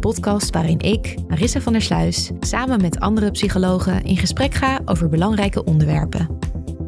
Podcast 0.00 0.50
waarin 0.50 0.78
ik, 0.78 1.14
Marissa 1.28 1.60
van 1.60 1.72
der 1.72 1.82
Sluis, 1.82 2.30
samen 2.40 2.80
met 2.80 3.00
andere 3.00 3.30
psychologen 3.30 4.02
in 4.02 4.16
gesprek 4.16 4.54
ga 4.54 4.80
over 4.84 5.08
belangrijke 5.08 5.64
onderwerpen. 5.64 6.38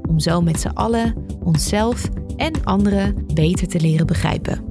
Om 0.09 0.21
zo 0.21 0.41
met 0.41 0.61
z'n 0.61 0.69
allen 0.69 1.15
onszelf 1.43 2.09
en 2.37 2.65
anderen 2.65 3.27
beter 3.35 3.69
te 3.69 3.81
leren 3.81 4.07
begrijpen. 4.07 4.65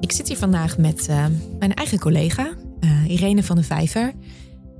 Ik 0.00 0.12
zit 0.12 0.28
hier 0.28 0.36
vandaag 0.36 0.78
met 0.78 1.06
uh, 1.10 1.26
mijn 1.58 1.74
eigen 1.74 1.98
collega, 1.98 2.54
uh, 2.80 3.08
Irene 3.08 3.42
van 3.42 3.56
de 3.56 3.62
Vijver. 3.62 4.12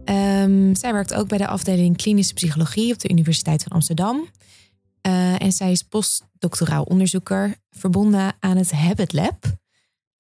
Um, 0.04 0.74
zij 0.74 0.92
werkt 0.92 1.14
ook 1.14 1.28
bij 1.28 1.38
de 1.38 1.46
afdeling 1.46 1.96
klinische 1.96 2.34
psychologie 2.34 2.92
op 2.92 2.98
de 2.98 3.10
Universiteit 3.10 3.62
van 3.62 3.72
Amsterdam. 3.72 4.26
Uh, 5.06 5.42
en 5.42 5.52
zij 5.52 5.70
is 5.70 5.82
postdoctoraal 6.42 6.82
onderzoeker 6.82 7.54
verbonden 7.70 8.34
aan 8.40 8.56
het 8.56 8.72
Habit 8.72 9.12
Lab. 9.12 9.44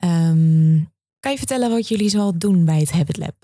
Um, 0.04 0.92
kan 1.20 1.32
je 1.32 1.38
vertellen 1.38 1.70
wat 1.70 1.88
jullie 1.88 2.08
zoal 2.08 2.38
doen 2.38 2.64
bij 2.64 2.78
het 2.78 2.92
Habit 2.92 3.16
Lab? 3.16 3.34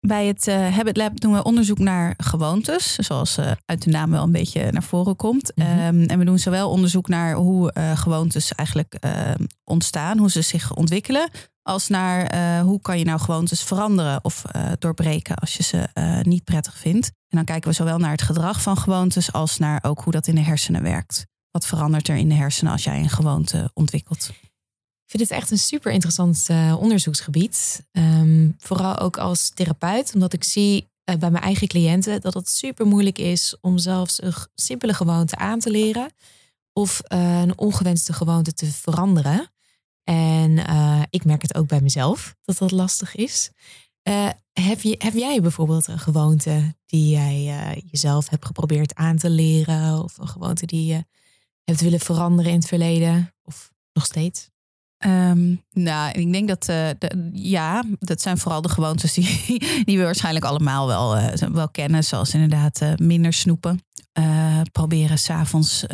Bij 0.00 0.26
het 0.26 0.46
uh, 0.46 0.76
Habit 0.76 0.96
Lab 0.96 1.20
doen 1.20 1.32
we 1.32 1.42
onderzoek 1.42 1.78
naar 1.78 2.14
gewoontes, 2.16 2.94
zoals 2.94 3.38
uh, 3.38 3.50
uit 3.64 3.82
de 3.82 3.90
naam 3.90 4.10
wel 4.10 4.22
een 4.22 4.32
beetje 4.32 4.72
naar 4.72 4.82
voren 4.82 5.16
komt. 5.16 5.52
Mm 5.54 5.64
-hmm. 5.64 5.78
um, 5.78 6.08
en 6.08 6.18
we 6.18 6.24
doen 6.24 6.38
zowel 6.38 6.70
onderzoek 6.70 7.08
naar 7.08 7.34
hoe 7.34 7.74
uh, 7.78 7.96
gewoontes 7.96 8.54
eigenlijk 8.54 8.98
ontstaan, 9.64 10.18
hoe 10.18 10.30
ze 10.30 10.42
zich 10.42 10.74
ontwikkelen, 10.74 11.30
als 11.62 11.88
naar 11.88 12.60
hoe 12.60 12.80
kan 12.80 12.98
je 12.98 13.04
nou 13.04 13.20
gewoontes 13.20 13.62
veranderen 13.62 14.24
of 14.24 14.42
doorbreken 14.78 15.36
als 15.36 15.56
je 15.56 15.62
ze 15.62 15.88
niet 16.22 16.44
prettig 16.44 16.78
vindt. 16.78 17.06
En 17.06 17.36
dan 17.36 17.44
kijken 17.44 17.70
we 17.70 17.76
zowel 17.76 17.98
naar 17.98 18.10
het 18.10 18.22
gedrag 18.22 18.62
van 18.62 18.76
gewoontes 18.76 19.32
als 19.32 19.58
naar 19.58 19.84
ook 19.84 20.00
hoe 20.00 20.12
dat 20.12 20.26
in 20.26 20.34
de 20.34 20.40
hersenen 20.40 20.82
werkt. 20.82 21.26
Wat 21.56 21.66
verandert 21.66 22.08
er 22.08 22.16
in 22.16 22.28
de 22.28 22.34
hersenen 22.34 22.72
als 22.72 22.84
jij 22.84 22.98
een 22.98 23.08
gewoonte 23.08 23.70
ontwikkelt? 23.74 24.28
Ik 25.04 25.06
vind 25.06 25.22
het 25.22 25.30
echt 25.30 25.50
een 25.50 25.58
super 25.58 25.92
interessant 25.92 26.46
uh, 26.50 26.76
onderzoeksgebied. 26.78 27.86
Um, 27.92 28.54
vooral 28.58 28.98
ook 28.98 29.16
als 29.16 29.48
therapeut, 29.48 30.14
omdat 30.14 30.32
ik 30.32 30.44
zie 30.44 30.80
uh, 30.82 31.16
bij 31.16 31.30
mijn 31.30 31.44
eigen 31.44 31.68
cliënten 31.68 32.20
dat 32.20 32.34
het 32.34 32.48
super 32.48 32.86
moeilijk 32.86 33.18
is 33.18 33.56
om 33.60 33.78
zelfs 33.78 34.22
een 34.22 34.34
simpele 34.54 34.94
gewoonte 34.94 35.36
aan 35.36 35.58
te 35.58 35.70
leren 35.70 36.12
of 36.72 37.00
uh, 37.08 37.40
een 37.40 37.58
ongewenste 37.58 38.12
gewoonte 38.12 38.52
te 38.52 38.66
veranderen. 38.66 39.50
En 40.04 40.58
ik 41.10 41.24
merk 41.24 41.42
het 41.42 41.54
ook 41.54 41.68
bij 41.68 41.80
mezelf 41.80 42.34
dat 42.42 42.58
dat 42.58 42.70
lastig 42.70 43.14
is. 43.14 43.50
heb, 44.52 44.80
je, 44.80 44.94
heb 44.98 45.14
jij 45.14 45.40
bijvoorbeeld 45.40 45.86
een 45.86 45.98
gewoonte 45.98 46.74
die 46.86 47.10
jij 47.10 47.82
jezelf 47.90 48.28
hebt 48.28 48.44
geprobeerd 48.44 48.94
aan 48.94 49.16
te 49.16 49.30
leren 49.30 50.02
of 50.02 50.18
een 50.18 50.28
gewoonte 50.28 50.66
die 50.66 50.86
je 50.86 51.04
hebt 51.72 51.80
willen 51.80 52.00
veranderen 52.00 52.52
in 52.52 52.58
het 52.58 52.68
verleden 52.68 53.34
of 53.42 53.72
nog 53.92 54.04
steeds? 54.04 54.50
Um, 55.04 55.64
nou, 55.70 56.18
ik 56.18 56.32
denk 56.32 56.48
dat 56.48 56.68
uh, 56.68 56.88
de, 56.98 57.30
ja, 57.32 57.84
dat 57.98 58.20
zijn 58.20 58.38
vooral 58.38 58.62
de 58.62 58.68
gewoontes 58.68 59.12
die, 59.14 59.58
die 59.84 59.98
we 59.98 60.04
waarschijnlijk 60.04 60.44
allemaal 60.44 60.86
wel, 60.86 61.16
uh, 61.16 61.32
wel 61.32 61.68
kennen. 61.68 62.04
Zoals 62.04 62.34
inderdaad 62.34 62.80
uh, 62.80 62.94
minder 62.94 63.32
snoepen. 63.32 63.80
proberen 64.72 65.18
s'avonds 65.18 65.84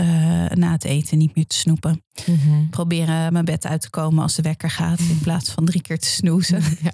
na 0.54 0.72
het 0.72 0.84
eten 0.84 1.18
niet 1.18 1.34
meer 1.34 1.46
te 1.46 1.56
snoepen. 1.56 2.04
Mm 2.26 2.38
-hmm. 2.38 2.70
Proberen 2.70 3.32
mijn 3.32 3.44
bed 3.44 3.66
uit 3.66 3.80
te 3.80 3.90
komen 3.90 4.22
als 4.22 4.34
de 4.34 4.42
wekker 4.42 4.70
gaat. 4.70 4.98
In 4.98 5.20
plaats 5.28 5.50
van 5.50 5.64
drie 5.64 5.82
keer 5.82 5.98
te 5.98 6.08
snoezen. 6.08 6.62
Ja. 6.82 6.92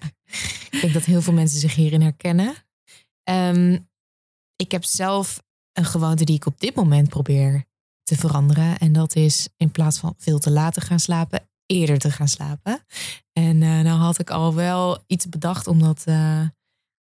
Ik 0.70 0.78
denk 0.80 0.92
dat 0.92 1.04
heel 1.04 1.22
veel 1.22 1.32
mensen 1.32 1.60
zich 1.60 1.74
hierin 1.74 2.02
herkennen. 2.02 2.54
Um, 3.30 3.88
ik 4.56 4.70
heb 4.70 4.84
zelf 4.84 5.42
een 5.72 5.84
gewoonte 5.84 6.24
die 6.24 6.34
ik 6.34 6.46
op 6.46 6.60
dit 6.60 6.74
moment 6.74 7.08
probeer 7.08 7.64
te 8.08 8.16
veranderen. 8.16 8.78
En 8.78 8.92
dat 8.92 9.16
is 9.16 9.48
in 9.56 9.70
plaats 9.70 9.98
van 9.98 10.14
veel 10.18 10.38
te 10.38 10.50
laat 10.50 10.74
te 10.74 10.80
gaan 10.80 11.00
slapen, 11.00 11.48
eerder 11.66 11.98
te 11.98 12.10
gaan 12.10 12.28
slapen. 12.28 12.84
En 13.32 13.62
uh, 13.62 13.80
nou 13.80 13.98
had 13.98 14.18
ik 14.18 14.30
al 14.30 14.54
wel 14.54 15.02
iets 15.06 15.28
bedacht 15.28 15.66
om 15.66 15.78
dat 15.78 16.04
uh, 16.08 16.40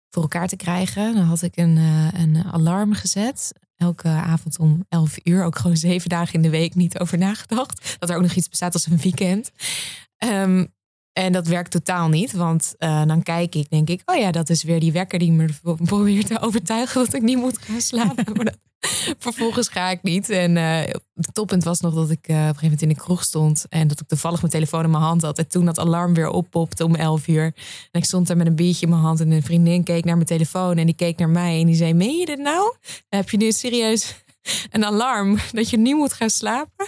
voor 0.10 0.22
elkaar 0.22 0.48
te 0.48 0.56
krijgen. 0.56 1.16
Dan 1.16 1.24
had 1.24 1.42
ik 1.42 1.58
een, 1.58 1.78
uh, 1.78 2.08
een 2.14 2.44
alarm 2.52 2.94
gezet. 2.94 3.54
Elke 3.76 4.08
avond 4.08 4.60
om 4.60 4.86
11 4.90 5.16
uur, 5.24 5.44
ook 5.44 5.58
gewoon 5.58 5.78
zeven 5.78 6.10
dagen 6.10 6.34
in 6.34 6.42
de 6.42 6.50
week 6.50 6.76
niet 6.76 7.00
over 7.00 7.18
nagedacht. 7.18 7.96
Dat 8.00 8.10
er 8.10 8.16
ook 8.16 8.22
nog 8.22 8.36
iets 8.36 8.50
bestaat 8.50 8.74
als 8.74 8.86
een 8.86 8.98
weekend. 8.98 9.52
Um, 10.24 10.74
en 11.18 11.32
dat 11.32 11.48
werkt 11.48 11.72
totaal 11.72 12.10
niet, 12.10 12.32
want 12.32 12.76
uh, 12.80 13.06
dan 13.06 13.24
kijk 13.24 13.56
ik, 13.56 13.70
denk 13.70 13.90
ik, 13.90 14.02
oh 14.06 14.16
ja, 14.16 14.32
dat 14.32 14.50
is 14.50 14.64
weer 14.64 14.80
die 14.80 14.92
wekker 14.92 15.20
die 15.20 15.32
me 15.32 15.50
probeert 15.84 16.28
te 16.28 16.42
overtuigen 16.42 17.04
dat 17.06 17.14
ik 17.14 17.22
niet 17.22 17.38
moet 17.38 17.58
gaan 17.58 17.82
slapen. 17.82 18.26
maar 18.36 18.46
dat, 18.46 18.58
vervolgens 19.20 19.68
ga 19.68 19.90
ik 19.90 20.04
niet. 20.04 20.30
En 20.30 20.56
uh, 20.56 20.80
het 21.14 21.34
toppunt 21.34 21.64
was 21.64 21.80
nog 21.80 21.94
dat 21.94 22.10
ik 22.10 22.28
uh, 22.28 22.36
op 22.36 22.42
een 22.42 22.46
gegeven 22.46 22.64
moment 22.64 22.82
in 22.82 22.88
de 22.88 22.96
kroeg 22.96 23.24
stond 23.24 23.66
en 23.70 23.88
dat 23.88 24.00
ik 24.00 24.08
toevallig 24.08 24.40
mijn 24.40 24.52
telefoon 24.52 24.84
in 24.84 24.92
mijn 24.92 25.04
hand 25.04 25.22
had. 25.22 25.38
En 25.38 25.48
toen 25.48 25.66
dat 25.66 25.80
alarm 25.80 26.14
weer 26.14 26.30
oppopte 26.30 26.86
om 26.86 26.96
11 26.96 27.28
uur. 27.28 27.44
En 27.44 28.00
ik 28.00 28.06
stond 28.06 28.28
daar 28.28 28.38
met 28.38 28.48
een 28.48 28.56
biertje 28.56 28.86
in 28.86 28.92
mijn 28.92 29.02
hand 29.02 29.20
en 29.20 29.32
een 29.32 29.44
vriendin 29.44 29.84
keek 29.84 30.06
naar 30.06 30.16
mijn 30.16 30.28
telefoon 30.28 30.78
en 30.78 30.86
die 30.86 30.96
keek 30.96 31.18
naar 31.18 31.30
mij 31.30 31.60
en 31.60 31.66
die 31.66 31.76
zei, 31.76 31.94
meen 31.94 32.18
je 32.18 32.26
dit 32.26 32.40
nou? 32.40 32.76
Heb 33.10 33.30
je 33.30 33.38
nu 33.38 33.52
serieus 33.52 34.24
een 34.70 34.86
alarm 34.86 35.38
dat 35.52 35.70
je 35.70 35.78
niet 35.78 35.96
moet 35.96 36.14
gaan 36.14 36.30
slapen? 36.30 36.88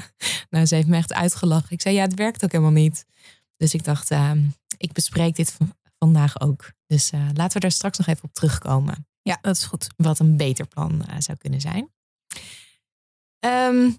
Nou, 0.49 0.65
ze 0.65 0.75
heeft 0.75 0.88
me 0.88 0.95
echt 0.95 1.13
uitgelachen. 1.13 1.71
Ik 1.71 1.81
zei, 1.81 1.95
ja, 1.95 2.01
het 2.01 2.13
werkt 2.13 2.44
ook 2.44 2.51
helemaal 2.51 2.71
niet. 2.71 3.05
Dus 3.57 3.73
ik 3.73 3.84
dacht, 3.84 4.12
uh, 4.12 4.31
ik 4.78 4.94
bespreek 4.94 5.35
dit 5.35 5.57
vandaag 6.00 6.41
ook. 6.41 6.72
Dus 6.85 7.12
uh, 7.12 7.29
laten 7.34 7.53
we 7.53 7.59
daar 7.59 7.72
straks 7.72 7.97
nog 7.97 8.07
even 8.07 8.24
op 8.24 8.33
terugkomen. 8.33 9.07
Ja, 9.21 9.38
dat 9.42 9.56
is 9.56 9.63
goed. 9.63 9.88
Wat 9.95 10.19
een 10.19 10.38
beter 10.38 10.68
plan 10.68 11.04
uh, 11.09 11.15
zou 11.19 11.38
kunnen 11.38 11.62
zijn. 11.62 11.92
Um, 13.45 13.98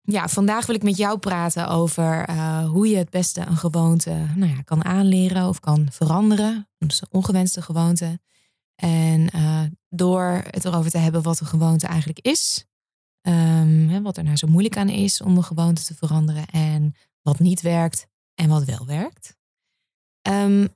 ja, 0.00 0.28
vandaag 0.28 0.66
wil 0.66 0.74
ik 0.74 0.82
met 0.82 0.96
jou 0.96 1.18
praten 1.18 1.68
over 1.68 2.30
hoe 2.64 2.88
je 2.88 2.96
het 2.96 3.10
beste 3.10 3.40
een 3.40 3.56
gewoonte 3.56 4.26
nou 4.34 4.52
ja, 4.52 4.62
kan 4.62 4.84
aanleren 4.84 5.48
of 5.48 5.60
kan 5.60 5.88
veranderen. 5.90 6.68
Dus 6.78 7.00
een 7.00 7.08
ongewenste 7.10 7.62
gewoonte. 7.62 8.20
En 8.74 9.30
door 9.88 10.42
het 10.50 10.64
erover 10.64 10.90
te 10.90 10.98
hebben 10.98 11.22
wat 11.22 11.40
een 11.40 11.46
gewoonte 11.46 11.86
eigenlijk 11.86 12.18
is. 12.18 12.66
Um, 13.28 13.88
hè, 13.88 14.02
wat 14.02 14.16
er 14.16 14.24
nou 14.24 14.36
zo 14.36 14.46
moeilijk 14.46 14.76
aan 14.76 14.88
is 14.88 15.20
om 15.20 15.36
een 15.36 15.44
gewoonte 15.44 15.84
te 15.84 15.94
veranderen. 15.94 16.46
En 16.46 16.94
wat 17.22 17.38
niet 17.38 17.60
werkt 17.60 18.06
en 18.36 18.48
wat 18.48 18.64
wel 18.64 18.86
werkt. 18.86 19.36
Um, 20.28 20.68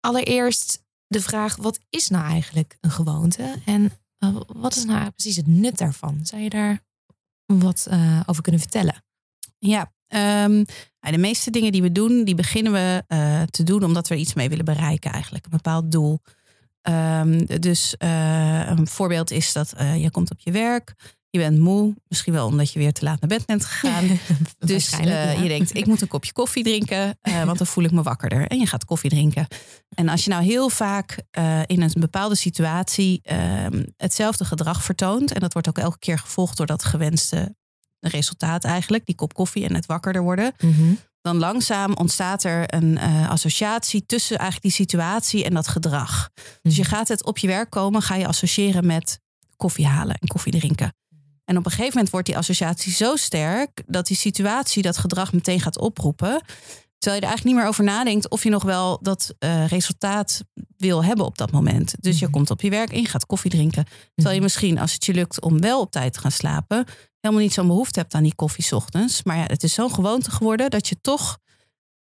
allereerst 0.00 0.84
de 1.06 1.20
vraag: 1.20 1.56
wat 1.56 1.78
is 1.90 2.08
nou 2.08 2.24
eigenlijk 2.24 2.76
een 2.80 2.90
gewoonte? 2.90 3.62
En 3.64 3.92
uh, 4.18 4.40
wat 4.46 4.76
is 4.76 4.84
nou 4.84 5.10
precies 5.10 5.36
het 5.36 5.46
nut 5.46 5.78
daarvan? 5.78 6.20
Zou 6.22 6.42
je 6.42 6.50
daar 6.50 6.84
wat 7.46 7.86
uh, 7.90 8.20
over 8.26 8.42
kunnen 8.42 8.60
vertellen? 8.60 9.04
Ja, 9.58 9.94
Ehm, 10.08 10.64
de 11.00 11.18
meeste 11.18 11.50
dingen 11.50 11.72
die 11.72 11.82
we 11.82 11.92
doen, 11.92 12.24
die 12.24 12.34
beginnen 12.34 12.72
we 12.72 13.04
uh, 13.08 13.42
te 13.42 13.62
doen 13.62 13.84
omdat 13.84 14.08
we 14.08 14.16
iets 14.16 14.34
mee 14.34 14.48
willen 14.48 14.64
bereiken 14.64 15.12
eigenlijk. 15.12 15.44
Een 15.44 15.50
bepaald 15.50 15.92
doel. 15.92 16.20
Um, 16.82 17.46
dus 17.46 17.94
een 17.98 18.86
voorbeeld 18.86 19.30
is 19.30 19.52
dat 19.52 19.74
je 19.96 20.10
komt 20.10 20.30
op 20.30 20.40
je 20.40 20.50
werk. 20.50 20.94
Je 21.36 21.42
bent 21.42 21.58
moe, 21.58 21.94
misschien 22.08 22.32
wel 22.32 22.46
omdat 22.46 22.72
je 22.72 22.78
weer 22.78 22.92
te 22.92 23.04
laat 23.04 23.20
naar 23.20 23.28
bed 23.28 23.46
bent 23.46 23.64
gegaan. 23.64 24.08
dus 24.58 24.92
uh, 24.92 25.42
je 25.42 25.48
denkt, 25.48 25.76
ik 25.76 25.86
moet 25.86 26.00
een 26.00 26.08
kopje 26.08 26.32
koffie 26.32 26.64
drinken, 26.64 27.18
uh, 27.22 27.42
want 27.48 27.58
dan 27.58 27.66
voel 27.66 27.84
ik 27.84 27.90
me 27.90 28.02
wakkerder. 28.02 28.46
En 28.46 28.58
je 28.58 28.66
gaat 28.66 28.84
koffie 28.84 29.10
drinken. 29.10 29.46
En 29.94 30.08
als 30.08 30.24
je 30.24 30.30
nou 30.30 30.44
heel 30.44 30.68
vaak 30.68 31.22
uh, 31.38 31.60
in 31.66 31.82
een 31.82 31.90
bepaalde 31.98 32.34
situatie 32.34 33.20
ehm, 33.22 33.84
hetzelfde 33.96 34.44
gedrag 34.44 34.82
vertoont, 34.82 35.32
en 35.32 35.40
dat 35.40 35.52
wordt 35.52 35.68
ook 35.68 35.78
elke 35.78 35.98
keer 35.98 36.18
gevolgd 36.18 36.56
door 36.56 36.66
dat 36.66 36.84
gewenste 36.84 37.54
resultaat 38.00 38.64
eigenlijk, 38.64 39.06
die 39.06 39.14
kop 39.14 39.34
koffie 39.34 39.64
en 39.64 39.74
het 39.74 39.86
wakkerder 39.86 40.22
worden, 40.22 40.52
mm 40.58 40.72
-hmm. 40.72 40.98
dan 41.20 41.36
langzaam 41.36 41.94
ontstaat 41.94 42.44
er 42.44 42.74
een 42.74 42.98
associatie 43.28 44.06
tussen 44.06 44.38
eigenlijk 44.38 44.74
die 44.74 44.86
situatie 44.86 45.44
en 45.44 45.54
dat 45.54 45.68
gedrag. 45.68 46.30
Mm 46.34 46.42
-hmm. 46.44 46.58
Dus 46.62 46.76
je 46.76 46.84
gaat 46.84 47.08
het 47.08 47.24
op 47.24 47.38
je 47.38 47.46
werk 47.46 47.70
komen, 47.70 48.02
ga 48.02 48.14
je 48.14 48.26
associëren 48.26 48.86
met 48.86 49.20
koffie 49.56 49.86
halen 49.86 50.16
en 50.20 50.28
koffie 50.28 50.52
drinken. 50.52 50.94
En 51.46 51.56
op 51.56 51.64
een 51.64 51.70
gegeven 51.70 51.92
moment 51.92 52.10
wordt 52.10 52.26
die 52.26 52.36
associatie 52.36 52.92
zo 52.92 53.16
sterk 53.16 53.82
dat 53.86 54.06
die 54.06 54.16
situatie 54.16 54.82
dat 54.82 54.98
gedrag 54.98 55.32
meteen 55.32 55.60
gaat 55.60 55.78
oproepen. 55.78 56.42
Terwijl 56.98 57.20
je 57.20 57.26
er 57.26 57.34
eigenlijk 57.34 57.44
niet 57.44 57.54
meer 57.54 57.66
over 57.66 57.84
nadenkt 57.84 58.30
of 58.30 58.42
je 58.42 58.50
nog 58.50 58.62
wel 58.62 58.98
dat 59.02 59.34
uh, 59.38 59.66
resultaat 59.66 60.42
wil 60.76 61.04
hebben 61.04 61.24
op 61.24 61.38
dat 61.38 61.50
moment. 61.50 61.94
Dus 62.00 62.18
je 62.18 62.24
Mhm. 62.24 62.34
komt 62.34 62.50
op 62.50 62.60
je 62.60 62.70
werk 62.70 62.94
je 62.94 63.04
gaat 63.04 63.26
koffie 63.26 63.50
drinken. 63.50 63.84
Terwijl 64.14 64.36
je 64.36 64.42
misschien, 64.42 64.78
als 64.78 64.92
het 64.92 65.04
je 65.04 65.14
lukt 65.14 65.40
om 65.40 65.60
wel 65.60 65.80
op 65.80 65.90
tijd 65.90 66.12
te 66.12 66.20
gaan 66.20 66.30
slapen, 66.30 66.84
helemaal 67.20 67.44
niet 67.44 67.52
zo'n 67.52 67.66
behoefte 67.66 67.98
hebt 67.98 68.14
aan 68.14 68.22
die 68.22 68.34
koffie 68.34 68.64
's 68.64 68.72
ochtends. 68.72 69.22
Maar 69.22 69.36
ja, 69.36 69.44
het 69.46 69.62
is 69.62 69.74
zo'n 69.74 69.94
gewoonte 69.94 70.30
geworden 70.30 70.70
dat 70.70 70.88
je 70.88 71.00
toch 71.00 71.38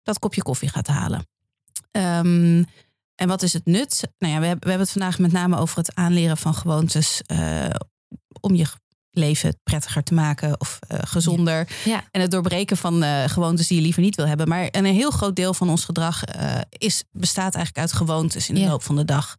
dat 0.03 0.19
kopje 0.19 0.41
koffie 0.43 0.69
gaat 0.69 0.87
halen. 0.87 1.27
Um, 1.91 2.65
en 3.15 3.27
wat 3.27 3.41
is 3.41 3.53
het 3.53 3.65
nut? 3.65 4.01
Nou 4.17 4.33
ja, 4.33 4.39
we 4.39 4.45
hebben, 4.45 4.63
we 4.63 4.69
hebben 4.69 4.87
het 4.87 4.97
vandaag 4.97 5.19
met 5.19 5.31
name 5.31 5.57
over 5.57 5.77
het 5.77 5.95
aanleren 5.95 6.37
van 6.37 6.53
gewoontes 6.53 7.21
uh, 7.31 7.65
om 8.41 8.55
je 8.55 8.65
leven 9.11 9.59
prettiger 9.63 10.03
te 10.03 10.13
maken 10.13 10.59
of 10.59 10.79
uh, 10.91 10.99
gezonder. 11.01 11.67
Ja. 11.85 11.91
Ja. 11.91 12.03
En 12.11 12.21
het 12.21 12.31
doorbreken 12.31 12.77
van 12.77 13.03
uh, 13.03 13.23
gewoontes 13.23 13.67
die 13.67 13.77
je 13.77 13.83
liever 13.83 14.01
niet 14.01 14.15
wil 14.15 14.27
hebben. 14.27 14.47
Maar 14.47 14.67
een 14.71 14.85
heel 14.85 15.11
groot 15.11 15.35
deel 15.35 15.53
van 15.53 15.69
ons 15.69 15.85
gedrag 15.85 16.35
uh, 16.35 16.55
is, 16.69 17.03
bestaat 17.11 17.55
eigenlijk 17.55 17.77
uit 17.77 17.93
gewoontes 17.93 18.49
in 18.49 18.55
de 18.55 18.61
Ja. 18.61 18.69
loop 18.69 18.83
van 18.83 18.95
de 18.95 19.05
dag. 19.05 19.37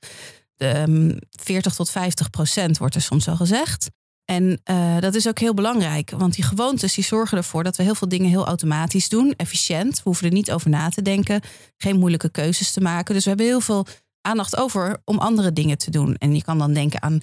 De, 0.56 0.78
um, 0.78 1.19
40 1.31 1.75
tot 1.75 1.90
50 1.90 2.31
procent 2.31 2.78
wordt 2.78 2.94
er 2.94 3.00
soms 3.02 3.25
wel 3.25 3.37
gezegd. 3.37 3.88
En 4.25 4.61
dat 5.00 5.14
is 5.14 5.28
ook 5.28 5.38
heel 5.38 5.55
belangrijk, 5.55 6.11
want 6.11 6.34
die 6.34 6.44
gewoontes 6.44 6.94
die 6.94 7.05
zorgen 7.05 7.37
ervoor 7.38 7.64
dat 7.64 7.76
we 7.76 7.82
heel 7.82 7.94
veel 7.94 8.08
dingen 8.08 8.28
heel 8.28 8.46
automatisch 8.46 9.08
doen, 9.08 9.34
efficiënt. 9.37 9.94
We 9.96 10.00
hoeven 10.05 10.26
er 10.26 10.32
niet 10.32 10.52
over 10.52 10.70
na 10.70 10.88
te 10.88 11.02
denken, 11.02 11.40
geen 11.76 11.99
moeilijke 11.99 12.31
keuzes 12.31 12.72
te 12.72 12.81
maken. 12.81 13.14
Dus 13.14 13.22
we 13.22 13.28
hebben 13.28 13.46
heel 13.46 13.61
veel 13.61 13.87
aandacht 14.20 14.56
over 14.56 15.00
om 15.05 15.19
andere 15.19 15.52
dingen 15.52 15.78
te 15.78 15.90
doen. 15.90 16.14
En 16.14 16.34
je 16.34 16.43
kan 16.44 16.58
dan 16.58 16.72
denken 16.72 17.02
aan 17.02 17.20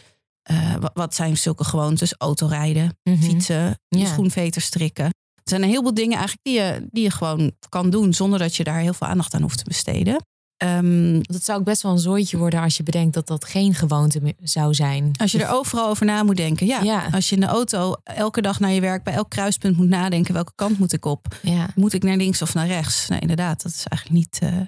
uh, 0.51 0.75
wat 0.94 1.15
zijn 1.15 1.38
zulke 1.38 1.63
gewoontes? 1.63 2.13
Autorijden, 2.17 2.97
Mhm. 3.03 3.21
fietsen, 3.21 3.79
Ja. 3.88 4.05
schoenveter 4.05 4.61
strikken. 4.61 5.05
Er 5.05 5.53
zijn 5.53 5.61
een 5.63 5.69
heleboel 5.69 5.94
dingen 5.94 6.17
eigenlijk 6.17 6.45
die 6.47 6.53
je, 6.55 6.88
die 6.91 7.03
je 7.03 7.11
gewoon 7.11 7.51
kan 7.69 7.89
doen 7.89 8.13
zonder 8.13 8.39
dat 8.39 8.55
je 8.55 8.63
daar 8.63 8.79
heel 8.79 8.94
veel 8.94 9.07
aandacht 9.07 9.33
aan 9.33 9.41
hoeft 9.41 9.57
te 9.57 9.63
besteden. 9.63 10.25
Um, 10.63 11.11
Want 11.13 11.33
het 11.33 11.44
zou 11.45 11.59
ook 11.59 11.65
best 11.65 11.81
wel 11.81 11.91
een 11.91 11.97
zooitje 11.99 12.38
worden 12.38 12.61
als 12.61 12.77
je 12.77 12.83
bedenkt 12.83 13.13
dat 13.13 13.27
dat 13.27 13.45
geen 13.45 13.73
gewoonte 13.73 14.35
zou 14.44 14.73
zijn. 14.73 15.11
als 15.17 15.31
je 15.31 15.44
er 15.44 15.49
overal 15.53 15.89
over 15.89 16.05
na 16.05 16.23
moet 16.23 16.35
denken. 16.38 16.67
Ja, 16.67 16.81
Ja. 16.81 17.07
Als 17.11 17.29
je 17.29 17.35
in 17.35 17.41
de 17.41 17.47
auto 17.47 17.94
elke 18.03 18.41
dag 18.41 18.59
naar 18.59 18.71
je 18.71 18.81
werk 18.81 19.03
bij 19.03 19.13
elk 19.13 19.29
kruispunt 19.29 19.77
moet 19.77 19.88
nadenken. 19.88 20.33
Welke 20.33 20.51
kant 20.55 20.79
moet 20.79 20.94
ik 20.94 21.05
op? 21.05 21.35
Ja. 21.41 21.67
Moet 21.75 21.94
ik 21.94 22.03
naar 22.03 22.17
links 22.17 22.41
of 22.41 22.53
naar 22.53 22.67
rechts? 22.67 23.07
Nee, 23.07 23.19
inderdaad, 23.19 23.63
dat 23.63 23.71
is 23.71 23.83
eigenlijk 23.85 24.19
niet, 24.21 24.39
uh, 24.44 24.61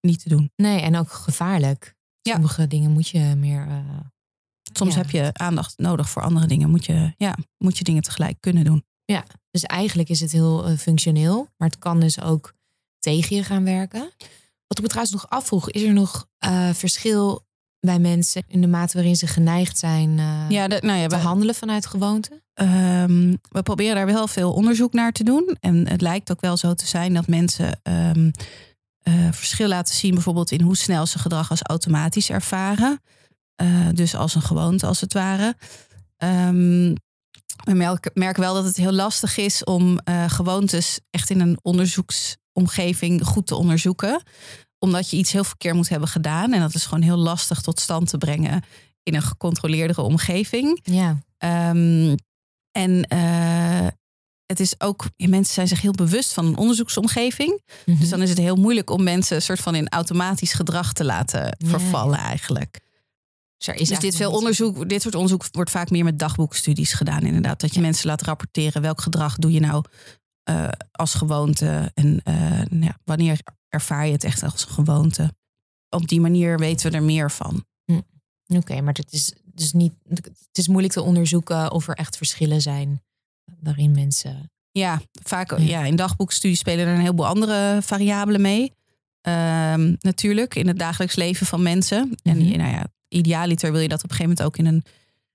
niet 0.00 0.22
te 0.22 0.28
doen. 0.28 0.50
Nee, 0.56 0.80
en 0.80 0.96
ook 0.96 1.12
gevaarlijk. 1.12 1.94
Ja. 2.22 2.32
Sommige 2.32 2.66
dingen 2.66 2.90
moet 2.90 3.08
je 3.08 3.34
meer. 3.36 3.66
Uh, 3.68 3.76
Soms 4.72 4.94
Ja. 4.94 5.00
heb 5.00 5.10
je 5.10 5.30
aandacht 5.32 5.78
nodig 5.78 6.10
voor 6.10 6.22
andere 6.22 6.46
dingen. 6.46 6.70
Moet 6.70 6.84
je, 6.86 7.12
ja, 7.16 7.36
moet 7.58 7.78
je 7.78 7.84
dingen 7.84 8.02
tegelijk 8.02 8.36
kunnen 8.40 8.64
doen. 8.64 8.84
dus 9.50 9.64
eigenlijk 9.64 10.08
is 10.08 10.20
het 10.20 10.32
heel 10.32 10.70
uh, 10.70 10.78
functioneel, 10.78 11.48
maar 11.56 11.68
het 11.68 11.78
kan 11.78 12.00
dus 12.00 12.20
ook 12.20 12.52
tegen 12.98 13.36
je 13.36 13.44
gaan 13.44 13.64
werken. 13.64 14.00
Wat 14.66 14.78
ik 14.78 14.82
me 14.82 14.88
trouwens 14.88 15.12
nog 15.12 15.28
afvroeg, 15.30 15.70
is 15.70 15.82
er 15.82 15.92
nog 15.92 16.26
uh, 16.44 16.70
verschil 16.72 17.46
bij 17.80 17.98
mensen 17.98 18.42
in 18.46 18.60
de 18.60 18.66
mate 18.66 18.96
waarin 18.96 19.16
ze 19.16 19.26
geneigd 19.26 19.78
zijn 19.78 20.10
uh, 20.18 20.44
Ja, 20.48 20.66
nou 20.66 20.92
ja, 20.98 21.06
te 21.06 21.16
we, 21.16 21.22
handelen 21.22 21.54
vanuit 21.54 21.86
gewoonte? 21.86 22.42
um, 22.54 23.38
we 23.50 23.62
proberen 23.62 23.94
daar 23.94 24.06
wel 24.06 24.26
veel 24.28 24.52
onderzoek 24.52 24.92
naar 24.92 25.12
te 25.12 25.24
doen. 25.24 25.56
En 25.60 25.88
het 25.88 26.00
lijkt 26.00 26.30
ook 26.30 26.40
wel 26.40 26.56
zo 26.56 26.74
te 26.74 26.86
zijn 26.86 27.14
dat 27.14 27.26
mensen 27.26 27.80
um, 27.82 28.30
uh, 29.08 29.32
verschil 29.32 29.68
laten 29.68 29.94
zien, 29.94 30.14
bijvoorbeeld 30.14 30.50
in 30.50 30.60
hoe 30.60 30.76
snel 30.76 31.06
ze 31.06 31.18
gedrag 31.18 31.50
als 31.50 31.62
automatisch 31.62 32.30
ervaren. 32.30 33.00
Uh, 33.62 33.88
dus 33.92 34.14
als 34.14 34.34
een 34.34 34.42
gewoonte, 34.42 34.86
als 34.86 35.00
het 35.00 35.12
ware. 35.12 35.54
Um, 36.18 36.94
we 37.64 37.74
merken, 37.74 38.10
merken 38.14 38.42
wel 38.42 38.54
dat 38.54 38.64
het 38.64 38.76
heel 38.76 38.92
lastig 38.92 39.36
is 39.36 39.64
om 39.64 40.00
uh, 40.04 40.30
gewoontes 40.30 41.00
echt 41.10 41.30
in 41.30 41.40
een 41.40 41.58
onderzoeksomgeving 41.62 43.24
goed 43.24 43.46
te 43.46 43.54
onderzoeken. 43.54 44.22
Omdat 44.78 45.10
je 45.10 45.16
iets 45.16 45.32
heel 45.32 45.44
verkeerd 45.44 45.74
moet 45.74 45.88
hebben 45.88 46.08
gedaan. 46.08 46.52
En 46.52 46.60
dat 46.60 46.74
is 46.74 46.84
gewoon 46.84 47.02
heel 47.02 47.16
lastig 47.16 47.60
tot 47.60 47.80
stand 47.80 48.08
te 48.08 48.18
brengen 48.18 48.62
in 49.02 49.14
een 49.14 49.22
gecontroleerdere 49.22 50.02
omgeving. 50.02 50.80
Ja. 50.82 51.18
Um, 51.70 52.14
en 52.72 53.06
uh, 53.12 53.86
het 54.46 54.60
is 54.60 54.74
ook, 54.78 55.04
mensen 55.16 55.54
zijn 55.54 55.68
zich 55.68 55.80
heel 55.80 55.92
bewust 55.92 56.32
van 56.32 56.46
een 56.46 56.56
onderzoeksomgeving. 56.56 57.60
Mhm. 57.60 57.96
Hm. 57.96 58.00
Dus 58.00 58.08
dan 58.08 58.22
is 58.22 58.28
het 58.28 58.38
heel 58.38 58.56
moeilijk 58.56 58.90
om 58.90 59.02
mensen 59.02 59.36
een 59.36 59.42
soort 59.42 59.60
van 59.60 59.74
in 59.74 59.88
automatisch 59.88 60.52
gedrag 60.52 60.92
te 60.92 61.04
laten 61.04 61.56
vervallen 61.64 62.18
ja. 62.18 62.24
eigenlijk. 62.24 62.80
Dus, 63.64 63.90
is 63.90 63.98
dit, 63.98 64.16
veel 64.16 64.32
onderzoek, 64.32 64.88
dit 64.88 65.02
soort 65.02 65.14
onderzoek 65.14 65.44
wordt 65.52 65.70
vaak 65.70 65.90
meer 65.90 66.04
met 66.04 66.18
dagboekstudies 66.18 66.92
gedaan, 66.92 67.22
inderdaad. 67.22 67.60
Dat 67.60 67.70
je 67.74 67.80
Ja. 67.80 67.86
mensen 67.86 68.06
laat 68.06 68.22
rapporteren 68.22 68.82
welk 68.82 69.00
gedrag 69.00 69.36
doe 69.36 69.52
je 69.52 69.60
nou 69.60 69.84
uh, 70.50 70.68
als 70.92 71.14
gewoonte 71.14 71.90
en 71.94 72.20
uh, 72.24 72.34
nou 72.70 72.84
ja, 72.84 72.98
wanneer 73.04 73.40
ervaar 73.68 74.06
je 74.06 74.12
het 74.12 74.24
echt 74.24 74.42
als 74.42 74.66
een 74.66 74.72
gewoonte. 74.72 75.34
Op 75.88 76.08
die 76.08 76.20
manier 76.20 76.58
weten 76.58 76.90
we 76.90 76.96
er 76.96 77.02
meer 77.02 77.30
van. 77.30 77.64
Oké, 77.86 78.02
okay, 78.56 78.80
maar 78.80 78.94
het 78.94 79.12
is 79.12 79.32
dus 79.44 79.72
niet. 79.72 79.92
Het 80.08 80.58
is 80.58 80.68
moeilijk 80.68 80.92
te 80.92 81.02
onderzoeken 81.02 81.72
of 81.72 81.88
er 81.88 81.94
echt 81.94 82.16
verschillen 82.16 82.60
zijn 82.60 83.02
waarin 83.60 83.90
mensen. 83.90 84.50
Ja, 84.70 85.00
vaak 85.22 85.50
Ja. 85.50 85.56
ja. 85.58 85.84
in 85.84 85.96
dagboekstudies 85.96 86.58
spelen 86.58 86.86
er 86.86 86.94
een 86.94 87.00
heleboel 87.00 87.26
andere 87.26 87.78
variabelen 87.82 88.40
mee. 88.40 88.72
Um, 89.22 89.96
natuurlijk, 90.00 90.54
in 90.54 90.66
het 90.66 90.78
dagelijks 90.78 91.14
leven 91.14 91.46
van 91.46 91.62
mensen. 91.62 92.06
Mhm. 92.22 92.38
En 92.38 92.38
nou 92.38 92.70
ja, 92.70 92.86
idealiter 93.10 93.72
wil 93.72 93.80
je 93.80 93.88
dat 93.88 94.04
op 94.04 94.10
een 94.10 94.16
gegeven 94.16 94.36
moment 94.36 94.46
ook 94.46 94.56
in 94.56 94.66
een, 94.66 94.84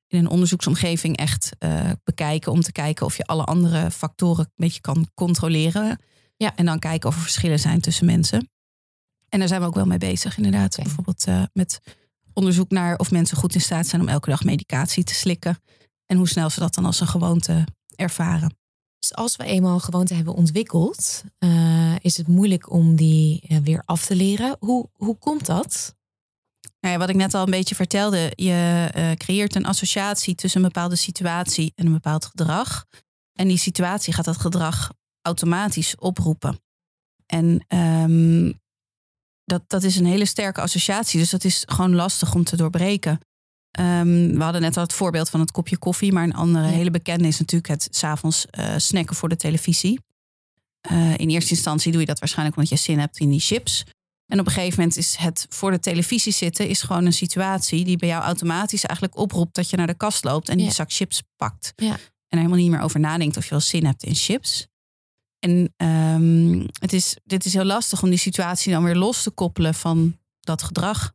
in 0.08 0.20
een 0.20 0.30
onderzoeksomgeving 0.30 1.18
echt 1.18 1.52
uh, 1.60 1.92
bekijken. 2.04 2.52
Om 2.52 2.62
te 2.62 2.72
kijken 2.72 3.06
of 3.06 3.18
je 3.18 3.26
alle 3.26 3.44
andere 3.44 3.92
factoren 3.92 4.46
een 4.46 4.52
beetje 4.56 4.82
kan 4.82 5.10
controleren. 5.14 6.00
Ja. 6.38 6.56
En 6.56 6.66
dan 6.66 6.80
kijken 6.80 7.10
of 7.10 7.16
er 7.16 7.22
verschillen 7.22 7.60
zijn 7.60 7.82
tussen 7.82 8.06
mensen. 8.06 8.50
En 9.30 9.40
daar 9.40 9.48
zijn 9.48 9.62
we 9.62 9.68
ook 9.68 9.76
wel 9.76 9.86
mee 9.86 9.98
bezig, 9.98 10.38
inderdaad. 10.38 10.76
Bijvoorbeeld 10.76 11.28
uh, 11.28 11.44
met 11.54 11.80
onderzoek 12.34 12.70
naar 12.70 12.98
of 12.98 13.12
mensen 13.12 13.38
goed 13.38 13.56
in 13.56 13.62
staat 13.62 13.88
zijn 13.88 14.02
om 14.02 14.08
elke 14.08 14.30
dag 14.30 14.44
medicatie 14.44 15.04
te 15.04 15.14
slikken. 15.14 15.60
En 16.06 16.18
hoe 16.18 16.28
snel 16.28 16.50
ze 16.50 16.60
dat 16.60 16.74
dan 16.74 16.86
als 16.86 17.00
een 17.00 17.08
gewoonte 17.08 17.66
ervaren. 17.96 18.58
Dus 19.00 19.14
als 19.16 19.36
we 19.36 19.44
eenmaal 19.44 19.74
een 19.74 19.82
gewoonte 19.82 20.14
hebben 20.14 20.34
ontwikkeld, 20.34 21.24
uh, 21.40 21.96
is 22.00 22.18
het 22.18 22.28
moeilijk 22.28 22.72
om 22.72 22.96
die 22.96 23.44
uh, 23.48 23.58
weer 23.58 23.82
af 23.86 24.06
te 24.06 24.16
leren. 24.16 24.56
Hoe, 24.60 24.90
hoe 24.94 25.18
komt 25.18 25.46
dat? 25.46 25.95
Nou 26.80 26.94
ja, 26.94 27.00
wat 27.00 27.10
ik 27.10 27.16
net 27.16 27.34
al 27.34 27.44
een 27.44 27.52
beetje 27.52 27.76
vertelde, 27.76 28.32
je 28.36 28.90
uh, 28.96 29.12
creëert 29.12 29.56
een 29.56 29.66
associatie 29.66 30.36
tussen 30.36 30.62
een 30.62 30.68
bepaalde 30.68 30.96
situatie 30.96 31.72
en 31.76 31.86
een 31.86 31.94
bepaald 31.94 32.26
gedrag. 32.26 32.86
En 33.34 33.48
die 33.48 33.58
situatie 33.58 34.14
gaat 34.14 34.26
dat 34.26 34.38
gedrag 34.38 34.92
automatisch 35.22 35.96
oproepen. 35.96 36.60
En 37.26 37.66
um, 37.78 38.60
dat, 39.44 39.64
dat 39.68 39.84
is 39.84 39.96
een 39.96 40.06
hele 40.06 40.26
sterke 40.26 40.62
associatie, 40.62 41.20
dus 41.20 41.30
dat 41.30 41.44
is 41.44 41.64
gewoon 41.66 41.96
lastig 41.96 42.34
om 42.34 42.44
te 42.44 42.56
doorbreken. 42.56 43.20
Um, 43.80 44.38
we 44.38 44.44
hadden 44.44 44.62
net 44.62 44.78
al 44.78 44.84
het 44.84 44.94
voorbeeld 44.94 45.30
van 45.30 45.40
het 45.40 45.52
kopje 45.52 45.78
koffie, 45.78 46.14
maar 46.14 46.24
een 46.24 46.34
andere 46.34 46.66
Ja. 46.66 46.72
hele 46.72 46.92
bekende 46.92 47.28
is 47.28 47.40
natuurlijk 47.40 47.68
het 47.68 47.88
s'avonds 47.92 48.46
uh, 48.60 48.74
snacken 48.78 49.16
voor 49.16 49.30
de 49.30 49.36
televisie. 49.36 50.00
Uh, 50.92 51.18
in 51.18 51.30
eerste 51.30 51.54
instantie 51.54 51.92
doe 51.92 52.02
je 52.02 52.08
dat 52.08 52.20
waarschijnlijk 52.20 52.58
omdat 52.58 52.72
je 52.72 52.78
zin 52.78 53.00
hebt 53.00 53.20
in 53.20 53.30
die 53.30 53.40
chips. 53.40 53.84
En 54.28 54.40
op 54.40 54.46
een 54.46 54.52
gegeven 54.52 54.80
moment 54.80 54.98
is 54.98 55.16
het 55.16 55.46
voor 55.50 55.72
de 55.72 55.80
televisie 55.80 56.34
zitten 56.34 56.68
is 56.68 56.82
gewoon 56.82 57.06
een 57.06 57.14
situatie 57.14 57.86
die 57.86 57.98
bij 57.98 58.10
jou 58.10 58.24
automatisch 58.24 58.86
eigenlijk 58.86 59.18
oproept 59.18 59.56
dat 59.56 59.70
je 59.70 59.78
naar 59.78 59.88
de 59.88 59.94
kast 59.98 60.24
loopt 60.24 60.50
en 60.50 60.58
die 60.58 60.66
Ja. 60.66 60.72
zak 60.72 60.92
chips 60.94 61.22
pakt. 61.36 61.74
Ja. 61.76 61.92
En 61.94 61.98
er 62.28 62.38
helemaal 62.38 62.58
niet 62.58 62.70
meer 62.72 62.80
over 62.82 63.00
nadenkt 63.00 63.38
of 63.38 63.44
je 63.44 63.50
wel 63.50 63.60
zin 63.60 63.86
hebt 63.86 64.04
in 64.04 64.16
chips. 64.16 64.68
En 65.40 65.74
um, 65.78 66.68
het 66.80 66.94
is, 66.94 67.18
dit 67.24 67.46
is 67.46 67.54
heel 67.54 67.64
lastig 67.64 68.04
om 68.04 68.10
die 68.10 68.20
situatie 68.20 68.72
dan 68.72 68.84
weer 68.84 68.96
los 68.96 69.24
te 69.24 69.30
koppelen 69.32 69.74
van 69.74 70.18
dat 70.40 70.64
gedrag. 70.64 71.14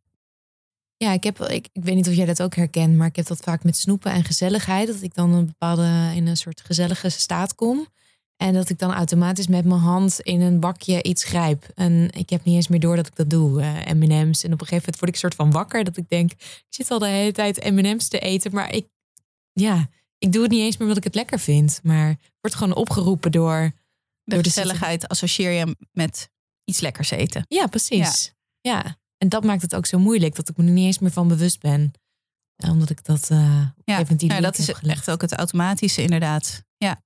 Ja, 0.96 1.12
ik, 1.12 1.22
heb, 1.24 1.40
ik, 1.40 1.68
ik 1.72 1.84
weet 1.84 1.94
niet 1.94 2.08
of 2.08 2.14
jij 2.14 2.26
dat 2.26 2.42
ook 2.42 2.54
herkent, 2.54 2.96
maar 2.96 3.06
ik 3.06 3.16
heb 3.16 3.26
dat 3.26 3.40
vaak 3.40 3.64
met 3.64 3.76
snoepen 3.76 4.12
en 4.12 4.24
gezelligheid. 4.24 4.86
Dat 4.86 5.02
ik 5.02 5.14
dan 5.14 5.32
een 5.32 5.46
bepaalde 5.46 6.12
in 6.14 6.26
een 6.26 6.36
soort 6.36 6.60
gezellige 6.60 7.08
staat 7.08 7.54
kom. 7.54 7.86
En 8.40 8.54
dat 8.54 8.68
ik 8.68 8.78
dan 8.78 8.92
automatisch 8.92 9.47
met 9.47 9.64
mijn 9.64 9.80
hand 9.80 10.20
in 10.20 10.40
een 10.40 10.61
bakje 10.61 11.02
iets 11.02 11.25
grijp. 11.25 11.68
En 11.75 12.11
ik 12.12 12.30
heb 12.30 12.44
niet 12.44 12.54
eens 12.54 12.68
meer 12.68 12.80
door 12.80 12.97
dat 12.97 13.06
ik 13.06 13.16
dat 13.16 13.30
doe. 13.30 13.62
eh, 13.62 13.92
M&M's. 13.92 14.44
En 14.44 14.52
op 14.52 14.61
een 14.61 14.66
gegeven 14.66 14.76
moment 14.76 14.99
word 14.99 15.09
ik 15.09 15.16
soort 15.16 15.35
van 15.35 15.50
wakker. 15.50 15.85
Dat 15.85 15.97
ik 15.97 16.09
denk, 16.09 16.32
ik 16.32 16.64
zit 16.68 16.90
al 16.90 16.99
de 16.99 17.06
hele 17.06 17.32
tijd 17.32 17.70
M&M's 17.70 18.09
te 18.09 18.18
eten. 18.18 18.54
Maar 18.54 18.73
ik, 18.73 18.87
ja, 19.52 19.88
ik 20.18 20.32
doe 20.32 20.42
het 20.42 20.50
niet 20.50 20.61
eens 20.61 20.76
meer 20.76 20.82
omdat 20.82 20.97
ik 20.97 21.04
het 21.04 21.14
lekker 21.14 21.38
vind. 21.38 21.80
Maar 21.82 22.11
ik 22.11 22.38
word 22.40 22.54
gewoon 22.54 22.75
opgeroepen 22.75 23.32
door... 23.32 23.73
De 24.25 24.35
door 24.35 24.44
gezelligheid 24.44 25.09
associeer 25.09 25.50
je 25.50 25.76
met 25.92 26.30
iets 26.64 26.80
lekkers 26.80 27.11
eten. 27.11 27.44
Ja, 27.49 27.66
precies. 27.66 28.35
Ja. 28.61 28.99
En 29.18 29.28
dat 29.28 29.44
maakt 29.44 29.62
het 29.62 29.75
ook 29.75 29.87
zo 29.87 29.99
moeilijk. 29.99 30.35
Dat 30.35 30.49
ik 30.49 30.56
me 30.56 30.64
er 30.64 30.70
niet 30.70 30.87
eens 30.87 30.99
meer 30.99 31.11
van 31.11 31.28
bewust 31.28 31.61
ben. 31.61 31.92
Omdat 32.56 32.90
ik 32.90 33.04
dat... 33.04 33.23
op 33.23 33.37
een 33.37 33.73
Ja, 33.85 34.04
die 34.04 34.28
nou, 34.28 34.40
dat 34.40 34.59
is 34.59 34.73
echt 34.73 35.11
ook 35.11 35.20
het 35.20 35.32
automatische 35.32 36.02
inderdaad. 36.02 36.62
Ja, 36.76 37.02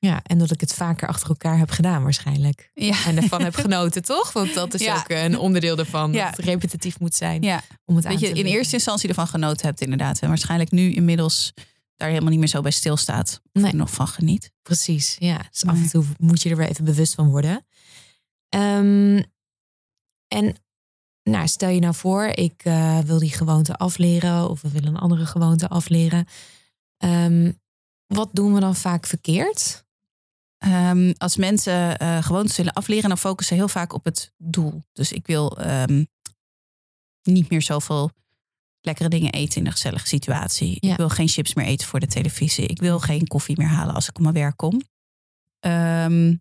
Ja, 0.00 0.22
en 0.22 0.38
dat 0.38 0.50
ik 0.50 0.60
het 0.60 0.74
vaker 0.74 1.08
achter 1.08 1.28
elkaar 1.28 1.58
heb 1.58 1.70
gedaan 1.70 2.02
waarschijnlijk. 2.02 2.70
ja. 2.74 3.04
En 3.06 3.16
ervan 3.16 3.42
heb 3.42 3.54
genoten, 3.54 4.02
toch? 4.02 4.32
Want 4.32 4.54
dat 4.54 4.74
is 4.74 4.80
Ja. 4.80 4.96
ook 4.96 5.08
een 5.08 5.38
onderdeel 5.38 5.76
daarvan. 5.76 6.12
Ja. 6.12 6.24
Dat 6.28 6.36
het 6.36 6.46
repetitief 6.46 7.00
moet 7.00 7.14
zijn. 7.14 7.42
ja. 7.42 7.60
Om 7.84 7.96
het 7.96 8.04
aan 8.04 8.10
Dat 8.12 8.20
je 8.20 8.26
te 8.26 8.32
in 8.32 8.38
leren. 8.42 8.58
eerste 8.58 8.74
instantie 8.74 9.08
ervan 9.08 9.26
genoten 9.28 9.66
hebt 9.66 9.80
inderdaad. 9.80 10.18
En 10.18 10.28
waarschijnlijk 10.28 10.70
nu 10.70 10.92
inmiddels 10.92 11.54
daar 11.96 12.08
helemaal 12.08 12.30
niet 12.30 12.38
meer 12.38 12.48
zo 12.48 12.60
bij 12.60 12.70
stilstaat. 12.70 13.40
Of 13.52 13.62
Nee. 13.62 13.72
nog 13.74 13.90
van 13.90 14.08
geniet. 14.08 14.52
Precies, 14.62 15.16
ja. 15.18 15.36
Dus 15.50 15.64
af 15.66 15.74
en 15.76 15.88
toe 15.88 16.04
moet 16.18 16.42
je 16.42 16.50
er 16.50 16.56
weer 16.56 16.68
even 16.68 16.84
bewust 16.84 17.14
van 17.14 17.30
worden. 17.30 17.66
Ehm, 18.48 19.22
en 20.28 20.54
nou, 21.22 21.48
stel 21.48 21.68
je 21.68 21.80
nou 21.80 21.94
voor, 21.94 22.24
ik 22.24 22.60
eh, 22.64 22.98
wil 22.98 23.18
die 23.18 23.30
gewoonte 23.32 23.76
afleren... 23.76 24.48
of 24.50 24.60
we 24.62 24.70
willen 24.70 24.88
een 24.88 24.96
andere 25.00 25.26
gewoonte 25.26 25.68
afleren. 25.68 26.26
Ehm, 26.96 27.52
wat 28.06 28.28
doen 28.32 28.54
we 28.54 28.60
dan 28.60 28.76
vaak 28.76 29.06
verkeerd? 29.06 29.86
Ehm, 30.58 31.12
als 31.18 31.36
mensen 31.36 31.98
eh 31.98 32.22
gewoontes 32.22 32.56
willen 32.56 32.72
afleren, 32.72 33.08
dan 33.08 33.18
focussen 33.18 33.56
ze 33.56 33.62
heel 33.62 33.70
vaak 33.72 33.92
op 33.92 34.04
het 34.04 34.32
doel. 34.36 34.82
Dus 34.92 35.12
ik 35.12 35.26
wil 35.26 35.58
ehm, 35.58 36.04
niet 37.22 37.50
meer 37.50 37.62
zoveel 37.62 38.10
lekkere 38.80 39.08
dingen 39.08 39.32
eten 39.32 39.60
in 39.60 39.66
een 39.66 39.72
gezellige 39.72 40.06
situatie. 40.06 40.76
Ja. 40.80 40.90
Ik 40.90 40.96
wil 40.96 41.08
geen 41.08 41.28
chips 41.28 41.54
meer 41.54 41.66
eten 41.66 41.86
voor 41.86 42.00
de 42.00 42.06
televisie. 42.06 42.66
Ik 42.66 42.80
wil 42.80 42.98
geen 43.00 43.26
koffie 43.26 43.58
meer 43.58 43.68
halen 43.68 43.94
als 43.94 44.08
ik 44.08 44.16
op 44.16 44.22
mijn 44.22 44.34
werk 44.34 44.56
kom. 44.56 44.80
Ehm, 45.60 46.34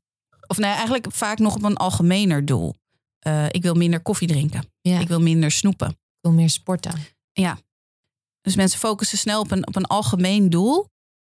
of 0.48 0.58
nee, 0.58 0.72
eigenlijk 0.72 1.08
vaak 1.14 1.38
nog 1.40 1.56
op 1.56 1.64
een 1.64 1.78
algemener 1.78 2.46
doel. 2.46 2.76
Eh, 3.20 3.46
ik 3.52 3.62
wil 3.62 3.74
minder 3.74 4.00
koffie 4.02 4.28
drinken. 4.28 4.72
Ja, 4.82 5.00
Ik 5.00 5.08
wil 5.08 5.22
minder 5.22 5.52
snoepen. 5.52 5.90
ik 5.90 5.98
wil 6.22 6.32
meer 6.32 6.50
sporten. 6.50 6.94
Dus 8.42 8.56
mensen 8.56 8.80
focussen 8.80 9.18
snel 9.18 9.40
op 9.42 9.52
een, 9.52 9.68
op 9.68 9.76
een 9.76 9.86
algemeen 9.86 10.50
doel. 10.50 10.90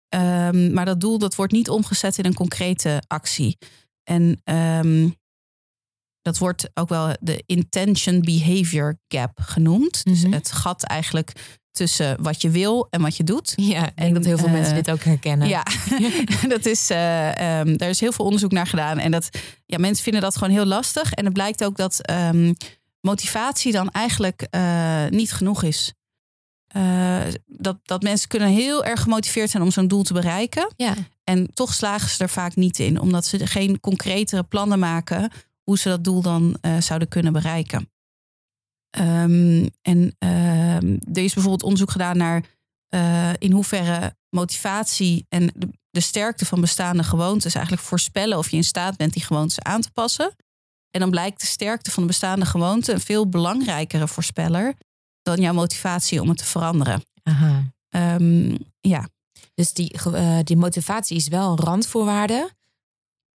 Ehm, 0.08 0.72
maar 0.72 0.84
dat 0.84 1.00
doel 1.00 1.18
dat 1.18 1.34
wordt 1.34 1.52
niet 1.52 1.70
omgezet 1.70 2.18
in 2.18 2.24
een 2.24 2.34
concrete 2.34 3.02
actie. 3.06 3.58
En 4.02 4.40
ehm, 4.44 5.08
dat 6.22 6.38
wordt 6.38 6.70
ook 6.74 6.88
wel 6.88 7.16
de 7.20 7.42
intention 7.46 8.20
behavior 8.20 8.98
gap 9.08 9.38
genoemd. 9.40 10.04
Dus 10.04 10.22
Mhm. 10.22 10.32
het 10.32 10.52
gat 10.52 10.82
eigenlijk 10.82 11.32
tussen 11.70 12.22
wat 12.22 12.42
je 12.42 12.50
wil 12.50 12.86
en 12.90 13.00
wat 13.02 13.16
je 13.16 13.24
doet. 13.24 13.52
Ja, 13.56 13.86
ik 13.88 13.96
denk 13.96 14.08
En, 14.08 14.14
dat 14.14 14.24
heel 14.24 14.38
veel 14.38 14.46
eh, 14.46 14.52
mensen 14.52 14.74
dit 14.74 14.90
ook 14.90 15.02
herkennen. 15.02 15.48
Ja, 15.48 15.62
dat 16.48 16.66
is, 16.66 16.90
eh, 16.90 17.58
ehm, 17.60 17.76
daar 17.76 17.88
is 17.88 18.00
heel 18.00 18.12
veel 18.12 18.24
onderzoek 18.24 18.52
naar 18.52 18.66
gedaan. 18.66 18.98
En 18.98 19.10
dat, 19.10 19.28
ja, 19.66 19.78
mensen 19.78 20.04
vinden 20.04 20.22
dat 20.22 20.36
gewoon 20.36 20.52
heel 20.54 20.64
lastig. 20.64 21.12
En 21.12 21.24
het 21.24 21.32
blijkt 21.34 21.64
ook 21.64 21.76
dat 21.76 22.00
motivatie 23.00 23.72
dan 23.72 23.90
eigenlijk 23.90 24.46
eh, 24.50 25.06
niet 25.08 25.32
genoeg 25.32 25.62
is. 25.62 25.92
Eh, 26.76 27.22
dat, 27.46 27.78
dat 27.82 28.02
mensen 28.02 28.28
kunnen 28.28 28.48
heel 28.48 28.84
erg 28.84 29.02
gemotiveerd 29.02 29.50
zijn 29.50 29.62
om 29.62 29.70
zo'n 29.70 29.88
doel 29.88 30.02
te 30.02 30.12
bereiken. 30.12 30.72
ja. 30.76 30.94
En 31.24 31.50
toch 31.54 31.74
slagen 31.74 32.08
ze 32.08 32.22
er 32.22 32.28
vaak 32.28 32.56
niet 32.56 32.78
in, 32.78 33.00
omdat 33.00 33.24
ze 33.24 33.46
geen 33.46 33.80
concretere 33.80 34.42
plannen 34.42 34.78
maken 34.78 35.30
hoe 35.62 35.78
ze 35.78 35.88
dat 35.88 36.04
doel 36.04 36.22
dan 36.22 36.56
eh, 36.60 36.80
zouden 36.80 37.08
kunnen 37.08 37.32
bereiken. 37.32 37.90
Ehm, 38.90 39.66
en 39.82 40.16
ehm, 40.18 40.96
er 41.12 41.22
is 41.22 41.32
bijvoorbeeld 41.32 41.62
onderzoek 41.62 41.90
gedaan 41.90 42.16
naar 42.16 42.44
eh, 42.88 43.32
in 43.38 43.52
hoeverre 43.52 44.16
motivatie 44.30 45.26
en 45.28 45.50
de, 45.54 45.68
de 45.90 46.00
sterkte 46.00 46.46
van 46.46 46.60
bestaande 46.60 47.02
gewoontes 47.02 47.54
eigenlijk 47.54 47.84
voorspellen 47.84 48.38
of 48.38 48.50
je 48.50 48.56
in 48.56 48.64
staat 48.64 48.96
bent 48.96 49.12
die 49.12 49.24
gewoontes 49.24 49.60
aan 49.60 49.80
te 49.80 49.90
passen. 49.90 50.34
En 50.90 51.00
dan 51.00 51.10
blijkt 51.10 51.40
de 51.40 51.46
sterkte 51.46 51.90
van 51.90 52.02
de 52.02 52.08
bestaande 52.08 52.46
gewoonte 52.46 52.92
een 52.92 53.00
veel 53.00 53.28
belangrijkere 53.28 54.08
voorspeller 54.08 54.74
dan 55.26 55.40
jouw 55.40 55.52
motivatie 55.52 56.20
om 56.20 56.28
het 56.28 56.38
te 56.38 56.44
veranderen. 56.44 57.02
Aha. 57.22 57.62
Ehm, 57.88 58.56
ja, 58.80 59.08
Dus 59.54 59.72
die, 59.72 59.92
eh, 59.92 60.38
die 60.42 60.56
motivatie 60.56 61.16
is 61.16 61.28
wel 61.28 61.50
een 61.50 61.58
randvoorwaarde 61.64 62.50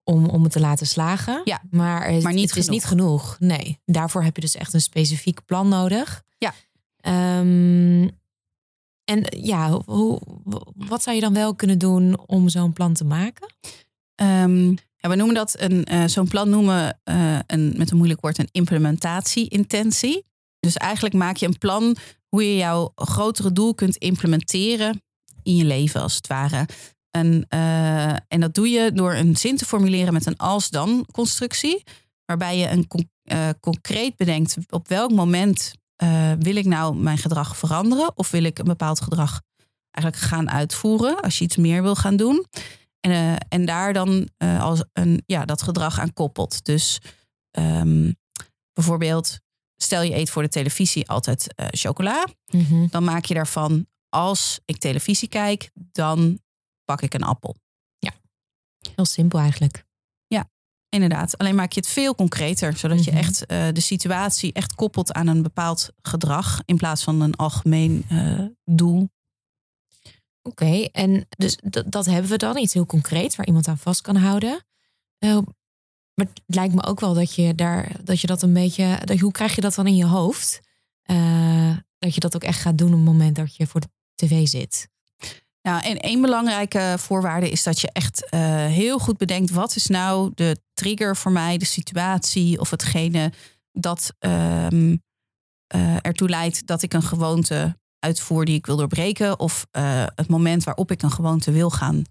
om, 0.04 0.26
om 0.26 0.42
het 0.42 0.52
te 0.52 0.60
laten 0.60 0.86
slagen. 0.86 1.40
Ja, 1.44 1.62
maar, 1.70 2.08
het, 2.08 2.22
maar 2.22 2.32
niet 2.32 2.48
het 2.48 2.58
is 2.58 2.68
niet 2.68 2.84
genoeg. 2.84 3.36
Nee, 3.38 3.78
daarvoor 3.84 4.22
heb 4.22 4.34
je 4.34 4.40
dus 4.40 4.56
echt 4.56 4.72
een 4.74 4.80
specifiek 4.80 5.44
plan 5.44 5.68
nodig. 5.68 6.22
Ja. 6.38 6.54
Ehm, 6.96 8.08
en 9.04 9.24
ja, 9.36 9.70
hoe, 9.84 10.20
wat 10.74 11.02
zou 11.02 11.16
je 11.16 11.22
dan 11.22 11.34
wel 11.34 11.54
kunnen 11.54 11.78
doen 11.78 12.18
om 12.26 12.48
zo'n 12.48 12.72
plan 12.72 12.92
te 12.92 13.04
maken? 13.04 13.54
Ehm, 14.14 14.68
ja, 14.96 15.08
we 15.08 15.14
noemen 15.14 15.34
dat 15.34 15.60
een, 15.60 15.84
eh, 15.84 16.04
zo'n 16.06 16.28
plan 16.28 16.48
noemen 16.50 17.00
eh, 17.04 17.38
een, 17.46 17.74
met 17.76 17.90
een 17.90 17.96
moeilijk 17.96 18.20
woord 18.20 18.38
een 18.38 18.48
implementatie-intentie. 18.52 20.24
Dus 20.66 20.76
eigenlijk 20.76 21.14
maak 21.14 21.36
je 21.36 21.46
een 21.46 21.58
plan 21.58 21.96
hoe 22.28 22.44
je 22.44 22.56
jouw 22.56 22.92
grotere 22.94 23.52
doel 23.52 23.74
kunt 23.74 23.96
implementeren 23.96 25.02
in 25.42 25.56
je 25.56 25.64
leven, 25.64 26.00
als 26.00 26.14
het 26.14 26.26
ware. 26.26 26.66
En, 27.10 27.44
eh, 27.48 28.10
en 28.12 28.40
dat 28.40 28.54
doe 28.54 28.68
je 28.68 28.92
door 28.92 29.14
een 29.14 29.36
zin 29.36 29.56
te 29.56 29.64
formuleren 29.64 30.12
met 30.12 30.26
een 30.26 30.36
als-dan-constructie, 30.36 31.82
waarbij 32.24 32.58
je 32.58 32.68
een 32.68 32.88
eh, 33.22 33.48
concreet 33.60 34.16
bedenkt 34.16 34.56
op 34.68 34.88
welk 34.88 35.10
moment 35.10 35.74
eh, 35.96 36.32
wil 36.38 36.56
ik 36.56 36.64
nou 36.64 36.96
mijn 36.96 37.18
gedrag 37.18 37.56
veranderen 37.56 38.16
of 38.16 38.30
wil 38.30 38.44
ik 38.44 38.58
een 38.58 38.64
bepaald 38.64 39.00
gedrag 39.00 39.40
eigenlijk 39.90 40.24
gaan 40.24 40.50
uitvoeren 40.50 41.20
als 41.20 41.38
je 41.38 41.44
iets 41.44 41.56
meer 41.56 41.82
wil 41.82 41.94
gaan 41.94 42.16
doen. 42.16 42.46
En, 43.00 43.38
en 43.48 43.64
daar 43.64 43.92
dan 43.92 44.28
als 44.38 44.84
een, 44.92 45.22
ja, 45.26 45.44
dat 45.44 45.62
gedrag 45.62 45.98
aan 45.98 46.12
koppelt. 46.12 46.64
Dus 46.64 46.98
ehm, 47.50 48.12
bijvoorbeeld, 48.72 49.38
stel 49.82 50.02
je 50.02 50.14
eet 50.14 50.30
voor 50.30 50.42
de 50.42 50.48
televisie 50.48 51.08
altijd 51.08 51.54
eh, 51.54 51.66
chocola. 51.70 52.26
Dan 52.90 53.04
maak 53.04 53.24
je 53.24 53.34
daarvan, 53.34 53.86
als 54.08 54.60
ik 54.64 54.76
televisie 54.78 55.28
kijk, 55.28 55.70
dan 55.74 56.38
pak 56.84 57.02
ik 57.02 57.14
een 57.14 57.22
appel. 57.22 57.56
Heel 58.96 59.04
simpel 59.04 59.38
eigenlijk. 59.38 59.84
Inderdaad, 60.94 61.38
alleen 61.38 61.54
maak 61.54 61.72
je 61.72 61.80
het 61.80 61.88
veel 61.88 62.14
concreter, 62.14 62.76
zodat 62.76 63.04
je 63.04 63.10
Mhm. 63.10 63.20
echt 63.20 63.46
eh, 63.46 63.68
de 63.72 63.80
situatie 63.80 64.52
echt 64.52 64.74
koppelt 64.74 65.12
aan 65.12 65.26
een 65.26 65.42
bepaald 65.42 65.88
gedrag 66.02 66.62
in 66.64 66.76
plaats 66.76 67.02
van 67.02 67.20
een 67.20 67.34
algemeen 67.34 68.04
eh, 68.08 68.44
doel. 68.64 69.08
Oké, 70.42 70.84
en 70.84 71.26
dus 71.28 71.58
dat, 71.64 71.90
dat 71.90 72.06
hebben 72.06 72.30
we 72.30 72.36
dan, 72.36 72.56
iets 72.56 72.74
heel 72.74 72.86
concreets 72.86 73.36
waar 73.36 73.46
iemand 73.46 73.68
aan 73.68 73.78
vast 73.78 74.00
kan 74.00 74.16
houden. 74.16 74.64
Maar 76.14 76.26
het 76.26 76.40
lijkt 76.46 76.74
me 76.74 76.82
ook 76.84 77.00
wel 77.00 77.14
dat 77.14 77.34
je 77.34 77.54
daar, 77.54 77.96
dat 78.04 78.20
je 78.20 78.26
dat 78.26 78.42
een 78.42 78.52
beetje, 78.52 78.98
dat, 79.04 79.18
hoe 79.18 79.32
krijg 79.32 79.54
je 79.54 79.60
dat 79.60 79.74
dan 79.74 79.86
in 79.86 79.96
je 79.96 80.06
hoofd? 80.06 80.60
Eh, 81.02 81.76
dat 81.98 82.14
je 82.14 82.20
dat 82.20 82.34
ook 82.34 82.42
echt 82.42 82.60
gaat 82.60 82.78
doen 82.78 82.88
op 82.90 82.94
het 82.94 83.04
moment 83.04 83.36
dat 83.36 83.56
je 83.56 83.66
voor 83.66 83.80
de 83.80 83.88
tv 84.14 84.46
zit. 84.46 84.88
Nou, 85.62 85.82
en 85.82 85.98
één 86.00 86.20
belangrijke 86.20 86.94
voorwaarde 86.98 87.50
is 87.50 87.62
dat 87.62 87.80
je 87.80 87.90
echt 87.92 88.28
eh, 88.30 88.40
heel 88.66 88.98
goed 88.98 89.16
bedenkt: 89.16 89.50
wat 89.50 89.76
is 89.76 89.86
nou 89.86 90.30
de 90.34 90.56
trigger 90.74 91.16
voor 91.16 91.32
mij, 91.32 91.58
de 91.58 91.64
situatie 91.64 92.60
of 92.60 92.70
hetgene 92.70 93.32
dat 93.72 94.12
ehm, 94.18 94.96
eh, 95.66 95.96
ertoe 96.00 96.28
leidt 96.28 96.66
dat 96.66 96.82
ik 96.82 96.92
een 96.92 97.02
gewoonte 97.02 97.76
uitvoer 97.98 98.44
die 98.44 98.54
ik 98.56 98.66
wil 98.66 98.76
doorbreken, 98.76 99.38
of 99.38 99.66
het 100.14 100.28
moment 100.28 100.64
waarop 100.64 100.90
ik 100.90 101.02
een 101.02 101.10
gewoonte 101.10 101.50
wil 101.50 101.70
gaan 101.70 102.02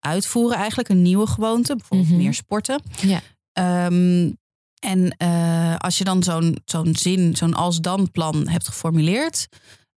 uitvoeren, 0.00 0.56
eigenlijk 0.58 0.88
een 0.88 1.02
nieuwe 1.02 1.26
gewoonte, 1.26 1.76
bijvoorbeeld 1.76 2.10
Mhm. 2.10 2.18
meer 2.18 2.34
sporten. 2.34 2.82
Ja. 3.00 3.20
Ehm, 3.54 4.30
en 4.84 5.16
eh, 5.16 5.76
als 5.76 5.98
je 5.98 6.04
dan 6.04 6.22
zo'n 6.22 6.58
zo'n 6.64 6.96
zin, 6.96 7.36
zo'n 7.36 7.54
als-dan 7.54 8.10
plan 8.10 8.48
hebt 8.48 8.68
geformuleerd, 8.68 9.48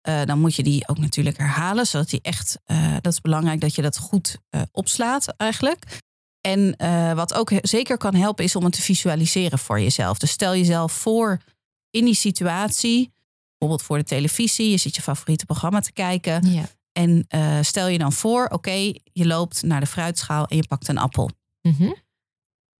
eh, 0.01 0.23
dan 0.23 0.39
moet 0.39 0.55
je 0.55 0.63
die 0.63 0.87
ook 0.87 0.97
natuurlijk 0.97 1.37
herhalen, 1.37 1.87
zodat 1.87 2.09
die 2.09 2.21
echt, 2.21 2.59
eh, 2.63 2.93
dat 3.01 3.13
is 3.13 3.21
belangrijk 3.21 3.61
dat 3.61 3.75
je 3.75 3.81
dat 3.81 3.97
goed 3.97 4.37
opslaat 4.71 5.33
eigenlijk. 5.37 6.03
En 6.41 6.75
wat 7.15 7.33
ook 7.33 7.51
zeker 7.61 7.97
kan 7.97 8.15
helpen 8.15 8.43
is 8.43 8.55
om 8.55 8.63
het 8.63 8.73
te 8.73 8.81
visualiseren 8.81 9.59
voor 9.59 9.79
jezelf. 9.79 10.17
Dus 10.17 10.31
stel 10.31 10.55
jezelf 10.55 10.91
voor 10.91 11.41
in 11.89 12.05
die 12.05 12.15
situatie, 12.15 13.11
bijvoorbeeld 13.49 13.87
voor 13.87 13.97
de 13.97 14.03
televisie, 14.03 14.69
je 14.69 14.77
zit 14.77 14.95
je 14.95 15.01
favoriete 15.01 15.45
programma 15.45 15.79
te 15.79 15.91
kijken. 15.91 16.51
Ja. 16.51 16.65
En 16.91 17.27
stel 17.63 17.87
je 17.87 17.97
dan 17.97 18.13
voor, 18.13 18.47
oké, 18.47 18.93
je 19.03 19.25
loopt 19.25 19.63
naar 19.63 19.79
de 19.79 19.85
fruitschaal 19.85 20.45
en 20.45 20.55
je 20.55 20.67
pakt 20.67 20.87
een 20.87 20.97
appel. 20.97 21.29
Mhm. 21.61 21.91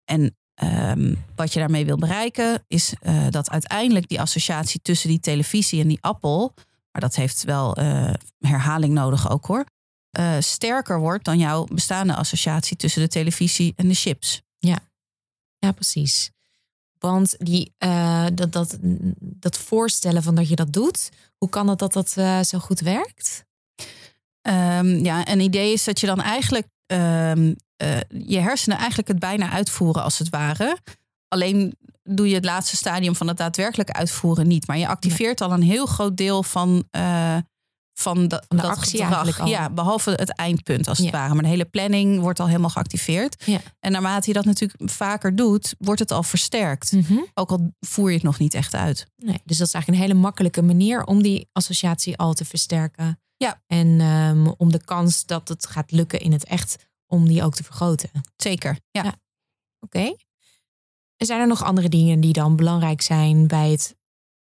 En 0.04 0.36
ehm, 0.56 1.16
wat 1.36 1.54
je 1.54 1.60
daarmee 1.60 1.86
wil 1.86 1.98
bereiken 1.98 2.64
is 2.68 2.94
eh, 3.02 3.26
dat 3.30 3.50
uiteindelijk 3.50 4.08
die 4.08 4.22
associatie 4.22 4.82
tussen 4.82 5.10
die 5.10 5.20
televisie 5.20 5.82
en 5.82 5.88
die 5.88 6.02
appel, 6.02 6.54
maar 6.92 7.02
dat 7.02 7.16
heeft 7.16 7.44
wel 7.44 7.76
eh, 7.76 8.14
herhaling 8.40 8.94
nodig 8.94 9.30
ook 9.30 9.46
hoor, 9.46 9.66
eh, 10.10 10.36
sterker 10.40 11.00
wordt 11.00 11.26
dan 11.26 11.38
jouw 11.38 11.64
bestaande 11.64 12.16
associatie 12.16 12.78
tussen 12.78 13.02
de 13.02 13.08
televisie 13.08 13.74
en 13.76 13.88
de 13.88 13.94
chips. 13.94 14.42
Ja, 15.60 15.72
precies. 15.72 16.32
Want 17.00 17.36
die, 17.38 17.74
dat, 18.34 18.52
dat, 18.52 18.78
dat 19.20 19.58
voorstellen 19.58 20.24
van 20.24 20.36
dat 20.36 20.50
je 20.50 20.56
dat 20.56 20.74
doet, 20.74 21.10
hoe 21.38 21.50
kan 21.50 21.68
het 21.68 21.80
dat 21.80 21.94
dat 21.94 22.10
zo 22.48 22.60
goed 22.60 22.80
werkt? 22.80 23.46
Ehm, 24.46 24.88
ja, 24.88 25.28
een 25.28 25.40
idee 25.40 25.74
is 25.74 25.84
dat 25.84 26.00
je 26.00 26.08
dan 26.08 26.22
eigenlijk 26.22 26.68
ehm, 26.86 27.54
eh, 27.78 27.98
je 28.26 28.40
hersenen 28.40 28.78
eigenlijk 28.78 29.08
het 29.08 29.20
bijna 29.20 29.50
uitvoeren 29.52 30.04
als 30.04 30.20
het 30.20 30.30
ware. 30.30 30.78
Alleen 31.28 31.76
doe 32.04 32.28
je 32.30 32.36
het 32.36 32.46
laatste 32.46 32.76
stadium 32.76 33.16
van 33.16 33.28
het 33.28 33.38
daadwerkelijk 33.38 33.90
uitvoeren 33.92 34.48
niet. 34.48 34.68
Maar 34.68 34.78
je 34.78 34.88
activeert 34.88 35.42
al 35.42 35.52
een 35.52 35.62
heel 35.62 35.86
groot 35.86 36.18
deel 36.18 36.44
van, 36.44 36.84
eh, 36.92 37.38
van, 37.94 38.28
da- 38.28 38.44
Van 38.48 38.58
de 38.58 38.64
dat 38.64 38.72
actie 38.78 39.04
gedrag. 39.06 39.48
Ja, 39.48 39.70
behalve 39.70 40.12
het 40.12 40.30
eindpunt 40.36 40.88
als 40.88 40.98
het 40.98 41.10
ware. 41.12 41.34
Maar 41.34 41.44
de 41.44 41.50
hele 41.50 41.66
planning 41.66 42.20
wordt 42.20 42.40
al 42.40 42.48
helemaal 42.48 42.70
geactiveerd. 42.70 43.44
Ja. 43.46 43.60
En 43.80 43.92
naarmate 43.92 44.28
je 44.28 44.34
dat 44.34 44.46
natuurlijk 44.46 44.92
vaker 44.92 45.36
doet, 45.36 45.76
wordt 45.80 46.00
het 46.00 46.12
al 46.12 46.24
versterkt. 46.24 46.92
Mhm. 46.92 47.18
Ook 47.34 47.50
al 47.52 47.72
voer 47.80 48.10
je 48.10 48.16
het 48.16 48.24
nog 48.24 48.40
niet 48.40 48.54
echt 48.54 48.74
uit. 48.74 49.06
Nee, 49.16 49.40
dus 49.46 49.58
dat 49.58 49.68
is 49.68 49.74
eigenlijk 49.74 49.88
een 50.04 50.10
hele 50.10 50.22
makkelijke 50.26 50.62
manier 50.62 51.04
om 51.04 51.22
die 51.22 51.50
associatie 51.52 52.18
al 52.18 52.34
te 52.34 52.46
versterken. 52.46 53.20
Ja. 53.38 53.62
En 53.68 54.00
ehm, 54.02 54.48
om 54.58 54.72
de 54.72 54.84
kans 54.86 55.26
dat 55.26 55.48
het 55.48 55.68
gaat 55.68 55.92
lukken 55.92 56.20
in 56.20 56.32
het 56.32 56.46
echt, 56.46 56.76
om 57.08 57.28
die 57.28 57.44
ook 57.44 57.56
te 57.56 57.64
vergroten. 57.64 58.10
Zeker. 58.36 58.80
Ja. 58.92 59.04
Ja. 59.04 59.16
Oké. 59.80 60.16
Zijn 61.18 61.40
er 61.40 61.48
nog 61.48 61.64
andere 61.64 61.90
dingen 61.90 62.20
die 62.20 62.34
dan 62.34 62.56
belangrijk 62.56 63.02
zijn 63.02 63.48
bij 63.48 63.72
het. 63.72 63.96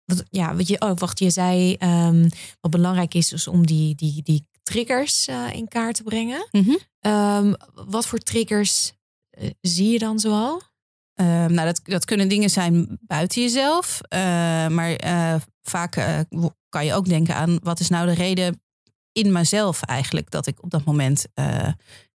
Wat, 0.05 0.25
ja, 0.31 0.55
wat 0.57 0.69
je, 0.69 0.81
oh, 0.81 0.97
wacht, 0.99 1.19
je 1.19 1.31
zei 1.31 1.75
ehm, 1.75 2.29
wat 2.61 2.71
belangrijk 2.71 3.15
is, 3.15 3.33
is 3.33 3.49
om 3.49 3.67
die, 3.67 3.95
die, 3.95 4.23
die 4.23 4.47
triggers 4.63 5.27
eh, 5.27 5.53
in 5.53 5.69
kaart 5.69 5.97
te 5.97 6.03
brengen. 6.03 6.49
Mhm. 6.51 6.77
Ehm, 7.01 7.53
wat 7.75 8.07
voor 8.07 8.19
triggers 8.19 8.93
eh, 9.31 9.51
zie 9.61 9.91
je 9.93 9.99
dan 9.99 10.19
zoal? 10.19 10.61
Ehm, 11.15 11.53
nou, 11.53 11.67
dat, 11.67 11.81
dat 11.85 12.05
kunnen 12.05 12.29
dingen 12.29 12.51
zijn 12.51 12.99
buiten 13.01 13.43
jezelf. 13.43 14.01
eh, 14.09 14.21
maar 14.69 14.97
vaak 15.63 16.25
kan 16.69 16.85
je 16.85 16.95
ook 16.95 17.09
denken 17.09 17.35
aan 17.35 17.59
wat 17.63 17.81
is 17.81 17.89
nou 17.89 18.07
de 18.07 18.15
reden 18.15 18.63
in 19.13 19.33
mezelf 19.33 19.83
eigenlijk 19.83 20.31
dat 20.31 20.47
ik 20.47 20.63
op 20.63 20.71
dat 20.71 20.85
moment 20.85 21.27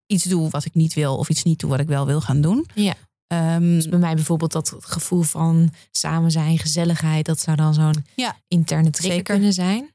iets 0.09 0.23
doe 0.23 0.49
wat 0.49 0.65
ik 0.65 0.73
niet 0.73 0.93
wil 0.93 1.17
of 1.17 1.29
iets 1.29 1.43
niet 1.43 1.59
doe 1.59 1.69
wat 1.69 1.79
ik 1.79 1.87
wel 1.87 2.05
wil 2.05 2.21
gaan 2.21 2.41
doen. 2.41 2.65
Ja. 2.73 2.93
Ehm, 3.27 3.61
Dus 3.75 3.89
bij 3.89 3.99
mij 3.99 4.15
bijvoorbeeld 4.15 4.51
dat 4.51 4.75
gevoel 4.79 5.21
van 5.21 5.73
samen 5.91 6.31
zijn, 6.31 6.57
gezelligheid, 6.59 7.25
dat 7.25 7.39
zou 7.39 7.57
dan 7.57 7.73
zo'n 7.73 8.05
Ja, 8.15 8.37
interne 8.47 8.89
trigger 8.89 9.11
zeker. 9.15 9.33
kunnen 9.33 9.53
zijn. 9.53 9.89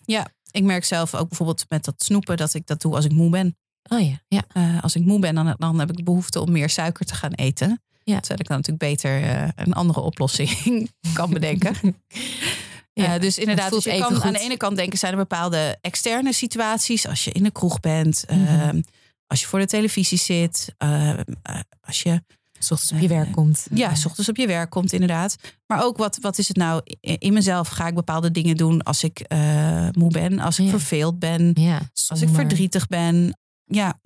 ik 0.51 0.63
merk 0.63 0.85
zelf 0.85 1.15
ook 1.15 1.29
bijvoorbeeld 1.29 1.65
met 1.69 1.85
dat 1.85 1.95
snoepen 1.99 2.37
dat 2.37 2.55
ik 2.55 2.67
dat 2.67 2.81
doe 2.81 2.95
als 2.95 3.05
ik 3.05 3.13
moe 3.13 3.31
ben. 3.31 3.57
Oh 3.89 4.01
ja, 4.01 4.21
ja. 4.29 4.43
Eh, 4.53 4.83
als 4.83 4.95
ik 4.97 5.05
moe 5.05 5.19
ben, 5.19 5.35
dan, 5.35 5.55
dan 5.59 5.79
heb 5.79 5.91
ik 5.99 6.05
behoefte 6.05 6.41
om 6.41 6.53
meer 6.53 6.69
suiker 6.71 7.05
te 7.07 7.15
gaan 7.15 7.33
eten. 7.33 7.83
Ja. 8.05 8.19
Terwijl 8.21 8.41
ik 8.41 8.49
dan 8.49 8.57
natuurlijk 8.57 8.85
beter 8.93 9.23
eh, 9.23 9.49
een 9.55 9.73
andere 9.73 10.01
oplossing 10.01 10.91
kan 11.15 11.31
bedenken. 11.31 11.75
Ja, 12.93 13.15
Eh, 13.15 13.21
dus 13.21 13.39
inderdaad, 13.39 13.71
dus 13.71 13.85
je 13.85 13.99
kan 13.99 14.15
goed. 14.15 14.23
aan 14.23 14.33
de 14.33 14.39
ene 14.39 14.57
kant 14.57 14.77
denken, 14.77 14.99
zijn 14.99 15.13
er 15.13 15.19
bepaalde 15.19 15.79
externe 15.81 16.33
situaties. 16.33 17.07
Als 17.09 17.25
je 17.25 17.33
in 17.33 17.43
de 17.43 17.51
kroeg 17.51 17.81
bent, 17.81 18.25
Mhm. 18.29 18.45
ehm, 18.47 18.81
als 19.35 19.43
je 19.43 19.49
voor 19.49 19.59
de 19.59 19.67
televisie 19.67 20.19
zit, 20.19 20.75
ehm, 20.79 21.23
eh, 21.43 21.61
als 21.81 22.03
je 22.03 22.23
S 22.59 22.71
ochtends 22.71 22.93
op 22.93 22.99
je 22.99 23.09
werk 23.09 23.33
komt. 23.33 23.67
ja, 23.75 23.95
s 23.95 24.05
ochtends 24.07 24.29
op 24.31 24.37
je 24.37 24.47
werk 24.47 24.71
komt 24.71 24.93
inderdaad. 24.93 25.37
Maar 25.67 25.85
ook 25.85 25.97
wat, 25.97 26.19
wat 26.21 26.39
is 26.39 26.49
het 26.49 26.57
nou 26.57 26.83
in 27.01 27.33
mezelf? 27.33 27.69
Ga 27.69 27.87
ik 27.87 27.95
bepaalde 27.95 28.31
dingen 28.31 28.57
doen 28.57 28.83
als 28.83 29.05
ik 29.05 29.21
eh, 29.21 29.89
moe 29.93 30.11
ben, 30.11 30.39
als 30.39 30.59
ik 30.59 30.65
Ja. 30.65 30.71
verveeld 30.71 31.19
ben, 31.19 31.51
Ja, 31.55 31.91
als 32.09 32.21
ik 32.23 32.29
verdrietig 32.29 32.87
ben. 32.87 33.39
Ja. 33.65 34.01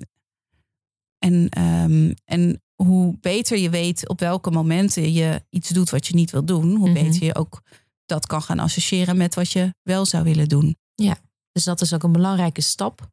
En, 1.19 1.49
ehm, 1.49 2.13
en 2.25 2.63
hoe 2.75 3.17
beter 3.21 3.59
je 3.59 3.71
weet 3.71 4.09
op 4.09 4.21
welke 4.21 4.51
momenten 4.51 5.13
je 5.13 5.43
iets 5.51 5.69
doet 5.69 5.91
wat 5.91 6.07
je 6.07 6.15
niet 6.15 6.31
wil 6.31 6.45
doen, 6.45 6.75
hoe 6.77 6.91
Mhm. 6.91 7.03
beter 7.05 7.25
je 7.25 7.35
ook 7.35 7.63
dat 8.07 8.27
kan 8.27 8.43
gaan 8.43 8.59
associëren 8.59 9.17
met 9.17 9.35
wat 9.35 9.53
je 9.53 9.75
wel 9.83 10.07
zou 10.07 10.25
willen 10.25 10.49
doen. 10.49 10.77
Dus 11.53 11.65
dat 11.65 11.81
is 11.81 11.93
ook 11.95 12.03
een 12.03 12.13
belangrijke 12.13 12.61
stap 12.61 13.11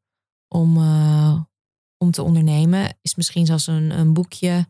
om, 0.48 0.78
eh, 0.78 1.40
om 1.98 2.12
te 2.12 2.22
ondernemen. 2.24 2.98
Is 3.01 3.16
misschien 3.16 3.46
zelfs 3.46 3.68
een, 3.68 4.00
een 4.00 4.14
boekje 4.14 4.68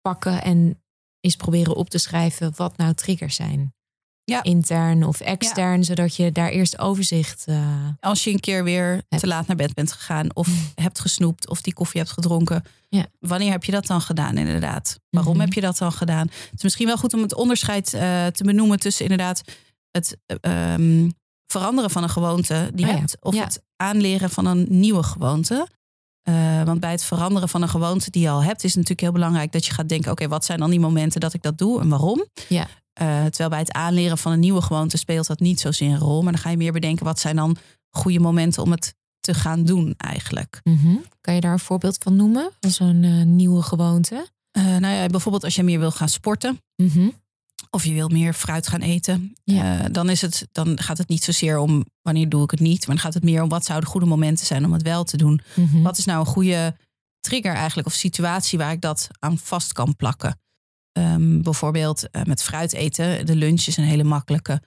pakken 0.00 0.42
en 0.42 0.82
eens 1.20 1.36
proberen 1.36 1.76
op 1.76 1.90
te 1.90 1.98
schrijven 1.98 2.52
wat 2.56 2.76
nou 2.76 2.94
triggers 2.94 3.36
zijn. 3.36 3.74
Ja. 4.24 4.42
Intern 4.42 5.04
of 5.04 5.20
extern, 5.20 5.84
zodat 5.84 6.16
je 6.16 6.32
daar 6.32 6.48
eerst 6.48 6.78
overzicht. 6.78 7.44
eh, 7.46 7.88
Als 8.00 8.24
je 8.24 8.30
een 8.30 8.40
keer 8.40 8.64
weer 8.64 9.02
te 9.08 9.26
laat 9.26 9.46
naar 9.46 9.56
bed 9.56 9.74
bent 9.74 9.92
gegaan 9.92 10.34
of 10.36 10.48
hebt 10.74 11.00
gesnoept 11.00 11.48
of 11.48 11.60
die 11.62 11.72
koffie 11.72 12.00
hebt 12.00 12.12
gedronken. 12.12 12.64
Ja. 12.88 13.06
Wanneer 13.18 13.50
heb 13.50 13.64
je 13.64 13.72
dat 13.72 13.86
dan 13.86 14.00
gedaan 14.00 14.38
inderdaad? 14.38 15.00
Waarom 15.10 15.32
Mhm. 15.32 15.40
heb 15.44 15.52
je 15.52 15.60
dat 15.60 15.78
dan 15.78 15.92
gedaan? 15.92 16.26
Het 16.26 16.54
is 16.56 16.62
misschien 16.62 16.86
wel 16.86 16.96
goed 16.96 17.14
om 17.14 17.22
het 17.22 17.34
onderscheid 17.34 17.94
eh, 17.94 18.26
te 18.26 18.44
benoemen 18.44 18.78
tussen 18.78 19.02
inderdaad 19.04 19.42
het 19.90 20.16
eh, 20.26 20.36
ehm, 20.72 21.10
veranderen 21.46 21.90
van 21.90 22.02
een 22.02 22.10
gewoonte 22.10 22.70
die 22.74 22.86
je 22.86 22.92
Oh 22.92 22.98
hebt 22.98 23.16
of 23.20 23.34
het 23.44 23.62
aanleren 23.76 24.30
van 24.30 24.46
een 24.46 24.66
nieuwe 24.68 25.02
gewoonte. 25.02 25.68
Eh, 26.22 26.62
want 26.62 26.80
bij 26.80 26.90
het 26.90 27.04
veranderen 27.04 27.48
van 27.48 27.62
een 27.62 27.68
gewoonte 27.68 28.10
die 28.10 28.22
je 28.22 28.30
al 28.30 28.42
hebt, 28.42 28.64
is 28.64 28.74
het 28.74 28.74
natuurlijk 28.74 29.00
heel 29.00 29.12
belangrijk 29.12 29.52
dat 29.52 29.66
je 29.66 29.72
gaat 29.72 29.88
denken: 29.88 30.10
oké, 30.10 30.28
wat 30.28 30.44
zijn 30.44 30.58
dan 30.58 30.70
die 30.70 30.80
momenten 30.80 31.20
dat 31.20 31.34
ik 31.34 31.42
dat 31.42 31.58
doe 31.58 31.80
en 31.80 31.88
waarom? 31.88 32.26
Ja. 32.48 32.66
Eh, 32.92 33.24
terwijl 33.24 33.48
bij 33.48 33.58
het 33.58 33.72
aanleren 33.72 34.18
van 34.18 34.32
een 34.32 34.40
nieuwe 34.40 34.62
gewoonte 34.62 34.96
speelt 34.96 35.26
dat 35.26 35.40
niet 35.40 35.60
zozeer 35.60 35.90
een 35.90 35.98
rol. 35.98 36.22
Maar 36.22 36.32
dan 36.32 36.40
ga 36.40 36.50
je 36.50 36.56
meer 36.56 36.72
bedenken: 36.72 37.04
wat 37.04 37.18
zijn 37.18 37.36
dan 37.36 37.56
goede 37.90 38.20
momenten 38.20 38.62
om 38.62 38.70
het 38.70 38.94
te 39.20 39.34
gaan 39.34 39.64
doen 39.64 39.94
eigenlijk? 39.96 40.60
mhm. 40.62 40.96
Kan 41.20 41.34
je 41.34 41.40
daar 41.40 41.52
een 41.52 41.58
voorbeeld 41.58 41.98
van 42.02 42.16
noemen? 42.16 42.50
Van 42.60 42.70
zo'n 42.70 43.02
eh, 43.02 43.22
nieuwe 43.22 43.62
gewoonte? 43.62 44.28
Nou 44.52 44.94
ja, 44.94 45.06
bijvoorbeeld 45.06 45.44
als 45.44 45.54
je 45.54 45.62
meer 45.62 45.78
wil 45.78 45.90
gaan 45.90 46.08
sporten. 46.08 46.60
Mhm. 46.76 47.08
Of 47.70 47.84
je 47.84 47.92
wil 47.92 48.08
meer 48.08 48.32
fruit 48.32 48.66
gaan 48.68 48.80
eten. 48.80 49.34
Ja. 49.44 49.78
eh, 49.84 49.92
dan, 49.92 50.08
is 50.10 50.20
het, 50.20 50.48
dan 50.52 50.80
gaat 50.80 50.98
het 50.98 51.08
niet 51.08 51.24
zozeer 51.24 51.58
om 51.58 51.84
wanneer 52.02 52.28
doe 52.28 52.42
ik 52.44 52.50
het 52.50 52.60
niet. 52.60 52.78
Maar 52.86 52.94
dan 52.96 53.04
gaat 53.04 53.14
het 53.14 53.22
meer 53.22 53.42
om 53.42 53.48
wat 53.48 53.64
zouden 53.64 53.88
goede 53.88 54.06
momenten 54.06 54.46
zijn 54.46 54.64
om 54.64 54.72
het 54.72 54.82
wel 54.82 55.04
te 55.04 55.16
doen. 55.16 55.40
Mhm. 55.54 55.82
Wat 55.82 55.98
is 55.98 56.04
nou 56.04 56.20
een 56.20 56.26
goede 56.26 56.76
trigger 57.20 57.54
eigenlijk 57.54 57.86
of 57.86 57.92
situatie 57.94 58.58
waar 58.58 58.72
ik 58.72 58.80
dat 58.80 59.08
aan 59.18 59.38
vast 59.38 59.72
kan 59.72 59.96
plakken? 59.96 60.40
Ehm, 60.92 61.42
bijvoorbeeld 61.42 62.10
eh, 62.10 62.22
met 62.24 62.42
fruit 62.42 62.72
eten. 62.72 63.26
De 63.26 63.36
lunch 63.36 63.66
is 63.66 63.76
een 63.76 63.84
hele 63.84 64.04
makkelijke. 64.04 64.62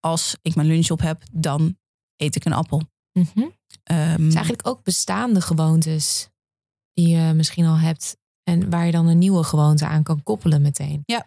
Als 0.00 0.36
ik 0.42 0.54
mijn 0.54 0.66
lunch 0.68 0.90
op 0.90 1.00
heb, 1.00 1.22
dan 1.32 1.76
eet 2.16 2.36
ik 2.36 2.44
een 2.44 2.52
appel. 2.52 2.82
Mhm. 3.12 3.44
Ehm, 3.82 4.10
Het 4.10 4.20
is 4.20 4.34
eigenlijk 4.34 4.68
ook 4.68 4.82
bestaande 4.82 5.40
gewoontes 5.40 6.28
die 6.92 7.08
je 7.08 7.32
misschien 7.32 7.64
al 7.66 7.78
hebt 7.78 8.16
en 8.42 8.70
waar 8.70 8.86
je 8.86 8.92
dan 8.92 9.06
een 9.06 9.18
nieuwe 9.18 9.42
gewoonte 9.44 9.86
aan 9.86 10.02
kan 10.02 10.22
koppelen 10.22 10.62
meteen. 10.62 11.02
Ja. 11.04 11.26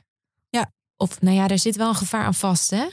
Of 1.02 1.22
nou 1.22 1.36
ja, 1.36 1.48
er 1.48 1.60
zit 1.60 1.76
wel 1.76 1.90
een 1.90 1.96
gevaar 1.96 2.24
aan 2.24 2.34
vast, 2.34 2.70
hè? 2.70 2.88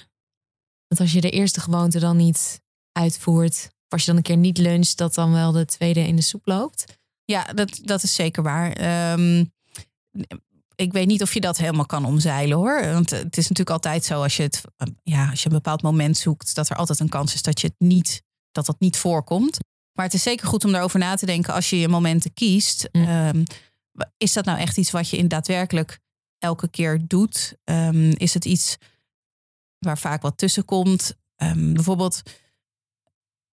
Want 0.88 1.00
als 1.00 1.12
je 1.12 1.20
de 1.20 1.30
eerste 1.30 1.60
gewoonte 1.60 1.98
dan 1.98 2.16
niet 2.16 2.60
uitvoert, 2.92 3.54
of 3.54 3.92
als 3.92 4.00
je 4.00 4.06
dan 4.06 4.16
een 4.16 4.22
keer 4.22 4.36
niet 4.36 4.58
luncht, 4.58 4.96
dat 4.96 5.14
dan 5.14 5.32
wel 5.32 5.52
de 5.52 5.64
tweede 5.64 6.06
in 6.06 6.16
de 6.16 6.22
soep 6.22 6.46
loopt. 6.46 6.84
Ja, 7.24 7.44
dat, 7.44 7.80
dat 7.82 8.02
is 8.02 8.14
zeker 8.14 8.42
waar. 8.42 8.72
Ehm, 8.72 9.44
ik 10.74 10.92
weet 10.92 11.06
niet 11.06 11.22
of 11.22 11.34
je 11.34 11.40
dat 11.40 11.56
helemaal 11.56 11.86
kan 11.86 12.04
omzeilen 12.04 12.56
hoor. 12.56 12.80
Want 12.92 13.10
het 13.10 13.36
is 13.36 13.48
natuurlijk 13.48 13.70
altijd 13.70 14.04
zo 14.04 14.22
als 14.22 14.36
je 14.36 14.42
het, 14.42 14.60
ja, 15.02 15.30
als 15.30 15.42
je 15.42 15.48
een 15.48 15.54
bepaald 15.54 15.82
moment 15.82 16.16
zoekt, 16.16 16.54
dat 16.54 16.68
er 16.68 16.76
altijd 16.76 17.00
een 17.00 17.08
kans 17.08 17.34
is 17.34 17.42
dat 17.42 17.60
je 17.60 17.66
het 17.66 17.76
niet, 17.78 18.22
dat 18.52 18.66
dat 18.66 18.80
niet 18.80 18.96
voorkomt. 18.96 19.58
Maar 19.92 20.04
het 20.04 20.14
is 20.14 20.22
zeker 20.22 20.46
goed 20.46 20.64
om 20.64 20.72
daarover 20.72 20.98
na 20.98 21.14
te 21.14 21.26
denken 21.26 21.54
als 21.54 21.70
je 21.70 21.78
je 21.78 21.88
momenten 21.88 22.32
kiest. 22.32 22.88
Mm. 22.92 23.06
Ehm, 23.06 23.42
is 24.16 24.32
dat 24.32 24.44
nou 24.44 24.58
echt 24.58 24.76
iets 24.76 24.90
wat 24.90 25.08
je 25.08 25.16
in 25.16 25.28
daadwerkelijk 25.28 25.98
elke 26.46 26.68
keer 26.68 27.00
doet? 27.06 27.54
Ehm, 27.64 28.10
is 28.10 28.34
het 28.34 28.44
iets 28.44 28.76
waar 29.78 29.98
vaak 29.98 30.22
wat 30.22 30.38
tussen 30.38 30.64
komt? 30.64 31.16
Ehm, 31.36 31.72
bijvoorbeeld 31.72 32.22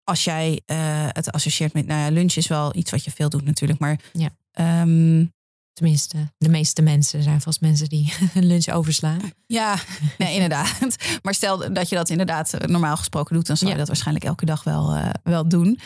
als 0.05 0.25
jij 0.25 0.61
eh, 0.67 1.07
het 1.09 1.33
associeert 1.33 1.73
met, 1.73 1.87
nou 1.87 2.01
ja, 2.01 2.11
lunch 2.11 2.35
is 2.35 2.47
wel 2.47 2.77
iets 2.77 2.91
wat 2.91 3.05
je 3.05 3.11
veel 3.11 3.29
doet 3.29 3.45
natuurlijk, 3.45 3.81
maar 3.81 4.01
Ja. 4.13 4.29
ehm, 4.53 5.25
Tenminste, 5.73 6.33
de 6.39 6.49
meeste 6.49 6.83
mensen 6.83 7.23
zijn 7.23 7.41
vast 7.41 7.61
mensen 7.61 7.89
die 7.89 8.13
een 8.35 8.45
lunch 8.47 8.69
overslaan. 8.69 9.21
ja, 9.47 9.77
nee, 10.19 10.35
inderdaad. 10.39 10.97
Maar 11.23 11.35
stel 11.35 11.73
dat 11.73 11.89
je 11.89 11.97
dat 11.97 12.09
inderdaad 12.11 12.53
eh, 12.55 12.69
normaal 12.69 12.97
gesproken 12.97 13.35
doet, 13.35 13.47
dan 13.47 13.57
zou 13.57 13.71
je 13.71 13.77
Ja. 13.77 13.81
dat 13.83 13.89
waarschijnlijk 13.91 14.27
elke 14.27 14.45
dag 14.45 14.65
wel, 14.65 14.95
eh, 14.95 15.11
wel 15.23 15.49
doen. 15.49 15.79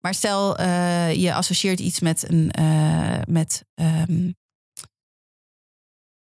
Maar 0.00 0.14
stel 0.14 0.62
je 1.10 1.34
associeert 1.34 1.80
iets 1.80 2.00
met 2.00 2.24
een, 2.30 2.50
met, 3.28 3.64
ehm, 3.74 4.30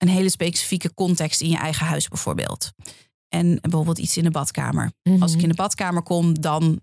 een 0.04 0.14
hele 0.14 0.28
specifieke 0.28 0.94
context 0.94 1.40
in 1.40 1.48
je 1.48 1.56
eigen 1.56 1.86
huis 1.86 2.08
bijvoorbeeld. 2.08 2.72
En 3.28 3.58
bijvoorbeeld 3.60 3.98
iets 3.98 4.16
in 4.16 4.24
de 4.24 4.30
badkamer. 4.30 4.92
Als 5.20 5.34
ik 5.34 5.42
in 5.42 5.48
de 5.48 5.54
badkamer 5.54 6.02
kom, 6.02 6.40
dan 6.40 6.80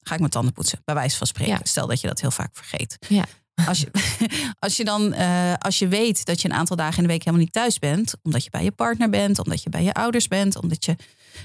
ga 0.00 0.14
ik 0.14 0.20
mijn 0.20 0.30
tanden 0.30 0.52
poetsen, 0.52 0.80
bij 0.84 0.94
wijze 0.94 1.16
van 1.16 1.26
spreken. 1.26 1.52
Ja. 1.52 1.60
Stel 1.62 1.86
dat 1.86 2.00
je 2.00 2.06
dat 2.06 2.20
heel 2.20 2.30
vaak 2.30 2.50
vergeet. 2.52 2.96
Ja. 3.08 3.24
als 3.66 3.80
je, 3.80 3.90
als 4.64 4.76
je 4.76 4.84
dan, 4.84 5.14
uh, 5.14 5.54
als 5.58 5.78
je 5.78 5.88
weet 5.88 6.24
dat 6.24 6.40
je 6.40 6.48
een 6.48 6.54
aantal 6.54 6.76
dagen 6.76 6.96
in 6.96 7.02
de 7.02 7.08
week 7.08 7.24
helemaal 7.24 7.44
niet 7.44 7.52
thuis 7.52 7.78
bent, 7.78 8.14
omdat 8.22 8.44
je 8.44 8.50
bij 8.50 8.64
je 8.64 8.72
partner 8.72 9.10
bent, 9.10 9.38
omdat 9.38 9.62
je 9.62 9.70
bij 9.70 9.82
je 9.82 9.92
ouders 9.92 10.28
bent, 10.28 10.56
omdat 10.56 10.84
je, 10.84 10.96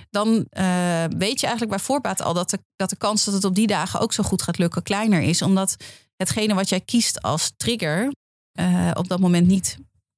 dan 0.09 0.27
uh, 0.27 1.03
weet 1.17 1.39
je 1.39 1.45
eigenlijk 1.45 1.69
bij 1.69 1.79
voorbaat 1.79 2.21
al 2.21 2.33
dat 2.33 2.49
de, 2.49 2.59
dat 2.75 2.89
de 2.89 2.97
kans 2.97 3.23
dat 3.23 3.33
het 3.33 3.43
op 3.43 3.55
die 3.55 3.67
dagen 3.67 3.99
ook 3.99 4.13
zo 4.13 4.23
goed 4.23 4.41
gaat 4.41 4.57
lukken 4.57 4.83
kleiner 4.83 5.21
is, 5.21 5.41
omdat 5.41 5.75
hetgene 6.15 6.53
wat 6.53 6.69
jij 6.69 6.81
kiest 6.81 7.21
als 7.21 7.51
trigger 7.57 8.11
uh, 8.59 8.91
op 8.93 9.07
dat 9.07 9.19
moment 9.19 9.47
niet 9.47 9.77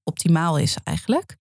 optimaal 0.09 0.57
is 0.57 0.77
eigenlijk. 0.83 1.37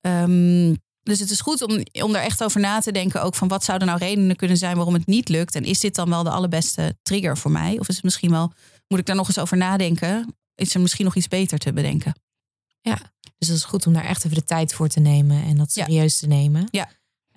Um, 0.00 0.76
dus 1.02 1.20
het 1.20 1.30
is 1.30 1.40
goed 1.40 1.62
om, 1.62 1.82
om 2.02 2.14
er 2.14 2.22
echt 2.22 2.44
over 2.44 2.60
na 2.60 2.80
te 2.80 2.92
denken. 2.92 3.22
Ook 3.22 3.34
van 3.34 3.48
wat 3.48 3.64
zouden 3.64 3.88
nou 3.88 3.98
redenen 3.98 4.36
kunnen 4.36 4.56
zijn 4.56 4.76
waarom 4.76 4.94
het 4.94 5.06
niet 5.06 5.28
lukt. 5.28 5.54
En 5.54 5.64
is 5.64 5.80
dit 5.80 5.94
dan 5.94 6.08
wel 6.08 6.22
de 6.22 6.30
allerbeste 6.30 6.96
trigger 7.02 7.38
voor 7.38 7.50
mij? 7.50 7.78
Of 7.78 7.88
is 7.88 7.94
het 7.94 8.04
misschien 8.04 8.30
wel, 8.30 8.52
moet 8.88 8.98
ik 8.98 9.06
daar 9.06 9.16
nog 9.16 9.26
eens 9.26 9.38
over 9.38 9.56
nadenken? 9.56 10.36
Is 10.54 10.74
er 10.74 10.80
misschien 10.80 11.04
nog 11.04 11.14
iets 11.14 11.28
beter 11.28 11.58
te 11.58 11.72
bedenken? 11.72 12.14
Ja, 12.80 12.98
dus 13.38 13.48
het 13.48 13.56
is 13.56 13.64
goed 13.64 13.86
om 13.86 13.92
daar 13.92 14.04
echt 14.04 14.24
even 14.24 14.36
de 14.36 14.44
tijd 14.44 14.74
voor 14.74 14.88
te 14.88 15.00
nemen 15.00 15.42
en 15.42 15.56
dat 15.56 15.72
serieus 15.72 16.18
te 16.18 16.26
nemen. 16.26 16.68
Ja. 16.70 16.88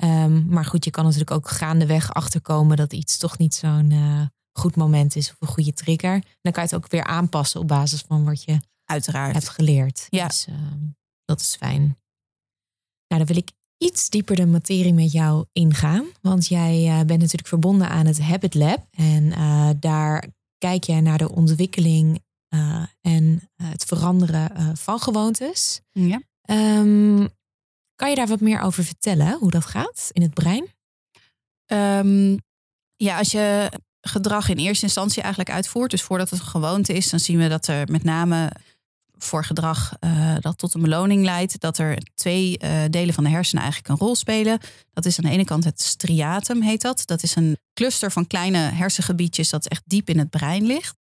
Um, 0.04 0.46
maar 0.50 0.66
goed, 0.66 0.86
je 0.86 0.92
kan 0.92 1.04
natuurlijk 1.04 1.32
ook 1.32 1.50
gaandeweg 1.50 2.14
achterkomen 2.14 2.78
dat 2.78 2.94
iets 2.94 3.18
toch 3.18 3.38
niet 3.38 3.56
zo'n 3.56 3.92
uh, 3.92 4.22
goed 4.52 4.76
moment 4.76 5.16
is 5.16 5.30
of 5.30 5.36
een 5.40 5.48
goede 5.48 5.74
trigger. 5.74 6.24
Dan 6.42 6.52
kan 6.52 6.64
je 6.64 6.70
het 6.70 6.76
ook 6.76 6.92
weer 6.92 7.04
aanpassen 7.04 7.60
op 7.60 7.68
basis 7.68 8.04
van 8.08 8.24
wat 8.24 8.44
je 8.44 8.60
Uiteraard. 8.92 9.34
hebt 9.34 9.50
geleerd. 9.50 10.08
Ja. 10.10 10.28
Dus 10.28 10.48
uh, 10.48 10.56
dat 11.26 11.40
is 11.40 11.56
fijn. 11.56 11.82
Nou, 13.08 13.26
dan 13.26 13.26
wil 13.26 13.38
ik 13.38 13.52
iets 13.78 14.10
dieper 14.10 14.36
de 14.36 14.46
materie 14.46 14.94
met 14.94 15.12
jou 15.12 15.46
ingaan. 15.52 16.06
Want 16.22 16.48
jij 16.48 16.86
uh, 16.86 16.96
bent 16.96 17.20
natuurlijk 17.20 17.48
verbonden 17.48 17.90
aan 17.90 18.06
het 18.06 18.22
Habit 18.22 18.54
Lab. 18.54 18.88
En 18.92 19.24
uh, 19.24 19.70
daar 19.80 20.28
kijk 20.58 20.84
jij 20.84 21.02
naar 21.02 21.18
de 21.18 21.32
ontwikkeling 21.32 22.20
uh, 22.54 22.86
en 23.02 23.50
het 23.64 23.84
veranderen 23.84 24.78
van 24.78 25.00
gewoontes. 25.00 25.82
Ja. 25.92 26.22
Um, 26.46 27.30
kan 27.96 28.10
je 28.10 28.16
daar 28.16 28.28
wat 28.28 28.42
meer 28.42 28.62
over 28.62 28.84
vertellen, 28.84 29.38
hoe 29.38 29.52
dat 29.52 29.66
gaat 29.66 30.10
in 30.12 30.22
het 30.22 30.34
brein? 30.34 30.68
Um, 31.74 32.38
ja, 32.96 33.18
als 33.18 33.32
je 33.32 33.72
gedrag 34.02 34.50
in 34.50 34.58
eerste 34.58 34.86
instantie 34.86 35.22
eigenlijk 35.22 35.54
uitvoert, 35.56 35.92
dus 35.92 36.02
voordat 36.02 36.30
het 36.30 36.40
een 36.40 36.46
gewoonte 36.46 36.94
is, 36.94 37.10
dan 37.10 37.20
zien 37.20 37.38
we 37.38 37.48
dat 37.48 37.68
er 37.68 37.92
met 37.92 38.04
name 38.04 38.52
voor 39.24 39.46
gedrag 39.46 39.94
uh, 40.00 40.36
dat 40.40 40.58
tot 40.58 40.74
een 40.74 40.82
beloning 40.82 41.24
leidt, 41.24 41.60
dat 41.60 41.78
er 41.78 41.98
twee 42.16 42.60
uh, 42.64 42.70
delen 42.90 43.14
van 43.14 43.24
de 43.24 43.30
hersenen 43.30 43.64
eigenlijk 43.64 43.94
een 43.94 44.08
rol 44.08 44.16
spelen. 44.16 44.60
Dat 44.94 45.06
is 45.06 45.18
aan 45.18 45.26
de 45.26 45.32
ene 45.32 45.46
kant 45.46 45.64
het 45.64 45.82
striatum, 45.82 46.62
heet 46.62 46.82
dat. 46.82 47.04
Dat 47.06 47.24
is 47.24 47.36
een 47.36 47.58
cluster 47.74 48.12
van 48.12 48.28
kleine 48.28 48.58
hersengebiedjes 48.58 49.50
dat 49.50 49.68
echt 49.68 49.82
diep 49.86 50.10
in 50.10 50.20
het 50.20 50.30
brein 50.30 50.66
ligt. 50.66 50.96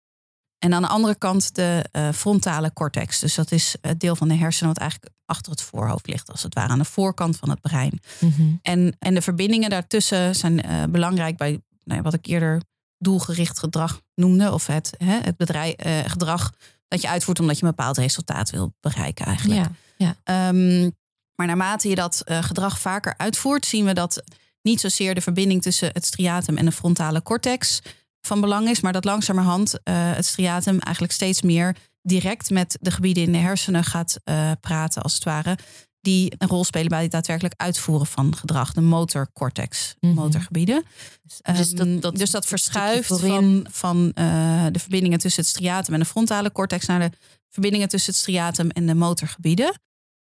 En 0.59 0.75
aan 0.75 0.83
de 0.83 0.89
andere 0.89 1.15
kant 1.15 1.55
de 1.55 1.85
uh, 1.93 2.09
frontale 2.13 2.73
cortex. 2.73 3.21
Dus 3.21 3.35
dat 3.35 3.53
is 3.53 3.77
het 3.81 4.01
deel 4.01 4.17
van 4.17 4.29
de 4.29 4.35
hersenen 4.35 4.73
wat 4.73 4.83
eigenlijk 4.83 5.13
achter 5.25 5.53
het 5.53 5.63
voorhoofd 5.63 6.07
ligt, 6.07 6.31
als 6.31 6.43
het 6.43 6.55
ware 6.55 6.73
aan 6.73 6.79
de 6.79 6.85
voorkant 6.85 7.37
van 7.37 7.51
het 7.51 7.61
brein. 7.61 8.01
Mm 8.21 8.33
-hmm. 8.37 8.59
en, 8.63 8.97
en 8.99 9.15
de 9.15 9.23
verbindingen 9.23 9.71
daartussen 9.71 10.35
zijn 10.35 10.91
belangrijk 10.91 11.37
bij 11.37 11.61
nou, 11.85 12.03
wat 12.03 12.15
ik 12.15 12.27
eerder 12.27 12.63
doelgericht 12.99 13.59
gedrag 13.59 14.01
noemde, 14.15 14.53
of 14.53 14.67
het, 14.67 14.95
hè, 14.97 15.19
het 15.23 15.37
bedrijf, 15.37 15.75
gedrag 16.07 16.53
dat 16.89 17.01
je 17.01 17.09
uitvoert 17.09 17.41
omdat 17.41 17.59
je 17.59 17.65
een 17.65 17.75
bepaald 17.77 17.97
resultaat 17.97 18.51
wil 18.51 18.75
bereiken 18.81 19.27
eigenlijk. 19.27 19.69
Ja, 19.97 20.15
ja. 20.25 20.49
Um, 20.49 20.97
maar 21.35 21.47
naarmate 21.47 21.89
je 21.89 21.95
dat 21.95 22.23
uh, 22.25 22.43
gedrag 22.43 22.79
vaker 22.79 23.15
uitvoert, 23.17 23.67
zien 23.67 23.85
we 23.85 23.93
dat 23.93 24.23
niet 24.63 24.81
zozeer 24.81 25.15
de 25.15 25.21
verbinding 25.21 25.63
tussen 25.63 25.91
het 25.93 26.07
striatum 26.07 26.57
en 26.57 26.65
de 26.65 26.73
frontale 26.73 27.23
cortex 27.23 27.81
van 28.21 28.41
belang 28.41 28.69
is, 28.69 28.81
maar 28.81 28.93
dat 28.93 29.05
langzamerhand 29.05 29.75
uh, 29.75 29.79
het 29.95 30.27
striatum 30.27 30.79
eigenlijk 30.79 31.15
steeds 31.15 31.43
meer 31.43 31.77
direct 32.03 32.51
met 32.51 32.79
de 32.81 32.91
gebieden 32.91 33.23
in 33.23 33.33
de 33.33 33.39
hersenen 33.39 33.85
gaat 33.85 34.21
uh, 34.25 34.51
praten, 34.61 35.03
als 35.03 35.15
het 35.15 35.25
ware, 35.25 35.59
die 36.01 36.33
een 36.39 36.49
rol 36.49 36.65
spelen 36.65 36.89
bij 36.89 37.03
het 37.03 37.11
daadwerkelijk 37.11 37.55
uitvoeren 37.57 38.07
van 38.07 38.37
gedrag, 38.37 38.73
de 38.73 38.81
motorcortex, 38.81 39.95
Mhm. 40.01 40.15
motorgebieden. 40.15 40.85
Dus 41.23 41.71
dat- 41.73 41.87
Ehm, 41.87 42.01
dat 42.01 42.17
dus 42.17 42.31
dat 42.31 42.47
verschuift 42.47 43.09
van, 43.21 43.67
van 43.71 44.13
eh, 44.15 44.67
de 44.73 44.79
verbindingen 44.79 45.19
tussen 45.19 45.43
het 45.43 45.51
striatum 45.51 45.95
en 45.95 46.01
de 46.01 46.07
frontale 46.07 46.53
cortex 46.53 46.87
naar 46.87 47.11
de 47.11 47.17
verbindingen 47.49 47.89
tussen 47.89 48.11
het 48.13 48.21
striatum 48.21 48.71
en 48.71 48.87
de 48.87 48.95
motorgebieden. 48.95 49.81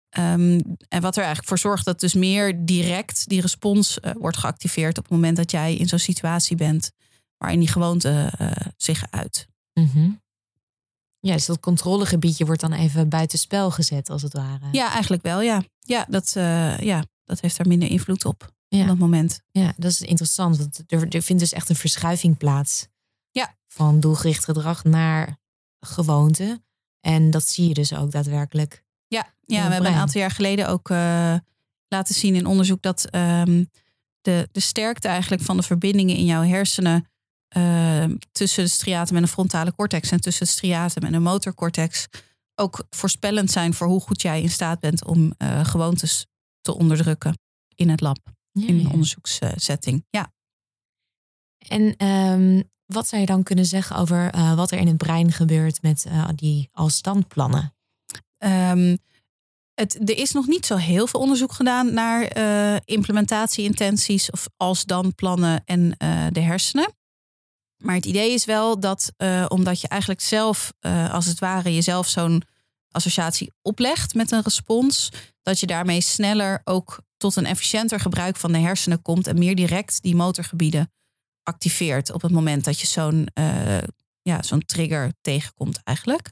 Ehm, 0.09 0.59
en 0.87 1.01
wat 1.01 1.13
er 1.15 1.23
eigenlijk 1.23 1.47
voor 1.47 1.57
zorgt 1.59 1.85
dat 1.85 1.99
dus 1.99 2.13
meer 2.13 2.65
direct 2.65 3.27
die 3.29 3.41
respons 3.41 3.99
eh, 3.99 4.11
wordt 4.19 4.37
geactiveerd 4.37 4.97
op 4.97 5.03
het 5.03 5.13
moment 5.13 5.37
dat 5.37 5.51
jij 5.51 5.75
in 5.75 5.87
zo'n 5.87 5.99
situatie 5.99 6.55
bent 6.55 6.91
waarin 7.37 7.59
die 7.59 7.67
gewoonte 7.69 8.31
eh, 8.37 8.51
zich 8.77 9.03
uit. 9.09 9.47
Mhm. 9.73 10.09
Ja, 11.21 11.33
dus 11.33 11.45
dat 11.45 11.59
controlegebiedje 11.59 12.45
wordt 12.45 12.61
dan 12.61 12.73
even 12.73 13.09
buitenspel 13.09 13.71
gezet, 13.71 14.09
als 14.09 14.21
het 14.21 14.33
ware. 14.33 14.65
Ja, 14.71 14.91
eigenlijk 14.91 15.23
wel, 15.23 15.41
ja. 15.41 15.63
Ja, 15.79 16.05
dat, 16.09 16.33
eh, 16.35 16.79
ja, 16.79 17.05
dat 17.25 17.39
heeft 17.39 17.57
daar 17.57 17.67
minder 17.67 17.89
invloed 17.89 18.25
op 18.25 18.51
Ja. 18.67 18.81
op 18.81 18.87
dat 18.87 18.97
moment. 18.97 19.41
Ja, 19.51 19.73
dat 19.77 19.91
is 19.91 20.01
interessant. 20.01 20.57
Want 20.57 20.83
er, 20.87 21.07
er 21.15 21.21
vindt 21.21 21.41
dus 21.41 21.53
echt 21.53 21.69
een 21.69 21.75
verschuiving 21.75 22.37
plaats. 22.37 22.87
Ja. 23.31 23.55
Van 23.67 23.99
doelgericht 23.99 24.43
gedrag 24.43 24.83
naar 24.83 25.37
gewoonte. 25.79 26.61
En 26.99 27.31
dat 27.31 27.43
zie 27.47 27.67
je 27.67 27.73
dus 27.73 27.93
ook 27.93 28.11
daadwerkelijk. 28.11 28.83
Ja, 29.07 29.33
ja 29.41 29.67
we 29.67 29.73
hebben 29.73 29.91
een 29.91 29.97
aantal 29.97 30.21
jaar 30.21 30.31
geleden 30.31 30.67
ook 30.67 30.89
eh, 30.89 31.35
laten 31.87 32.15
zien 32.15 32.35
in 32.35 32.45
onderzoek 32.45 32.81
dat 32.81 33.05
ehm, 33.05 33.63
de, 34.21 34.49
de 34.51 34.59
sterkte 34.59 35.07
eigenlijk 35.07 35.41
van 35.41 35.57
de 35.57 35.63
verbindingen 35.63 36.15
in 36.15 36.25
jouw 36.25 36.43
hersenen 36.43 37.10
ehm, 37.51 38.15
tussen 38.31 38.63
het 38.63 38.71
striatum 38.71 39.15
en 39.15 39.21
de 39.21 39.27
frontale 39.27 39.75
cortex 39.75 40.11
en 40.11 40.21
tussen 40.21 40.45
het 40.45 40.53
striatum 40.53 41.03
en 41.03 41.11
de 41.11 41.19
motorcortex 41.19 42.07
ook 42.61 42.83
voorspellend 42.89 43.51
zijn 43.51 43.73
voor 43.73 43.87
hoe 43.87 44.01
goed 44.01 44.21
jij 44.21 44.41
in 44.41 44.49
staat 44.49 44.79
bent 44.79 45.05
om 45.05 45.33
eh, 45.37 45.65
gewoontes 45.65 46.25
te 46.61 46.75
onderdrukken 46.75 47.37
in 47.75 47.89
het 47.89 48.01
lab, 48.01 48.17
Ja, 48.51 48.67
in 48.67 48.75
een 48.75 48.81
ja. 48.81 48.89
onderzoekssetting. 48.89 50.05
Ja. 50.09 50.31
En 51.67 51.95
ehm, 51.97 52.61
wat 52.85 53.07
zou 53.07 53.21
je 53.21 53.27
dan 53.27 53.43
kunnen 53.43 53.65
zeggen 53.65 53.95
over 53.95 54.31
eh, 54.31 54.55
wat 54.55 54.71
er 54.71 54.77
in 54.77 54.87
het 54.87 54.97
brein 54.97 55.31
gebeurt 55.31 55.81
met 55.81 56.05
eh, 56.05 56.29
die 56.35 56.69
als-dan-plannen? 56.71 57.73
Ehm, 58.37 58.97
het, 59.73 60.09
er 60.09 60.17
is 60.17 60.31
nog 60.31 60.47
niet 60.47 60.65
zo 60.65 60.75
heel 60.75 61.07
veel 61.07 61.19
onderzoek 61.19 61.51
gedaan 61.51 61.93
naar 61.93 62.37
implementatieintenties 62.85 64.31
of 64.31 64.47
als-dan 64.57 65.15
plannen 65.15 65.61
en 65.65 65.89
de 66.33 66.39
hersenen. 66.39 66.93
Maar 67.81 67.95
het 67.95 68.05
idee 68.05 68.33
is 68.33 68.45
wel 68.45 68.79
dat 68.79 69.13
eh, 69.17 69.45
omdat 69.47 69.81
je 69.81 69.87
eigenlijk 69.87 70.21
zelf, 70.21 70.73
eh, 70.79 71.13
als 71.13 71.25
het 71.25 71.39
ware, 71.39 71.73
jezelf 71.73 72.07
zo'n 72.07 72.43
associatie 72.91 73.51
oplegt 73.61 74.13
met 74.13 74.31
een 74.31 74.41
respons, 74.41 75.09
dat 75.41 75.59
je 75.59 75.67
daarmee 75.67 76.01
sneller 76.01 76.61
ook 76.63 76.99
tot 77.17 77.35
een 77.35 77.45
efficiënter 77.45 77.99
gebruik 77.99 78.37
van 78.37 78.51
de 78.51 78.57
hersenen 78.57 79.01
komt 79.01 79.27
en 79.27 79.39
meer 79.39 79.55
direct 79.55 80.01
die 80.01 80.15
motorgebieden 80.15 80.91
activeert 81.43 82.11
op 82.11 82.21
het 82.21 82.31
moment 82.31 82.63
dat 82.63 82.79
je 82.79 82.87
zo'n 82.87 83.27
eh, 83.33 83.77
ja, 84.21 84.41
zo'n 84.43 84.65
trigger 84.65 85.13
tegenkomt 85.21 85.79
eigenlijk. 85.83 86.31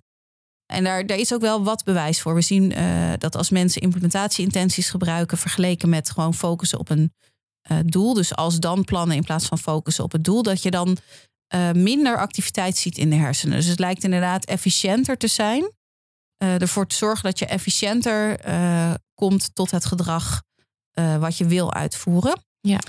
En 0.66 0.84
daar, 0.84 1.06
daar 1.06 1.18
is 1.18 1.34
ook 1.34 1.42
wel 1.42 1.64
wat 1.64 1.84
bewijs 1.84 2.22
voor. 2.22 2.36
We 2.36 2.42
zien 2.42 2.74
dat 3.18 3.36
als 3.36 3.50
mensen 3.50 3.82
implementatieintenties 3.82 4.90
gebruiken, 4.90 5.38
vergeleken 5.38 5.90
met 5.90 6.10
gewoon 6.10 6.34
focussen 6.34 6.80
op 6.80 6.90
een 6.90 7.14
doel, 7.86 8.14
dus 8.14 8.36
als 8.36 8.60
dan 8.60 8.84
plannen 8.84 9.16
in 9.16 9.24
plaats 9.24 9.46
van 9.46 9.58
focussen 9.58 10.04
op 10.04 10.12
het 10.12 10.24
doel, 10.24 10.44
dat 10.44 10.62
je 10.62 10.72
dan 10.72 10.98
eh, 11.50 11.72
minder 11.72 12.18
activiteit 12.18 12.78
ziet 12.78 12.98
in 12.98 13.10
de 13.10 13.16
hersenen. 13.16 13.56
Dus 13.56 13.66
het 13.66 13.80
lijkt 13.80 14.04
inderdaad 14.04 14.46
efficiënter 14.46 15.18
te 15.18 15.28
zijn. 15.28 15.72
eh, 16.38 16.62
ervoor 16.62 16.88
te 16.88 16.96
zorgen 16.96 17.24
dat 17.24 17.40
je 17.40 17.46
efficiënter 17.46 18.40
eh, 18.40 18.94
komt 19.14 19.56
tot 19.56 19.72
het 19.72 19.86
gedrag 19.86 20.44
wat 21.20 21.38
je 21.38 21.46
wil 21.46 21.74
uitvoeren. 21.74 22.44
Ja. 22.60 22.80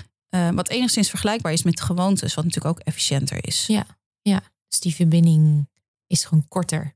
Wat 0.53 0.69
enigszins 0.69 1.09
vergelijkbaar 1.09 1.53
is 1.53 1.63
met 1.63 1.81
gewoontes, 1.81 2.33
wat 2.33 2.43
natuurlijk 2.43 2.77
ook 2.77 2.85
efficiënter 2.85 3.47
is. 3.47 3.67
Ja. 4.21 4.41
Dus 4.67 4.79
die 4.79 4.95
verbinding 4.95 5.69
is 6.07 6.23
gewoon 6.23 6.47
korter. 6.47 6.95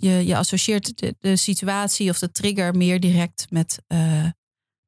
je, 0.00 0.26
je 0.26 0.36
associeert 0.36 0.98
de, 0.98 1.16
de 1.18 1.36
situatie 1.36 2.10
of 2.10 2.18
de 2.18 2.32
trigger 2.32 2.76
meer 2.76 3.00
direct 3.00 3.46
met, 3.50 3.78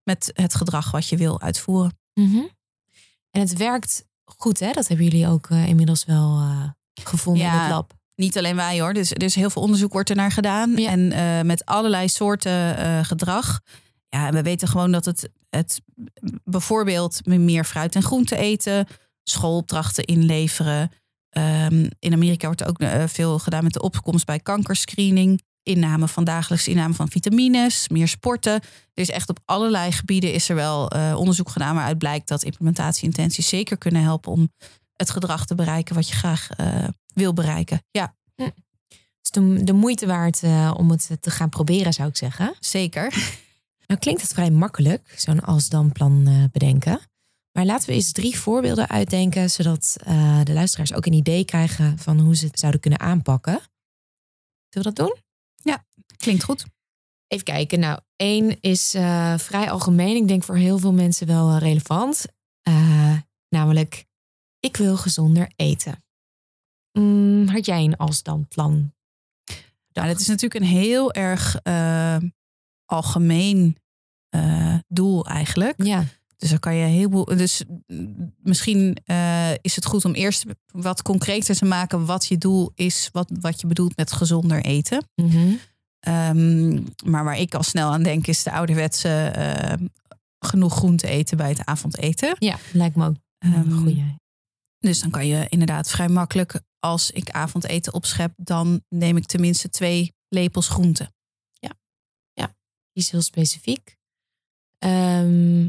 met 0.02 0.30
het 0.32 0.54
gedrag 0.54 0.90
wat 0.90 1.08
je 1.08 1.16
wil 1.16 1.40
uitvoeren. 1.40 1.98
Mhm. 2.14 2.44
En 3.30 3.40
het 3.40 3.56
werkt 3.56 4.04
goed, 4.24 4.60
hè? 4.60 4.72
Dat 4.72 4.88
hebben 4.88 5.06
jullie 5.06 5.28
ook 5.28 5.50
eh, 5.50 5.68
inmiddels 5.68 6.04
wel 6.04 6.38
eh, 6.38 6.68
gevonden 7.02 7.44
in 7.44 7.50
het 7.50 7.70
lab. 7.70 7.92
Niet 8.14 8.38
alleen 8.38 8.56
wij 8.56 8.80
hoor, 8.80 8.92
dus 8.92 9.10
er 9.10 9.22
is 9.22 9.34
heel 9.34 9.50
veel 9.50 9.62
onderzoek 9.62 9.92
wordt 9.92 10.10
er 10.10 10.16
naar 10.16 10.32
gedaan. 10.32 10.76
Ja. 10.76 10.90
En 10.90 11.12
eh, 11.12 11.40
met 11.40 11.64
allerlei 11.64 12.08
soorten 12.08 13.04
gedrag. 13.04 13.60
Ja, 14.08 14.26
en 14.26 14.34
we 14.34 14.42
weten 14.42 14.68
gewoon 14.68 14.92
dat 14.92 15.04
het, 15.04 15.28
het 15.50 15.80
bijvoorbeeld 16.44 17.26
meer 17.26 17.64
fruit 17.64 17.94
en 17.94 18.02
groente 18.02 18.36
eten, 18.36 18.86
schoolopdrachten 19.22 20.04
inleveren. 20.04 20.90
Ehm, 21.30 21.88
in 21.98 22.12
Amerika 22.12 22.46
wordt 22.46 22.60
er 22.60 22.68
ook 22.68 23.08
veel 23.10 23.38
gedaan 23.38 23.62
met 23.64 23.72
de 23.72 23.82
opkomst 23.82 24.26
bij 24.26 24.38
kankerscreening. 24.38 25.42
Inname 25.64 26.08
van 26.08 26.24
dagelijkse 26.24 26.70
inname 26.70 26.94
van 26.94 27.08
vitamines, 27.08 27.88
meer 27.88 28.08
sporten. 28.08 28.52
Er 28.52 29.02
is 29.02 29.10
echt 29.10 29.28
op 29.28 29.40
allerlei 29.44 29.92
gebieden 29.92 30.32
is 30.32 30.48
er 30.48 30.54
wel 30.54 30.90
eh, 30.90 31.14
onderzoek 31.18 31.48
gedaan 31.48 31.74
waaruit 31.74 31.98
blijkt 31.98 32.28
dat 32.28 32.42
implementatieintenties 32.42 33.48
zeker 33.48 33.78
kunnen 33.78 34.02
helpen 34.02 34.32
om 34.32 34.50
het 34.96 35.10
gedrag 35.10 35.46
te 35.46 35.54
bereiken 35.54 35.94
wat 35.94 36.08
je 36.08 36.14
graag 36.14 36.50
eh, 36.50 36.88
wil 37.14 37.32
bereiken. 37.32 37.82
Ja, 37.90 38.14
Dus 39.20 39.30
de, 39.30 39.64
de 39.64 39.72
moeite 39.72 40.06
waard 40.06 40.42
eh, 40.42 40.74
om 40.76 40.90
het 40.90 41.16
te 41.20 41.30
gaan 41.30 41.48
proberen, 41.48 41.92
zou 41.92 42.08
ik 42.08 42.16
zeggen. 42.16 42.54
Zeker. 42.60 43.32
Nou 43.86 44.00
klinkt 44.00 44.22
het 44.22 44.32
vrij 44.32 44.50
makkelijk, 44.50 45.14
zo'n 45.16 45.40
als-dan-plan 45.40 46.26
eh, 46.26 46.44
bedenken. 46.52 47.00
Maar 47.52 47.64
laten 47.64 47.88
we 47.88 47.94
eens 47.94 48.12
drie 48.12 48.38
voorbeelden 48.38 48.88
uitdenken, 48.88 49.50
zodat 49.50 49.96
de 50.44 50.52
luisteraars 50.52 50.92
ook 50.92 51.06
een 51.06 51.12
idee 51.12 51.44
krijgen 51.44 51.98
van 51.98 52.20
hoe 52.20 52.36
ze 52.36 52.46
het 52.46 52.58
zouden 52.58 52.80
kunnen 52.80 53.00
aanpakken. 53.00 53.60
Zullen 54.68 54.88
we 54.88 54.94
dat 54.94 54.96
doen? 54.96 55.23
Klinkt 56.16 56.44
goed. 56.44 56.64
Even 57.34 57.44
kijken. 57.44 57.80
Nou, 57.80 57.98
één 58.16 58.60
is 58.60 58.94
eh, 58.94 59.38
vrij 59.38 59.70
algemeen. 59.70 60.16
Ik 60.16 60.28
denk 60.28 60.42
voor 60.42 60.56
heel 60.56 60.78
veel 60.78 60.92
mensen 60.92 61.26
wel 61.26 61.50
eh, 61.50 61.58
relevant. 61.58 62.24
Eh, 62.62 63.18
namelijk, 63.48 64.04
ik 64.60 64.76
wil 64.76 64.96
gezonder 64.96 65.52
eten. 65.56 66.04
Mm, 66.92 67.48
had 67.48 67.66
jij 67.66 67.84
een 67.84 67.96
als-dan 67.96 68.48
plan? 68.48 68.92
Nou, 69.92 70.08
dat 70.08 70.20
is 70.20 70.26
natuurlijk 70.26 70.60
een 70.60 70.70
heel 70.70 71.12
erg 71.12 71.56
algemeen 72.84 73.78
doel 74.88 75.26
eigenlijk. 75.26 75.84
Ja, 75.84 76.04
Dus 76.36 76.50
dan 76.50 76.58
kan 76.58 76.74
je 76.74 76.86
heel 76.86 77.10
veel. 77.10 77.24
Dus 77.24 77.64
mm, 77.86 78.34
misschien 78.42 78.96
is 79.60 79.76
het 79.76 79.84
goed 79.84 80.04
om 80.04 80.12
eerst 80.12 80.44
wat 80.66 81.02
concreter 81.02 81.56
te 81.56 81.64
maken 81.64 82.06
wat 82.06 82.26
je 82.26 82.38
doel 82.38 82.72
is, 82.74 83.08
wat, 83.12 83.30
wat 83.40 83.60
je 83.60 83.66
bedoelt 83.66 83.96
met 83.96 84.12
gezonder 84.12 84.64
eten. 84.64 85.08
Mhm. 85.14 85.54
Ehm, 86.04 86.82
maar 87.04 87.24
waar 87.24 87.38
ik 87.38 87.54
al 87.54 87.62
snel 87.62 87.90
aan 87.92 88.02
denk 88.02 88.26
is 88.26 88.42
de 88.42 88.52
ouderwetse 88.52 89.08
eh, 89.08 89.86
genoeg 90.38 90.74
groente 90.74 91.08
eten 91.08 91.36
bij 91.36 91.48
het 91.48 91.64
avondeten. 91.64 92.36
ja 92.38 92.58
lijkt 92.72 92.96
me 92.96 93.06
ook 93.06 93.16
een 93.38 93.54
Ehm, 93.54 93.70
goeie. 93.70 94.14
Dus 94.78 95.00
dan 95.00 95.10
kan 95.10 95.26
je 95.26 95.46
inderdaad 95.48 95.90
vrij 95.90 96.08
makkelijk, 96.08 96.60
als 96.78 97.10
ik 97.10 97.30
avondeten 97.30 97.94
opschep, 97.94 98.32
dan 98.36 98.82
neem 98.88 99.16
ik 99.16 99.26
tenminste 99.26 99.68
twee 99.68 100.14
lepels 100.28 100.68
groente. 100.68 101.12
Die 102.94 103.02
is 103.02 103.10
heel 103.10 103.22
specifiek. 103.22 103.96
Ehm, 104.78 105.64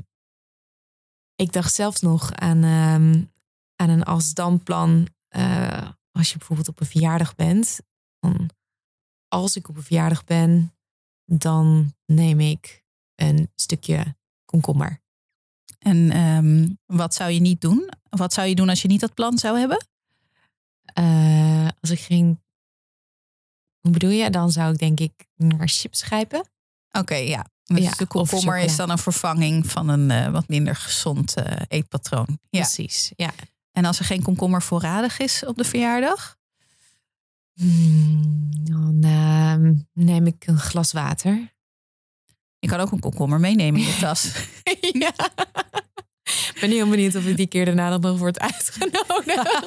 ik 1.36 1.52
dacht 1.52 1.74
zelfs 1.74 2.02
nog 2.02 2.34
aan, 2.34 2.64
ehm, 2.64 3.24
aan 3.76 3.90
een 3.90 4.04
als-dan-plan. 4.04 5.08
eh, 5.28 5.90
als 6.12 6.32
je 6.32 6.38
bijvoorbeeld 6.38 6.68
op 6.68 6.80
een 6.80 6.86
verjaardag 6.86 7.36
bent. 7.36 7.80
Dan, 8.20 8.50
als 9.28 9.56
ik 9.56 9.70
op 9.70 9.76
een 9.76 9.84
verjaardag 9.84 10.24
ben, 10.24 10.74
dan 11.26 11.94
neem 12.06 12.40
ik 12.40 12.84
een 13.16 13.52
stukje 13.56 14.16
komkommer. 14.46 15.04
En 15.80 16.12
ehm, 16.12 16.68
wat 16.86 17.14
zou 17.14 17.32
je 17.32 17.40
niet 17.40 17.62
doen? 17.62 17.90
Wat 18.10 18.34
zou 18.34 18.48
je 18.48 18.56
doen 18.56 18.70
als 18.70 18.82
je 18.82 18.88
niet 18.88 19.00
dat 19.00 19.14
plan 19.14 19.38
zou 19.38 19.60
hebben? 19.60 19.88
Eh, 20.94 21.68
als 21.82 21.90
ik 21.90 22.00
geen. 22.00 22.42
Hoe 23.80 23.92
bedoel 23.92 24.10
je? 24.10 24.30
Dan 24.30 24.52
zou 24.52 24.74
ik 24.74 24.80
denk 24.80 25.00
ik 25.00 25.28
naar 25.36 25.68
chips 25.68 26.02
grijpen. 26.02 26.50
Oké, 26.92 27.16
ja. 27.16 27.46
Dus 27.64 27.84
Ja, 27.84 27.92
de 27.92 28.06
komkommer 28.06 28.58
is 28.58 28.76
dan 28.76 28.90
een 28.90 28.98
vervanging 28.98 29.72
van 29.72 29.90
een 29.90 30.12
eh, 30.12 30.32
wat 30.32 30.48
minder 30.48 30.76
gezond 30.76 31.36
eh, 31.36 31.62
eetpatroon. 31.68 32.40
Ja. 32.50 32.60
Precies. 32.60 33.12
Ja. 33.16 33.32
En 33.72 33.86
als 33.86 34.00
er 34.00 34.06
geen 34.06 34.22
komkommer 34.22 34.62
voorradig 34.62 35.20
is 35.20 35.46
op 35.46 35.58
de 35.58 35.64
verjaardag? 35.64 36.38
Hmm, 37.56 38.50
dan 38.64 38.98
ehm, 39.04 39.74
neem 39.94 40.26
ik 40.28 40.48
een 40.48 40.60
glas 40.60 40.92
water. 40.92 41.54
Je 42.60 42.68
kan 42.68 42.80
ook 42.80 42.92
een 42.92 43.00
komkommer 43.00 43.40
meenemen 43.40 43.80
in 43.82 43.88
je 43.88 43.98
tas. 44.00 44.32
ja. 45.04 45.14
Ik 46.54 46.58
ben 46.62 46.70
heel 46.70 46.90
benieuwd 46.90 47.16
of 47.16 47.26
ik 47.26 47.38
die 47.38 47.48
keer 47.48 47.66
daarna 47.66 47.98
nog 47.98 48.18
wordt 48.20 48.40
uitgenodigd. 48.40 49.04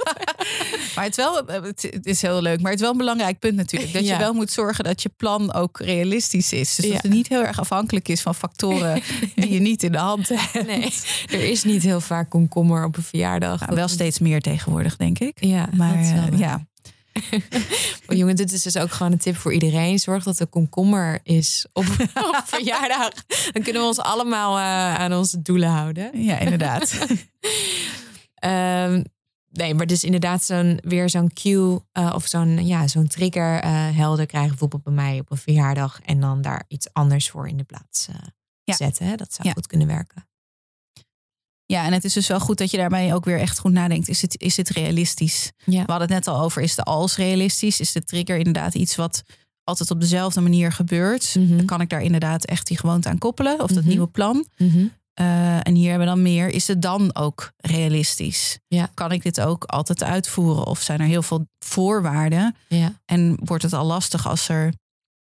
Maar 0.95 1.05
het, 1.07 1.19
is 1.19 1.25
wel, 1.25 1.47
het 1.47 1.83
het 1.83 2.07
is 2.07 2.23
heel 2.23 2.43
leuk, 2.43 2.61
maar 2.61 2.71
het 2.71 2.75
is 2.81 2.85
wel 2.85 2.91
een 2.93 2.99
belangrijk 2.99 3.39
punt 3.39 3.57
natuurlijk. 3.57 3.93
Dat 3.93 4.05
Ja. 4.05 4.13
je 4.13 4.19
wel 4.19 4.33
moet 4.33 4.51
zorgen 4.51 4.85
dat 4.85 5.03
je 5.03 5.09
plan 5.17 5.53
ook 5.55 5.81
realistisch 5.81 6.53
is. 6.53 6.75
Dus 6.75 6.91
dat 6.91 7.03
het 7.03 7.13
niet 7.13 7.29
heel 7.29 7.45
erg 7.45 7.61
afhankelijk 7.61 8.09
is 8.09 8.21
van 8.21 8.35
factoren 8.35 9.03
die 9.35 9.53
je 9.53 9.61
niet 9.61 9.83
in 9.83 9.93
de 9.93 9.99
hand 9.99 10.29
hebt. 10.29 10.67
Nee, 10.67 10.93
er 11.31 11.51
is 11.51 11.65
niet 11.65 11.83
heel 11.83 12.01
vaak 12.01 12.31
komkommer 12.31 12.85
op 12.85 12.97
een 12.97 13.03
verjaardag. 13.03 13.61
Nou, 13.61 13.75
wel 13.75 13.89
steeds 13.89 14.19
meer 14.19 14.41
tegenwoordig, 14.41 14.97
denk 14.97 15.19
ik. 15.19 15.45
Ja, 15.45 15.69
Maar 15.77 15.95
eh, 15.95 16.39
ja, 16.39 16.67
Oh, 18.11 18.17
jongen, 18.17 18.37
dit 18.37 18.53
is 18.53 18.63
dus 18.63 18.77
ook 18.77 18.91
gewoon 18.93 19.13
een 19.13 19.19
tip 19.19 19.37
voor 19.37 19.53
iedereen. 19.53 19.99
Zorg 19.99 20.25
dat 20.25 20.39
er 20.41 20.47
komkommer 20.47 21.21
is 21.23 21.67
op, 21.73 21.85
op 22.29 22.43
verjaardag. 22.45 23.11
Dan 23.53 23.63
kunnen 23.63 23.83
we 23.83 23.89
ons 23.89 23.99
allemaal 23.99 24.57
eh, 24.59 24.95
aan 24.95 25.13
onze 25.13 25.43
doelen 25.43 25.69
houden. 25.69 26.23
ja, 26.23 26.39
inderdaad. 26.39 26.99
Ehm, 28.35 29.03
nee, 29.51 29.75
maar 29.75 29.87
dus 29.87 30.05
inderdaad 30.05 30.43
zo'n, 30.43 30.79
weer 30.83 31.11
zo'n 31.11 31.33
cue 31.33 31.81
eh, 31.93 32.13
of 32.15 32.27
zo'n, 32.27 32.67
ja, 32.67 32.89
zo'n 32.89 33.07
trigger 33.09 33.61
eh, 33.61 33.71
helder 33.97 34.27
krijgen. 34.27 34.51
Bijvoorbeeld 34.51 34.83
bij 34.83 34.93
mij 34.93 35.19
op 35.19 35.31
een 35.31 35.37
verjaardag. 35.37 36.01
En 36.05 36.21
dan 36.21 36.43
daar 36.43 36.65
iets 36.69 36.89
anders 36.93 37.31
voor 37.31 37.49
in 37.49 37.57
de 37.57 37.65
plaats 37.65 38.09
Ja. 38.65 38.75
zetten. 38.75 39.07
Hè? 39.07 39.15
Dat 39.17 39.33
zou 39.35 39.49
Ja. 39.49 39.55
goed 39.55 39.67
kunnen 39.67 39.87
werken. 39.87 40.28
Ja, 41.73 41.85
en 41.85 41.93
het 41.93 42.05
is 42.05 42.13
dus 42.13 42.27
wel 42.29 42.41
goed 42.41 42.59
dat 42.59 42.71
je 42.71 42.77
daarbij 42.77 43.15
ook 43.15 43.25
weer 43.25 43.39
echt 43.41 43.59
goed 43.59 43.73
nadenkt. 43.73 44.09
Is 44.09 44.23
het, 44.23 44.41
is 44.41 44.57
het 44.57 44.69
realistisch? 44.69 45.53
Ja. 45.65 45.85
We 45.85 45.91
hadden 45.91 46.01
het 46.13 46.27
net 46.27 46.27
al 46.35 46.43
over, 46.43 46.63
is 46.63 46.75
de 46.75 46.83
als 46.83 47.17
realistisch? 47.17 47.81
Is 47.81 47.93
de 47.93 48.05
trigger 48.05 48.37
inderdaad 48.37 48.75
iets 48.75 48.97
wat 48.97 49.23
altijd 49.65 49.91
op 49.91 50.01
dezelfde 50.01 50.41
manier 50.41 50.73
gebeurt? 50.73 51.35
Mhm. 51.39 51.65
Kan 51.65 51.81
ik 51.81 51.89
daar 51.89 52.03
inderdaad 52.03 52.45
echt 52.45 52.67
die 52.67 52.79
gewoonte 52.79 53.09
aan 53.09 53.19
koppelen? 53.19 53.61
Of 53.61 53.69
dat 53.71 53.79
Mhm. 53.83 53.89
nieuwe 53.89 54.07
plan? 54.07 54.47
Mhm. 54.57 54.87
Eh, 55.15 55.67
en 55.67 55.75
hier 55.75 55.89
hebben 55.91 56.09
we 56.09 56.15
dan 56.15 56.23
meer. 56.23 56.49
Is 56.49 56.67
het 56.69 56.83
dan 56.83 57.15
ook 57.15 57.53
realistisch? 57.57 58.59
Ja. 58.69 58.91
Kan 58.95 59.13
ik 59.13 59.23
dit 59.23 59.41
ook 59.41 59.65
altijd 59.65 60.03
uitvoeren? 60.03 60.67
Of 60.67 60.81
zijn 60.81 61.01
er 61.01 61.07
heel 61.07 61.23
veel 61.23 61.47
voorwaarden? 61.65 62.57
Ja. 62.69 62.93
En 63.05 63.39
wordt 63.45 63.63
het 63.63 63.73
al 63.73 63.85
lastig 63.87 64.27
als 64.29 64.49
er, 64.49 64.73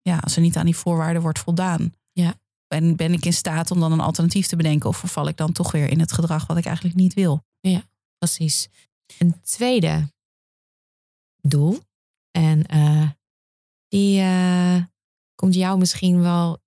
ja, 0.02 0.18
als 0.18 0.36
er 0.36 0.42
niet 0.42 0.56
aan 0.56 0.64
die 0.64 0.76
voorwaarden 0.76 1.22
wordt 1.22 1.38
voldaan? 1.38 1.92
Ja. 2.12 2.34
En 2.68 2.96
ben 2.96 3.12
ik 3.12 3.24
in 3.24 3.32
staat 3.32 3.70
om 3.70 3.80
dan 3.80 3.92
een 3.92 4.00
alternatief 4.00 4.46
te 4.46 4.56
bedenken? 4.56 4.88
Of 4.88 4.96
verval 4.96 5.28
ik 5.28 5.36
dan 5.36 5.52
toch 5.52 5.72
weer 5.72 5.90
in 5.90 6.00
het 6.00 6.12
gedrag 6.12 6.46
wat 6.46 6.56
ik 6.56 6.64
eigenlijk 6.64 6.96
niet 6.96 7.14
wil? 7.14 7.44
Precies. 8.18 8.68
Een 9.18 9.40
tweede 9.40 10.12
doel. 11.40 11.78
En 12.30 12.66
eh, 12.66 13.10
die 13.88 14.20
eh, 14.20 14.82
komt 15.34 15.54
jou 15.54 15.78
misschien 15.78 16.20
wel 16.20 16.58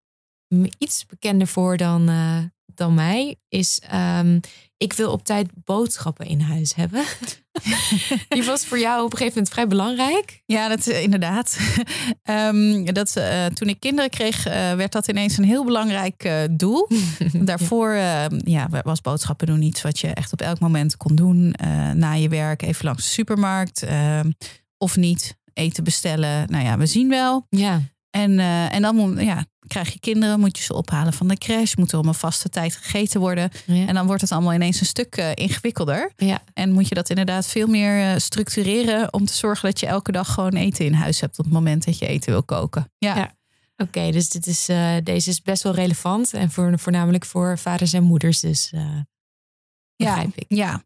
iets 0.78 1.06
bekender 1.06 1.48
voor 1.48 1.78
dan, 1.78 2.10
eh, 2.10 2.44
dan 2.66 2.94
mij. 2.94 3.38
Is 3.48 3.80
ehm, 3.80 4.40
ik 4.78 4.94
wil 4.94 5.12
op 5.12 5.24
tijd 5.24 5.64
boodschappen 5.64 6.26
in 6.26 6.40
huis 6.40 6.76
hebben. 6.76 7.06
die 8.30 8.44
was 8.44 8.66
voor 8.66 8.80
jou 8.80 9.04
op 9.04 9.12
een 9.12 9.18
gegeven 9.18 9.34
moment 9.34 9.54
vrij 9.54 9.68
belangrijk. 9.68 10.42
Ja, 10.46 10.68
dat 10.68 10.88
eh, 10.88 11.02
inderdaad. 11.02 11.58
Ehm, 12.24 12.84
dat, 12.84 13.16
eh, 13.16 13.46
toen 13.46 13.68
ik 13.68 13.80
kinderen 13.80 14.10
kreeg, 14.10 14.46
eh, 14.46 14.74
werd 14.74 14.92
dat 14.92 15.08
ineens 15.08 15.38
een 15.38 15.44
heel 15.44 15.66
belangrijk 15.66 16.48
doel. 16.52 16.90
Daarvoor 17.34 17.94
ja, 18.44 18.68
was 18.84 19.02
boodschappen 19.02 19.48
doen 19.48 19.62
iets 19.62 19.82
wat 19.82 20.00
je 20.00 20.08
echt 20.08 20.34
op 20.34 20.42
elk 20.42 20.60
moment 20.60 20.98
kon 20.98 21.16
doen. 21.16 21.56
na 21.94 22.14
je 22.14 22.30
werk 22.30 22.62
even 22.62 22.86
langs 22.86 23.04
de 23.04 23.10
supermarkt. 23.10 23.86
of 24.78 24.96
niet, 24.96 25.38
eten 25.54 25.84
bestellen. 25.84 26.52
Nou 26.52 26.64
ja, 26.64 26.78
we 26.78 26.86
zien 26.86 27.10
wel. 27.10 27.46
Ja, 27.50 27.82
En, 28.10 28.40
en 28.70 28.82
dan 28.82 29.16
ja, 29.20 29.46
krijg 29.68 29.94
je 29.94 30.00
kinderen, 30.00 30.40
moet 30.40 30.58
je 30.58 30.64
ze 30.64 30.74
ophalen 30.74 31.14
van 31.14 31.28
de 31.28 31.38
crash. 31.38 31.76
Moet 31.76 31.92
er 31.92 32.00
om 32.00 32.08
een 32.08 32.14
vaste 32.14 32.50
tijd 32.50 32.76
gegeten 32.76 33.20
worden. 33.20 33.50
ja, 33.66 33.88
En 33.88 33.94
dan 33.94 34.06
wordt 34.06 34.22
het 34.22 34.32
allemaal 34.32 34.54
ineens 34.54 34.80
een 34.80 34.86
stuk 34.86 35.16
eh, 35.18 35.32
ingewikkelder. 35.34 36.12
ja. 36.16 36.42
En 36.54 36.72
moet 36.72 36.88
je 36.88 36.96
dat 36.96 37.10
inderdaad 37.10 37.48
veel 37.48 37.68
meer 37.68 38.12
eh, 38.14 38.20
structureren 38.20 39.14
om 39.14 39.26
te 39.26 39.34
zorgen 39.34 39.70
dat 39.70 39.80
je 39.80 39.86
elke 39.86 40.12
dag 40.12 40.34
gewoon 40.34 40.54
eten 40.54 40.86
in 40.86 40.94
huis 40.94 41.20
hebt 41.20 41.40
op 41.40 41.46
het 41.46 41.54
moment 41.54 41.86
dat 41.86 41.98
je 42.00 42.08
eten 42.08 42.32
wil 42.32 42.44
koken. 42.44 42.92
Ja, 42.98 43.16
Ja. 43.16 43.38
Oké, 43.78 44.12
dus 44.12 44.30
dit 44.30 44.48
is, 44.48 44.70
eh, 44.70 44.96
deze 45.04 45.30
is 45.30 45.42
best 45.42 45.64
wel 45.64 45.74
relevant. 45.74 46.34
En 46.34 46.52
voor, 46.52 46.80
voornamelijk 46.80 47.26
voor 47.26 47.58
vaders 47.60 47.94
en 47.94 48.04
moeders. 48.04 48.40
Dus 48.40 48.74
begrijp 49.96 50.36
ik. 50.36 50.46
ja. 50.48 50.84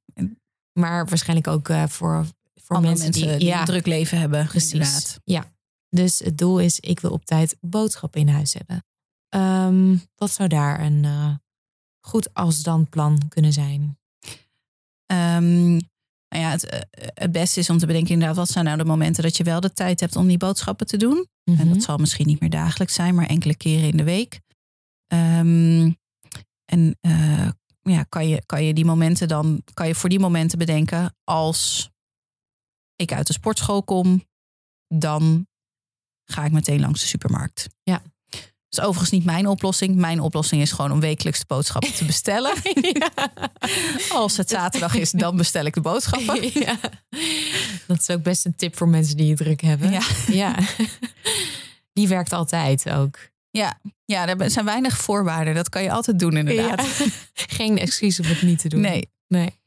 Maar 0.73 1.05
waarschijnlijk 1.07 1.47
ook 1.47 1.69
voor, 1.89 2.25
voor 2.55 2.75
Andere 2.75 2.93
mensen, 2.97 3.11
die, 3.39 3.53
een 3.53 3.65
druk 3.65 3.85
leven 3.85 4.19
hebben. 4.19 4.47
precies. 4.47 4.71
Inderdaad. 4.73 5.19
Ja. 5.23 5.45
Dus 5.95 6.19
het 6.19 6.37
doel 6.37 6.59
is, 6.59 6.79
ik 6.79 6.99
wil 6.99 7.11
op 7.11 7.25
tijd 7.25 7.57
boodschappen 7.61 8.21
in 8.21 8.27
huis 8.27 8.53
hebben. 8.53 8.85
Ehm, 9.29 9.97
wat 10.15 10.31
zou 10.31 10.49
daar 10.49 10.81
een 10.81 11.05
eh, 11.05 11.33
goed 11.99 12.33
als 12.33 12.63
dan 12.63 12.89
plan 12.89 13.27
kunnen 13.27 13.53
zijn? 13.53 13.97
Ehm, 15.05 15.71
nou 16.27 16.43
ja, 16.43 16.49
het, 16.49 16.65
eh, 16.65 16.79
het 17.13 17.31
beste 17.31 17.59
is 17.59 17.69
om 17.69 17.77
te 17.77 17.85
bedenken 17.85 18.11
inderdaad, 18.13 18.37
wat 18.37 18.49
zijn 18.49 18.65
nou 18.65 18.77
de 18.77 18.85
momenten 18.85 19.23
dat 19.23 19.37
je 19.37 19.43
wel 19.43 19.59
de 19.59 19.73
tijd 19.73 19.99
hebt 19.99 20.15
om 20.15 20.27
die 20.27 20.37
boodschappen 20.37 20.87
te 20.87 20.97
doen? 20.97 21.27
En 21.43 21.53
Mhm. 21.53 21.69
dat 21.73 21.83
zal 21.83 21.97
misschien 21.97 22.27
niet 22.27 22.39
meer 22.39 22.49
dagelijks 22.49 22.93
zijn, 22.93 23.15
maar 23.15 23.25
enkele 23.25 23.55
keren 23.55 23.89
in 23.89 23.97
de 23.97 24.03
week. 24.03 24.41
Ehm, 25.07 25.91
en 26.65 26.97
eh, 27.01 27.49
ja, 27.81 28.03
kan 28.03 28.27
je, 28.27 28.43
kan 28.45 28.63
je 28.63 28.73
die 28.73 28.85
momenten 28.85 29.27
dan, 29.27 29.61
kan 29.73 29.87
je 29.87 29.95
voor 29.95 30.09
die 30.09 30.19
momenten 30.19 30.57
bedenken 30.57 31.15
als 31.23 31.89
ik 32.95 33.11
uit 33.13 33.27
de 33.27 33.33
sportschool 33.33 33.83
kom, 33.83 34.23
dan 34.87 35.47
ga 36.25 36.45
ik 36.45 36.51
meteen 36.51 36.79
langs 36.79 37.01
de 37.01 37.07
supermarkt. 37.07 37.67
Ja. 37.83 38.01
is 38.69 38.79
overigens 38.79 39.09
niet 39.09 39.25
mijn 39.25 39.47
oplossing. 39.47 39.95
Mijn 39.95 40.19
oplossing 40.19 40.61
is 40.61 40.71
gewoon 40.71 40.91
om 40.91 40.99
wekelijks 40.99 41.39
de 41.39 41.45
boodschappen 41.47 41.93
te 41.93 42.05
bestellen. 42.05 42.53
Als 44.09 44.37
het 44.37 44.49
zaterdag 44.49 44.95
is, 44.95 45.11
dan 45.11 45.37
bestel 45.37 45.65
ik 45.65 45.73
de 45.73 45.81
boodschappen. 45.81 46.51
Ja. 46.63 46.77
Dat 47.87 47.99
is 47.99 48.09
ook 48.09 48.23
best 48.23 48.45
een 48.45 48.55
tip 48.55 48.77
voor 48.77 48.87
mensen 48.87 49.17
die 49.17 49.29
het 49.29 49.37
druk 49.37 49.61
hebben. 49.61 49.91
Ja. 49.91 50.01
ja. 50.27 50.55
Die 51.93 52.07
werkt 52.07 52.33
altijd 52.33 52.89
ook. 52.89 53.31
Ja, 53.49 53.79
ja, 54.05 54.27
er 54.27 54.49
zijn 54.49 54.65
weinig 54.65 54.97
voorwaarden. 54.97 55.55
Dat 55.55 55.69
kan 55.69 55.83
je 55.83 55.91
altijd 55.91 56.19
doen, 56.19 56.37
inderdaad. 56.37 56.97
Ja. 56.97 57.05
Geen 57.33 57.77
excuus 57.77 58.19
om 58.19 58.25
het 58.25 58.41
niet 58.41 58.59
te 58.59 58.69
doen. 58.69 58.81
Nee. 58.81 59.11
nee. 59.27 59.59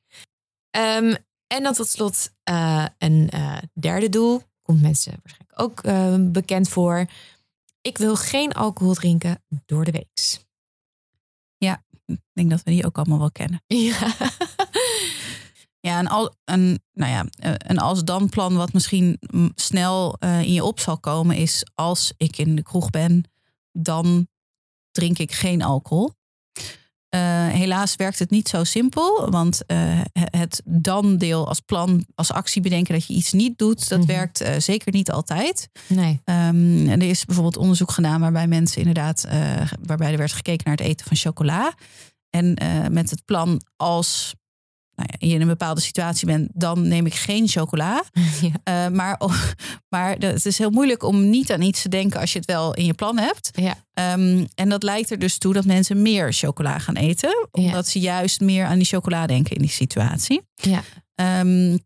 Ehm, 0.70 1.14
en 1.46 1.62
dan 1.62 1.74
tot 1.74 1.88
slot 1.88 2.30
eh, 2.42 2.86
een 2.98 3.28
eh, 3.30 3.56
derde 3.72 4.08
doel. 4.08 4.42
Komt 4.62 4.82
mensen 4.82 5.12
waarschijnlijk 5.22 5.45
ook 5.58 5.80
eh, 5.80 6.14
bekend 6.18 6.68
voor. 6.68 7.06
Ik 7.80 7.98
wil 7.98 8.16
geen 8.16 8.52
alcohol 8.52 8.94
drinken 8.94 9.42
door 9.66 9.84
de 9.84 9.90
week. 9.90 10.44
Ik 12.06 12.20
denk 12.32 12.50
dat 12.50 12.62
we 12.62 12.70
die 12.70 12.86
ook 12.86 12.96
allemaal 12.96 13.18
wel 13.18 13.32
kennen. 13.32 13.62
Ja. 13.66 14.14
Ja, 15.80 15.98
een, 15.98 16.08
al, 16.08 16.34
een, 16.44 16.82
nou 16.92 17.12
ja, 17.12 17.26
eh, 17.38 17.52
een 17.56 17.78
als-dan 17.78 18.28
plan 18.28 18.56
wat 18.56 18.72
misschien 18.72 19.18
snel 19.54 20.16
eh, 20.18 20.40
in 20.40 20.52
je 20.52 20.64
op 20.64 20.80
zal 20.80 20.98
komen 20.98 21.36
is 21.36 21.66
als 21.74 22.12
ik 22.16 22.38
in 22.38 22.56
de 22.56 22.62
kroeg 22.62 22.90
ben, 22.90 23.30
dan 23.72 24.28
drink 24.90 25.18
ik 25.18 25.32
geen 25.32 25.62
alcohol. 25.62 26.12
Eh, 27.08 27.46
helaas 27.46 27.96
werkt 27.96 28.18
het 28.18 28.30
niet 28.30 28.48
zo 28.48 28.64
simpel, 28.64 29.30
want 29.30 29.66
eh, 29.66 30.00
het 30.12 30.62
dan-deel 30.64 31.48
als 31.48 31.60
plan, 31.60 32.06
als 32.14 32.32
actie 32.32 32.62
bedenken 32.62 32.94
dat 32.94 33.06
je 33.06 33.14
iets 33.14 33.32
niet 33.32 33.58
doet, 33.58 33.88
dat 33.88 33.98
Mhm. 33.98 34.06
werkt 34.06 34.40
eh, 34.40 34.58
zeker 34.58 34.92
niet 34.92 35.10
altijd. 35.10 35.68
Nee. 35.86 36.20
Ehm, 36.24 36.88
en 36.88 37.00
er 37.00 37.08
is 37.08 37.24
bijvoorbeeld 37.24 37.56
onderzoek 37.56 37.90
gedaan 37.90 38.20
waarbij 38.20 38.46
mensen 38.46 38.78
inderdaad, 38.78 39.26
waarbij 39.82 40.12
er 40.12 40.18
werd 40.18 40.32
gekeken 40.32 40.64
naar 40.66 40.76
het 40.76 40.86
eten 40.86 41.06
van 41.06 41.16
chocola. 41.16 41.74
En 42.30 42.56
met 42.92 43.10
het 43.10 43.24
plan 43.24 43.62
als 43.76 44.34
nou 44.96 45.08
ja, 45.18 45.26
je 45.28 45.34
in 45.34 45.40
een 45.40 45.46
bepaalde 45.46 45.80
situatie 45.80 46.26
bent, 46.26 46.48
dan 46.54 46.88
neem 46.88 47.06
ik 47.06 47.14
geen 47.14 47.48
chocola. 47.48 48.02
Ja. 48.40 48.86
Eh, 48.86 48.92
maar 48.92 49.20
maar 49.88 50.18
de- 50.18 50.26
het 50.26 50.46
is 50.46 50.58
heel 50.58 50.70
moeilijk 50.70 51.02
om 51.02 51.30
niet 51.30 51.52
aan 51.52 51.62
iets 51.62 51.82
te 51.82 51.88
denken 51.88 52.20
als 52.20 52.32
je 52.32 52.38
het 52.38 52.46
wel 52.46 52.74
in 52.74 52.84
je 52.84 52.94
plan 52.94 53.18
hebt. 53.18 53.50
Ja. 53.52 53.76
Ehm, 53.92 54.44
en 54.54 54.68
dat 54.68 54.82
leidt 54.82 55.10
er 55.10 55.18
dus 55.18 55.38
toe 55.38 55.52
dat 55.52 55.64
mensen 55.64 56.02
meer 56.02 56.32
chocola 56.32 56.78
gaan 56.78 56.96
eten. 56.96 57.48
Omdat 57.50 57.88
ze 57.88 57.98
juist 57.98 58.40
meer 58.40 58.66
aan 58.66 58.76
die 58.78 58.86
chocola 58.86 59.26
denken 59.26 59.56
in 59.56 59.62
die 59.62 59.70
situatie. 59.70 60.40
Ja. 60.54 60.82
Ehm, 61.14 61.76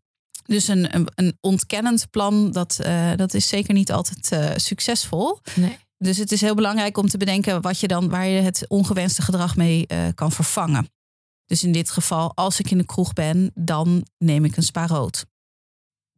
dus 0.45 0.67
een, 0.67 0.95
een, 0.95 1.07
een 1.15 1.37
ontkennend 1.41 2.07
plan, 2.09 2.51
dat, 2.51 2.79
eh, 2.79 3.11
dat 3.15 3.33
is 3.33 3.47
zeker 3.47 3.73
niet 3.73 3.91
altijd 3.91 4.31
eh, 4.31 4.49
succesvol. 4.55 5.39
Nee. 5.55 5.77
Dus 5.97 6.17
het 6.17 6.31
is 6.31 6.41
heel 6.41 6.55
belangrijk 6.55 6.97
om 6.97 7.07
te 7.09 7.17
bedenken 7.17 7.61
wat 7.61 7.79
je 7.79 7.87
dan, 7.87 8.09
waar 8.09 8.27
je 8.27 8.41
het 8.41 8.65
ongewenste 8.67 9.21
gedrag 9.21 9.55
mee 9.55 9.87
kan 10.15 10.31
vervangen. 10.31 10.87
Dus 11.51 11.63
in 11.63 11.71
dit 11.71 11.89
geval, 11.89 12.35
als 12.35 12.59
ik 12.59 12.71
in 12.71 12.77
de 12.77 12.85
kroeg 12.85 13.13
ben, 13.13 13.51
dan 13.55 14.07
neem 14.17 14.45
ik 14.45 14.57
een 14.57 14.63
spa 14.63 14.87
rood. 14.87 15.25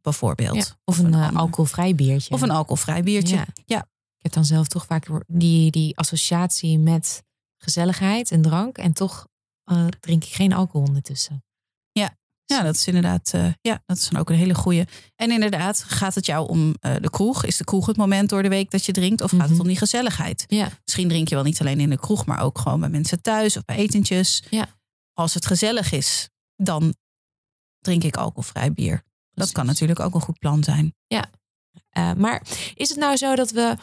Bijvoorbeeld. 0.00 0.56
Ja. 0.56 0.76
Of 0.84 0.98
een, 0.98 1.14
eh, 1.14 1.36
alcoholvrij 1.36 1.94
biertje. 1.94 2.34
Of 2.34 2.40
een 2.42 2.50
alcoholvrij 2.50 3.02
biertje. 3.02 3.36
Ja. 3.36 3.46
Ja. 3.66 3.78
Ik 3.78 4.22
heb 4.22 4.32
dan 4.32 4.44
zelf 4.44 4.68
toch 4.68 4.86
vaak 4.86 5.06
die, 5.26 5.70
die 5.70 5.96
associatie 5.98 6.78
met 6.78 7.22
gezelligheid 7.56 8.30
en 8.30 8.42
drank. 8.42 8.78
En 8.78 8.92
toch 8.92 9.26
eh, 9.64 9.86
drink 9.86 10.24
ik 10.24 10.32
geen 10.32 10.52
alcohol 10.52 10.86
ondertussen. 10.86 11.44
Ja, 12.46 12.62
dat 12.62 12.74
is 12.74 12.86
inderdaad, 12.86 13.30
eh, 13.34 13.46
ja, 13.60 13.82
dat 13.86 13.96
is 13.96 14.08
dan 14.08 14.20
ook 14.20 14.30
een 14.30 14.36
hele 14.36 14.54
goeie. 14.54 14.84
En 15.16 15.30
inderdaad, 15.30 15.82
gaat 15.86 16.14
het 16.14 16.26
jou 16.26 16.48
om 16.48 16.72
de 16.80 17.10
kroeg? 17.10 17.44
Is 17.44 17.56
de 17.56 17.64
kroeg 17.64 17.86
het 17.86 17.96
moment 17.96 18.28
door 18.28 18.42
de 18.42 18.48
week 18.48 18.70
dat 18.70 18.84
je 18.84 18.92
drinkt? 18.92 19.20
Of 19.22 19.30
gaat 19.30 19.40
het 19.40 19.50
Mhm. 19.50 19.60
om 19.60 19.66
die 19.66 19.76
gezelligheid? 19.76 20.44
Ja. 20.48 20.68
Misschien 20.84 21.08
drink 21.08 21.28
je 21.28 21.34
wel 21.34 21.44
niet 21.44 21.60
alleen 21.60 21.80
in 21.80 21.90
de 21.90 21.98
kroeg, 21.98 22.26
maar 22.26 22.40
ook 22.40 22.58
gewoon 22.58 22.80
bij 22.80 22.88
mensen 22.88 23.22
thuis 23.22 23.56
of 23.56 23.64
bij 23.64 23.76
etentjes. 23.76 24.42
Ja. 24.50 24.66
Als 25.14 25.34
het 25.34 25.46
gezellig 25.46 25.92
is, 25.92 26.28
dan 26.56 26.94
drink 27.80 28.02
ik 28.04 28.16
alcoholvrij 28.16 28.72
bier. 28.72 29.02
Dat 29.32 29.52
kan 29.52 29.66
natuurlijk 29.66 30.00
ook 30.00 30.14
een 30.14 30.20
goed 30.20 30.38
plan 30.38 30.64
zijn. 30.64 30.94
Eh, 31.90 32.12
maar 32.12 32.42
is 32.74 32.88
het 32.88 32.98
nou 32.98 33.16
zo 33.16 33.34
dat 33.34 33.50
we 33.50 33.76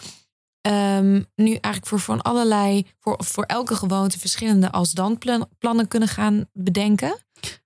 ehm, 0.61 1.21
nu 1.35 1.47
eigenlijk 1.51 1.85
voor 1.85 1.99
van 1.99 2.21
allerlei, 2.21 2.87
voor, 2.99 3.23
voor 3.23 3.43
elke 3.43 3.75
gewoonte 3.75 4.19
verschillende 4.19 4.71
als 4.71 4.91
dan 4.91 5.17
plan- 5.17 5.49
plannen 5.57 5.87
kunnen 5.87 6.09
gaan 6.09 6.49
bedenken? 6.53 7.17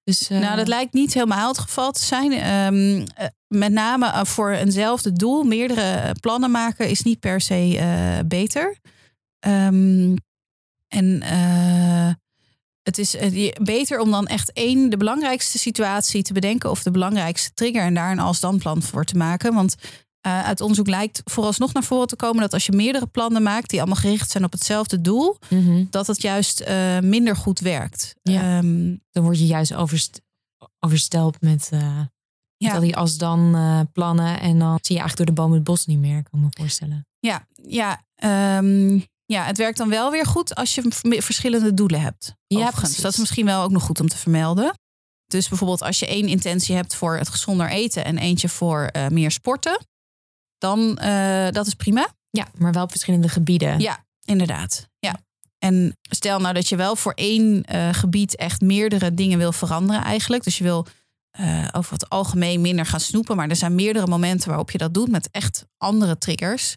Dus, 0.04 0.30
eh, 0.30 0.40
Nou, 0.40 0.56
dat 0.56 0.68
lijkt 0.68 0.94
niet 0.94 1.14
helemaal 1.14 1.48
het 1.48 1.58
geval 1.58 1.92
te 1.92 2.06
zijn. 2.06 2.32
Ehm, 2.32 3.06
eh, 3.16 3.28
met 3.48 3.72
name 3.72 4.26
voor 4.26 4.52
eenzelfde 4.52 5.14
doel, 5.14 5.44
meerdere 5.44 6.16
plannen 6.20 6.52
maken, 6.52 6.90
is 6.90 7.02
niet 7.02 7.20
per 7.20 7.42
se 7.42 8.24
beter. 8.28 8.78
Ehm, 9.40 10.16
en 10.88 11.22
eh, 11.22 12.14
het 12.86 12.98
is 12.98 13.16
eh, 13.16 13.52
beter 13.62 14.00
om 14.00 14.12
dan 14.12 14.28
echt 14.28 14.52
één, 14.52 14.90
de 14.90 14.98
belangrijkste 14.98 15.58
situatie 15.58 16.24
te 16.24 16.34
bedenken 16.34 16.70
of 16.70 16.84
de 16.84 16.92
belangrijkste 16.92 17.54
trigger 17.54 17.82
en 17.82 17.94
daar 17.94 18.12
een 18.12 18.20
als-dan 18.20 18.58
plan 18.58 18.82
voor 18.82 19.06
te 19.06 19.18
maken. 19.18 19.54
Want 19.54 19.76
eh, 20.22 20.44
uit 20.44 20.62
onderzoek 20.62 20.88
lijkt 20.88 21.22
vooralsnog 21.26 21.74
naar 21.74 21.84
voren 21.84 22.08
te 22.08 22.16
komen 22.16 22.42
dat 22.42 22.54
als 22.54 22.66
je 22.66 22.72
meerdere 22.72 23.08
plannen 23.08 23.44
maakt 23.44 23.70
die 23.70 23.80
allemaal 23.80 24.00
gericht 24.00 24.32
zijn 24.32 24.44
op 24.44 24.52
hetzelfde 24.52 25.02
doel, 25.02 25.38
mhm. 25.50 25.86
dat 25.90 26.08
het 26.08 26.22
juist 26.22 26.60
eh, 26.60 27.00
minder 27.00 27.36
goed 27.36 27.60
werkt. 27.60 28.16
Ja. 28.22 28.58
Ehm, 28.58 28.96
dan 29.12 29.24
word 29.24 29.40
je 29.40 29.46
juist 29.46 29.74
overst 29.74 30.22
overstelpt 30.80 31.42
met, 31.42 31.70
met 32.58 32.74
al 32.74 32.80
die 32.80 32.96
als 32.96 33.18
dan 33.18 33.56
eh, 33.56 33.80
plannen. 33.94 34.40
En 34.40 34.60
dan 34.60 34.78
zie 34.82 34.96
je 34.96 35.02
eigenlijk 35.02 35.18
door 35.18 35.26
de 35.26 35.42
boom 35.42 35.52
het 35.52 35.64
bos 35.64 35.86
niet 35.86 36.00
meer, 36.00 36.24
kan 36.24 36.40
ik 36.40 36.46
me 36.46 36.52
voorstellen. 36.52 37.08
Ja, 37.20 37.48
ja, 37.68 38.04
ehm, 38.16 39.00
ja, 39.26 39.44
het 39.44 39.58
werkt 39.58 39.78
dan 39.78 39.90
wel 39.90 40.12
weer 40.12 40.26
goed 40.26 40.56
als 40.56 40.76
je 40.76 40.84
verschillende 41.22 41.74
doelen 41.74 42.02
hebt. 42.02 42.26
Ja, 42.26 42.58
overigens. 42.58 42.80
precies. 42.80 43.02
Dat 43.02 43.12
is 43.12 43.20
misschien 43.20 43.46
wel 43.46 43.64
ook 43.64 43.72
nog 43.72 43.84
goed 43.84 44.00
om 44.00 44.08
te 44.08 44.18
vermelden. 44.18 44.74
Dus 45.28 45.48
bijvoorbeeld 45.48 45.82
als 45.82 46.00
je 46.00 46.08
één 46.08 46.28
intentie 46.28 46.76
hebt 46.76 46.96
voor 46.96 47.18
het 47.18 47.30
gezonder 47.30 47.70
eten 47.70 48.06
en 48.06 48.18
eentje 48.18 48.50
voor 48.50 48.84
eh, 48.84 49.08
meer 49.08 49.32
sporten, 49.32 49.86
dan 50.58 51.00
uh, 51.04 51.50
dat 51.50 51.68
is 51.68 51.74
prima. 51.74 52.08
Ja, 52.30 52.48
maar 52.58 52.72
wel 52.72 52.84
op 52.84 52.92
verschillende 52.92 53.30
gebieden. 53.30 53.80
Ja, 53.80 54.06
inderdaad. 54.24 54.88
Ja. 55.00 55.20
En 55.58 55.98
stel 56.02 56.40
nou 56.40 56.54
dat 56.54 56.70
je 56.70 56.76
wel 56.76 56.96
voor 56.96 57.14
één 57.14 57.64
uh, 57.72 57.94
gebied 57.94 58.36
echt 58.36 58.62
meerdere 58.62 59.14
dingen 59.14 59.38
wil 59.38 59.52
veranderen 59.52 60.04
eigenlijk. 60.04 60.44
Dus 60.44 60.58
je 60.58 60.64
wil 60.64 60.86
over 61.72 61.94
het 61.94 62.10
algemeen 62.10 62.62
minder 62.62 62.86
gaan 62.86 63.00
snoepen. 63.00 63.36
Maar 63.36 63.50
er 63.50 63.56
zijn 63.56 63.76
meerdere 63.76 64.08
momenten 64.08 64.48
waarop 64.48 64.72
je 64.72 64.78
dat 64.78 64.94
doet 64.94 65.10
met 65.10 65.30
echt 65.32 65.66
andere 65.78 66.18
triggers. 66.18 66.76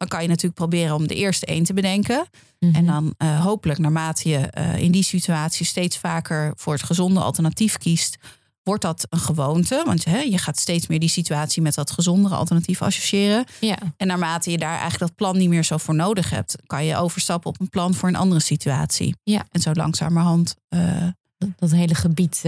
Dan 0.00 0.08
kan 0.08 0.22
je 0.22 0.28
natuurlijk 0.28 0.54
proberen 0.54 0.94
om 0.94 1.06
de 1.06 1.14
eerste 1.14 1.46
één 1.46 1.64
te 1.64 1.72
bedenken. 1.72 2.16
Mhm. 2.16 2.26
Mm 2.58 2.74
-hmm. 2.74 2.74
En 2.74 2.86
dan 2.86 3.14
uh, 3.28 3.44
hopelijk 3.44 3.78
naarmate 3.78 4.28
je 4.28 4.52
uh, 4.58 4.76
in 4.76 4.92
die 4.92 5.02
situatie 5.02 5.66
steeds 5.66 5.98
vaker 5.98 6.52
voor 6.56 6.72
het 6.72 6.82
gezonde 6.82 7.20
alternatief 7.20 7.78
kiest, 7.78 8.18
wordt 8.62 8.82
dat 8.82 9.06
een 9.10 9.18
gewoonte. 9.18 9.82
Want 9.84 10.04
hè, 10.04 10.18
je 10.18 10.38
gaat 10.38 10.58
steeds 10.58 10.86
meer 10.86 10.98
die 10.98 11.08
situatie 11.08 11.62
met 11.62 11.74
dat 11.74 11.90
gezondere 11.90 12.34
alternatief 12.34 12.82
associëren. 12.82 13.44
Ja. 13.60 13.78
En 13.96 14.06
naarmate 14.06 14.50
je 14.50 14.58
daar 14.58 14.78
eigenlijk 14.78 15.00
dat 15.00 15.14
plan 15.14 15.36
niet 15.36 15.48
meer 15.48 15.64
zo 15.64 15.76
voor 15.76 15.94
nodig 15.94 16.30
hebt, 16.30 16.56
kan 16.66 16.84
je 16.84 16.96
overstappen 16.96 17.50
op 17.50 17.60
een 17.60 17.68
plan 17.68 17.94
voor 17.94 18.08
een 18.08 18.16
andere 18.16 18.40
situatie. 18.40 19.14
Ja. 19.22 19.46
En 19.50 19.60
zo 19.60 19.72
langzamerhand 19.72 20.54
uh, 20.68 21.06
dat, 21.38 21.48
dat 21.56 21.70
hele 21.70 21.94
gebied 21.94 22.42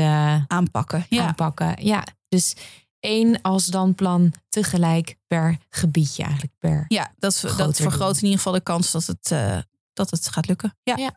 aanpakken. 0.47 1.07
Ja. 1.09 1.27
aanpakken. 1.27 1.85
Ja, 1.85 2.05
dus 2.29 2.55
één 3.03 3.41
als 3.41 3.67
dan 3.67 3.95
plan 3.95 4.33
tegelijk 4.49 5.17
per 5.27 5.59
gebiedje 5.69 6.23
eigenlijk 6.23 6.53
per. 6.59 6.85
Ja, 6.89 7.13
dat, 7.19 7.45
dat 7.57 7.77
vergroot 7.77 8.17
in 8.17 8.23
ieder 8.23 8.37
geval 8.37 8.53
de 8.53 8.61
kans 8.61 8.91
dat 8.91 9.07
het, 9.07 9.31
uh, 9.33 9.59
dat 9.93 10.11
het 10.11 10.29
gaat 10.29 10.47
lukken. 10.47 10.77
Ja. 10.83 10.97
ja. 10.97 11.17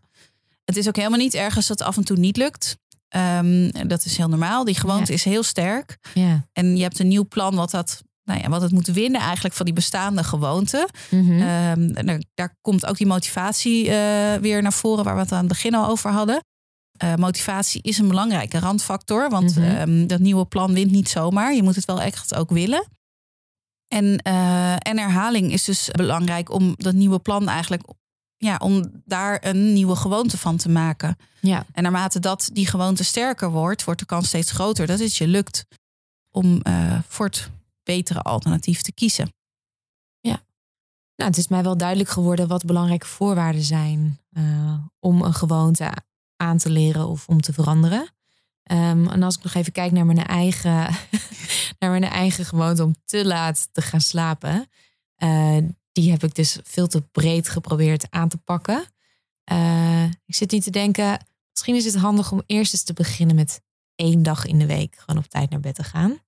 Het 0.64 0.78
is 0.78 0.88
ook 0.88 0.96
helemaal 0.96 1.20
niet 1.20 1.34
ergens 1.34 1.68
dat 1.68 1.80
het 1.80 1.88
af 1.88 1.98
en 1.98 2.04
toe 2.04 2.18
niet 2.18 2.38
lukt. 2.38 2.78
Um, 3.16 3.88
dat 3.88 4.06
is 4.06 4.18
heel 4.18 4.28
normaal. 4.28 4.64
Die 4.64 4.76
gewoonte 4.76 5.12
ja. 5.12 5.18
is 5.18 5.24
heel 5.24 5.44
sterk. 5.44 5.98
Ja. 6.14 6.48
En 6.54 6.76
je 6.76 6.82
hebt 6.82 7.00
een 7.00 7.08
nieuw 7.08 7.28
plan 7.28 7.56
wat 7.56 7.72
dat. 7.72 8.04
Nou 8.24 8.40
ja, 8.40 8.50
wat 8.50 8.62
het 8.62 8.72
moet 8.72 8.88
winnen 8.88 9.22
eigenlijk 9.22 9.56
van 9.56 9.66
die 9.66 9.74
bestaande 9.74 10.24
gewoonte. 10.24 10.90
Mhm. 11.10 11.22
Mm 11.22 11.30
-hmm. 11.30 11.42
um, 11.42 11.96
en 11.96 12.06
daar, 12.06 12.24
daar, 12.34 12.56
komt 12.62 12.86
ook 12.86 12.98
die 12.98 13.08
motivatie 13.08 13.86
uh, 13.86 14.34
weer 14.34 14.62
naar 14.62 14.74
voren, 14.74 15.04
waar 15.04 15.16
we 15.16 15.22
het 15.22 15.32
aan 15.32 15.38
het 15.38 15.48
begin 15.48 15.76
al 15.76 15.88
over 15.88 16.12
hadden. 16.12 16.44
Uh, 17.04 17.16
motivatie 17.16 17.82
is 17.82 17.98
een 17.98 18.08
belangrijke 18.08 18.60
randfactor, 18.60 19.30
want 19.30 19.56
mm 19.56 19.64
-hmm. 19.64 19.78
um, 19.78 20.08
dat 20.08 20.20
nieuwe 20.20 20.46
plan 20.46 20.74
wint 20.74 20.92
niet 20.92 21.10
zomaar. 21.10 21.54
Je 21.54 21.64
moet 21.64 21.76
het 21.76 21.86
wel 21.86 22.02
echt 22.02 22.36
ook 22.36 22.50
willen. 22.50 22.88
En, 23.88 24.06
uh, 24.28 24.74
en 24.74 24.98
herhaling 24.98 25.52
is 25.52 25.64
dus 25.64 25.90
belangrijk 25.92 26.52
om 26.52 26.74
dat 26.78 26.94
nieuwe 26.94 27.20
plan 27.20 27.48
eigenlijk 27.48 27.84
ja, 28.38 28.58
om 28.58 29.02
daar 29.06 29.46
een 29.46 29.74
nieuwe 29.74 29.96
gewoonte 29.96 30.38
van 30.38 30.58
te 30.58 30.70
maken. 30.70 31.18
Ja. 31.40 31.66
En 31.72 31.84
naarmate 31.84 32.20
dat 32.20 32.50
die 32.54 32.68
gewoonte 32.68 33.04
sterker 33.04 33.50
wordt, 33.50 33.84
wordt 33.84 34.00
de 34.00 34.06
kans 34.06 34.28
steeds 34.28 34.52
groter 34.52 34.88
dat 34.88 35.00
het 35.00 35.16
je 35.16 35.28
lukt 35.28 35.66
om 36.30 36.60
uh, 36.64 37.00
voor 37.08 37.26
het 37.26 37.50
betere 37.84 38.22
alternatief 38.22 38.82
te 38.82 38.94
kiezen. 38.94 39.34
Ja. 40.20 40.44
Nou, 41.16 41.30
het 41.30 41.38
is 41.38 41.48
mij 41.48 41.64
wel 41.64 41.78
duidelijk 41.78 42.10
geworden 42.10 42.48
wat 42.48 42.66
belangrijke 42.66 43.08
voorwaarden 43.08 43.64
zijn 43.64 44.20
uh, 44.32 44.78
om 45.00 45.22
een 45.22 45.34
gewoonte 45.34 45.92
aan 46.38 46.58
te 46.58 46.70
leren 46.70 47.08
of 47.08 47.28
om 47.28 47.42
te 47.42 47.54
veranderen. 47.54 48.14
Um, 48.72 49.10
en 49.10 49.24
als 49.24 49.38
ik 49.38 49.44
nog 49.44 49.54
even 49.54 49.72
kijk 49.72 49.92
naar 49.92 50.06
mijn 50.06 50.24
eigen, 50.24 50.90
naar 51.80 51.90
mijn 51.90 52.04
eigen 52.04 52.46
gewoonte 52.46 52.84
om 52.84 52.96
te 53.06 53.26
laat 53.26 53.70
te 53.72 53.82
gaan 53.82 54.02
slapen. 54.02 54.68
Uh, 55.24 55.58
die 55.92 56.12
heb 56.12 56.24
ik 56.24 56.36
dus 56.36 56.60
veel 56.64 56.88
te 56.88 57.02
breed 57.02 57.50
geprobeerd 57.50 58.08
aan 58.10 58.30
te 58.30 58.38
pakken. 58.38 58.86
Uh, 59.52 60.04
ik 60.04 60.36
zit 60.36 60.52
nu 60.52 60.60
te 60.60 60.72
denken, 60.72 61.26
misschien 61.52 61.76
is 61.76 61.86
het 61.86 61.96
handig 61.96 62.32
om 62.32 62.44
eerst 62.46 62.74
eens 62.74 62.84
te 62.84 62.94
beginnen 62.94 63.36
met 63.36 63.62
één 63.96 64.24
dag 64.24 64.46
in 64.46 64.60
de 64.60 64.66
week 64.66 64.96
gewoon 64.98 65.24
op 65.24 65.30
tijd 65.30 65.50
naar 65.50 65.60
bed 65.60 65.76
te 65.76 65.84
gaan. 65.84 66.20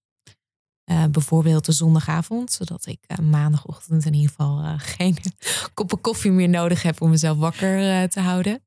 Uh, 0.91 1.05
bijvoorbeeld 1.05 1.65
de 1.65 1.71
zondagavond, 1.71 2.51
zodat 2.51 2.85
ik 2.85 3.19
maandagochtend 3.21 4.05
in 4.05 4.13
ieder 4.13 4.29
geval 4.29 4.77
geen 4.77 5.17
koppen 5.73 6.01
koffie 6.01 6.31
meer 6.31 6.49
nodig 6.49 6.81
heb 6.81 7.01
om 7.01 7.09
mezelf 7.09 7.37
wakker 7.37 8.09
te 8.09 8.19
houden. 8.19 8.63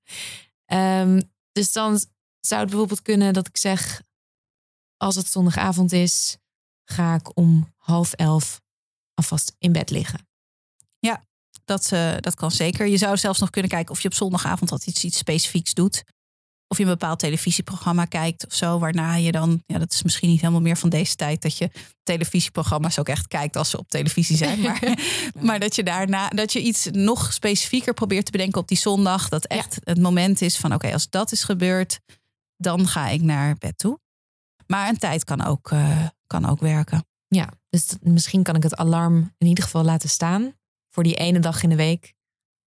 Um, 0.67 1.30
dus 1.53 1.73
dan 1.73 2.05
zou 2.41 2.61
het 2.61 2.71
bijvoorbeeld 2.71 3.03
kunnen 3.03 3.33
dat 3.33 3.47
ik 3.47 3.57
zeg, 3.57 4.03
als 4.97 5.15
het 5.15 5.27
zondagavond 5.27 5.93
is, 5.93 6.37
ga 6.85 7.15
ik 7.15 7.37
om 7.37 7.75
half 7.77 8.13
elf 8.13 8.61
alvast 9.15 9.55
in 9.59 9.73
bed 9.73 9.91
liggen. 9.91 10.29
Ja, 10.99 11.25
dat, 11.65 11.89
dat 12.23 12.35
kan 12.35 12.51
zeker. 12.51 12.87
Je 12.87 12.97
zou 12.97 13.17
zelfs 13.17 13.39
nog 13.39 13.51
kunnen 13.51 13.71
kijken 13.71 13.93
of 13.93 14.01
je 14.01 14.09
op 14.09 14.15
zondagavond 14.15 14.71
al 14.73 14.79
iets, 14.85 15.05
iets 15.05 15.19
specifieks 15.19 15.75
doet 15.75 16.05
of 16.71 16.77
je 16.77 16.83
een 16.83 16.91
bepaald 16.91 17.19
televisieprogramma 17.19 18.05
kijkt 18.05 18.47
of 18.47 18.55
zo, 18.55 18.79
waarna 18.79 19.15
je 19.15 19.33
dan, 19.33 19.63
ja, 19.67 19.79
dat 19.79 19.93
is 19.93 20.03
misschien 20.03 20.29
niet 20.29 20.41
helemaal 20.41 20.61
meer 20.61 20.77
van 20.77 20.89
deze 20.89 21.17
tijd, 21.17 21.43
dat 21.43 21.59
je 21.59 21.71
televisieprogramma's 22.03 22.99
ook 22.99 23.09
echt 23.09 23.29
kijkt 23.29 23.57
als 23.57 23.71
ze 23.71 23.79
op 23.79 23.89
televisie 23.89 24.37
zijn. 24.37 24.61
Maar, 24.63 24.99
maar 25.41 25.61
dat 25.61 25.75
je 25.75 25.83
daarna, 25.83 26.29
dat 26.29 26.53
je 26.53 26.61
iets 26.61 26.89
nog 26.93 27.33
specifieker 27.33 27.95
probeert 27.95 28.25
te 28.25 28.31
bedenken 28.31 28.61
op 28.61 28.69
die 28.69 28.79
zondag, 28.79 29.29
dat 29.29 29.45
echt 29.45 29.79
het 29.85 29.99
moment 29.99 30.41
is 30.41 30.57
van, 30.57 30.75
oké, 30.75 30.93
als 30.93 31.11
dat 31.11 31.33
is 31.33 31.45
gebeurd, 31.45 32.01
dan 32.57 32.89
ga 32.89 33.09
ik 33.09 33.23
naar 33.23 33.57
bed 33.59 33.79
toe. 33.79 34.01
Maar 34.67 34.89
een 34.89 34.99
tijd 34.99 35.25
kan 35.25 35.45
ook, 35.45 35.71
uh, 35.71 36.07
kan 36.27 36.47
ook 36.47 36.61
werken. 36.61 37.07
Ja, 37.27 37.49
dus 37.69 37.87
misschien 38.01 38.43
kan 38.43 38.57
ik 38.57 38.63
het 38.63 38.77
alarm 38.77 39.35
in 39.39 39.47
ieder 39.47 39.65
geval 39.65 39.85
laten 39.85 40.09
staan 40.09 40.53
voor 40.91 41.03
die 41.03 41.15
ene 41.15 41.39
dag 41.39 41.63
in 41.63 41.69
de 41.69 41.77
week. 41.77 42.15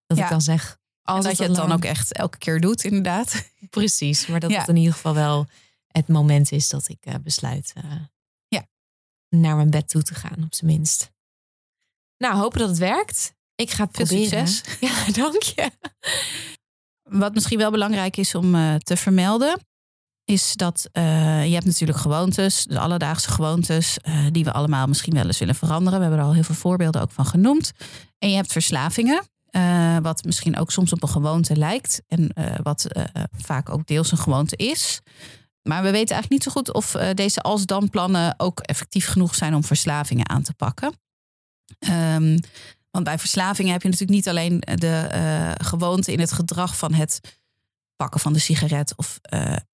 Dat 0.06 0.18
ik 0.18 0.30
dan 0.30 0.42
zeg, 0.42 0.78
als 1.04 1.26
dat 1.26 1.38
je 1.38 1.44
het 1.44 1.56
dan 1.56 1.72
ook 1.72 1.84
echt 1.84 2.14
elke 2.14 2.38
keer 2.38 2.62
doet, 2.62 2.84
inderdaad. 2.84 3.52
Precies, 3.70 4.28
maar 4.28 4.40
dat 4.40 4.54
het 4.54 4.68
in 4.68 4.76
ieder 4.76 4.94
geval 4.94 5.14
wel 5.14 5.48
het 5.88 6.08
moment 6.08 6.52
is 6.52 6.70
dat 6.70 6.90
ik 6.90 7.06
uh, 7.06 7.14
besluit 7.24 7.74
uh, 7.78 7.92
ja. 8.48 8.66
naar 9.30 9.56
mijn 9.56 9.70
bed 9.70 9.90
toe 9.90 10.02
te 10.02 10.16
gaan, 10.16 10.44
op 10.44 10.54
zijn 10.54 10.72
minst. 10.72 11.12
Nou, 12.18 12.36
hopen 12.36 12.60
dat 12.60 12.70
het 12.70 12.78
werkt. 12.78 13.34
Ik 13.56 13.72
ga 13.72 13.84
het 13.84 13.96
Veel 13.96 14.06
proberen. 14.06 14.48
succes. 14.48 14.80
Ja, 14.90 15.12
dank 15.12 15.42
je. 15.42 15.72
Wat 17.04 17.34
misschien 17.34 17.58
wel 17.58 17.72
belangrijk 17.72 18.18
is 18.18 18.36
om 18.36 18.56
uh, 18.56 18.76
te 18.76 18.98
vermelden, 18.98 19.60
is 20.26 20.54
dat 20.54 20.90
je 20.94 21.00
hebt 21.54 21.66
natuurlijk 21.66 22.00
gewoontes, 22.00 22.64
de 22.64 22.80
alledaagse 22.80 23.30
gewoontes, 23.30 23.98
die 24.32 24.44
we 24.44 24.52
allemaal 24.52 24.88
misschien 24.88 25.14
wel 25.14 25.26
eens 25.26 25.40
willen 25.40 25.56
veranderen. 25.56 26.00
We 26.00 26.06
hebben 26.06 26.22
er 26.22 26.26
al 26.26 26.34
heel 26.34 26.44
veel 26.44 26.56
voorbeelden 26.56 27.02
ook 27.02 27.12
van 27.12 27.26
genoemd. 27.26 27.72
En 28.18 28.30
je 28.30 28.36
hebt 28.36 28.52
verslavingen. 28.52 29.24
Uh, 29.56 29.98
wat 30.02 30.24
misschien 30.24 30.58
ook 30.58 30.72
soms 30.72 30.94
op 30.94 31.04
een 31.04 31.10
gewoonte 31.10 31.56
lijkt. 31.56 32.02
En 32.08 32.32
uh, 32.36 32.56
wat 32.64 32.88
uh, 32.98 33.04
vaak 33.32 33.70
ook 33.70 33.88
deels 33.88 34.12
een 34.12 34.18
gewoonte 34.18 34.56
is. 34.56 35.00
Maar 35.62 35.84
we 35.84 35.92
weten 35.92 36.16
eigenlijk 36.16 36.30
niet 36.30 36.44
zo 36.44 36.52
goed 36.52 36.74
of 36.74 36.92
deze 37.14 37.42
als-dan 37.42 37.90
plannen 37.90 38.34
ook 38.38 38.60
effectief 38.60 39.08
genoeg 39.08 39.36
zijn 39.36 39.56
om 39.56 39.64
verslavingen 39.64 40.30
aan 40.30 40.44
te 40.44 40.54
pakken. 40.54 40.94
Um, 41.90 42.40
want 42.92 43.06
bij 43.06 43.20
verslavingen 43.20 43.72
heb 43.72 43.82
je 43.82 43.90
natuurlijk 43.90 44.18
niet 44.18 44.30
alleen 44.30 44.60
de 44.60 45.56
gewoonte 45.58 46.12
in 46.12 46.20
het 46.20 46.32
gedrag 46.32 46.78
van 46.78 46.94
het 46.94 47.40
pakken 47.96 48.20
van 48.20 48.34
de 48.34 48.40
sigaret 48.40 48.94
of 48.96 49.20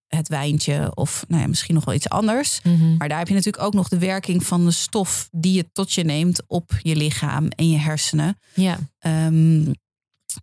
het 0.10 0.28
wijntje 0.28 0.92
of 0.96 1.26
nou 1.28 1.42
ja, 1.42 1.48
misschien 1.48 1.76
nog 1.76 1.86
wel 1.86 1.96
iets 1.96 2.10
anders. 2.10 2.60
Mm 2.64 2.80
-hmm. 2.80 2.98
Maar 2.98 3.10
daar 3.10 3.18
heb 3.18 3.28
je 3.28 3.34
natuurlijk 3.34 3.64
ook 3.64 3.74
nog 3.74 3.88
de 3.88 4.00
werking 4.00 4.46
van 4.46 4.66
de 4.66 4.72
stof 4.72 5.30
die 5.32 5.54
je 5.54 5.72
tot 5.72 5.94
je 5.94 6.04
neemt 6.04 6.42
op 6.48 6.72
je 6.82 6.96
lichaam 6.96 7.48
en 7.48 7.70
je 7.70 7.78
hersenen. 7.78 8.40
Ja. 8.54 8.78
Um, 9.00 9.74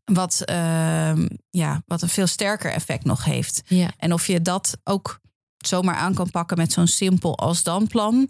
wat, 0.05 0.43
uh, 0.51 1.27
ja, 1.51 1.83
wat 1.87 2.03
een 2.03 2.09
veel 2.09 2.27
sterker 2.27 2.73
effect 2.73 3.05
nog 3.05 3.25
heeft. 3.25 3.63
Ja. 3.67 3.91
En 3.99 4.13
of 4.13 4.27
je 4.27 4.43
dat 4.43 4.79
ook 4.85 5.21
zomaar 5.57 5.97
aan 5.97 6.15
kan 6.15 6.31
pakken 6.31 6.57
met 6.57 6.73
zo'n 6.73 6.87
simpel 6.87 7.39
als 7.39 7.63
dan 7.63 7.87
plan. 7.87 8.29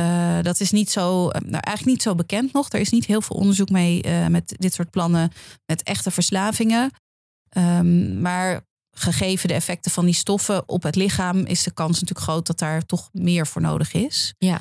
Uh, 0.00 0.42
dat 0.42 0.60
is 0.60 0.70
niet 0.70 0.90
zo, 0.90 1.28
nou, 1.28 1.50
eigenlijk 1.50 1.84
niet 1.84 2.02
zo 2.02 2.14
bekend 2.14 2.52
nog. 2.52 2.72
Er 2.72 2.80
is 2.80 2.90
niet 2.90 3.06
heel 3.06 3.20
veel 3.20 3.36
onderzoek 3.36 3.70
mee 3.70 4.06
uh, 4.06 4.26
met 4.26 4.54
dit 4.58 4.74
soort 4.74 4.90
plannen 4.90 5.32
met 5.66 5.82
echte 5.82 6.10
verslavingen. 6.10 6.90
Um, 7.56 8.20
maar 8.20 8.65
gegeven 8.98 9.48
de 9.48 9.54
effecten 9.54 9.90
van 9.90 10.04
die 10.04 10.14
stoffen 10.14 10.68
op 10.68 10.82
het 10.82 10.96
lichaam, 10.96 11.38
is 11.38 11.62
de 11.62 11.70
kans 11.70 12.00
natuurlijk 12.00 12.28
groot 12.28 12.46
dat 12.46 12.58
daar 12.58 12.86
toch 12.86 13.08
meer 13.12 13.46
voor 13.46 13.62
nodig 13.62 13.92
is. 13.92 14.34
Ja, 14.38 14.60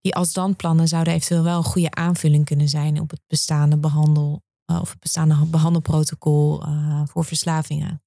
die 0.00 0.14
als-dan 0.14 0.56
plannen 0.56 0.88
zouden 0.88 1.12
eventueel 1.12 1.42
wel 1.42 1.56
een 1.56 1.64
goede 1.64 1.90
aanvulling 1.90 2.44
kunnen 2.44 2.68
zijn 2.68 3.00
op 3.00 3.10
het 3.10 3.20
bestaande 3.26 3.76
behandel 3.76 4.42
uh, 4.70 4.80
of 4.80 4.90
het 4.90 5.00
bestaande 5.00 5.46
behandelprotocol 5.46 6.66
uh, 6.66 7.02
voor 7.06 7.24
verslavingen. 7.24 8.02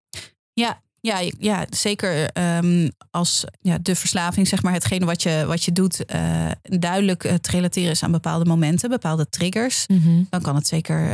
Ja, 0.53 0.82
ja, 0.99 1.32
ja 1.38 1.65
zeker 1.69 2.38
um, 2.57 2.91
als 3.09 3.43
ja, 3.59 3.78
de 3.78 3.95
verslaving, 3.95 4.47
zeg 4.47 4.63
maar, 4.63 4.74
hetgene 4.74 5.05
wat 5.05 5.24
je, 5.24 5.43
wat 5.47 5.63
je 5.63 5.71
doet, 5.71 6.13
uh, 6.15 6.51
duidelijk 6.61 7.21
te 7.21 7.51
relateren 7.51 7.91
is 7.91 8.03
aan 8.03 8.11
bepaalde 8.11 8.45
momenten, 8.45 8.89
bepaalde 8.89 9.30
triggers. 9.30 9.88
Mm 9.88 10.01
-hmm. 10.01 10.28
Dan 10.30 10.41
kan 10.41 10.55
het 10.55 10.67
zeker, 10.67 11.13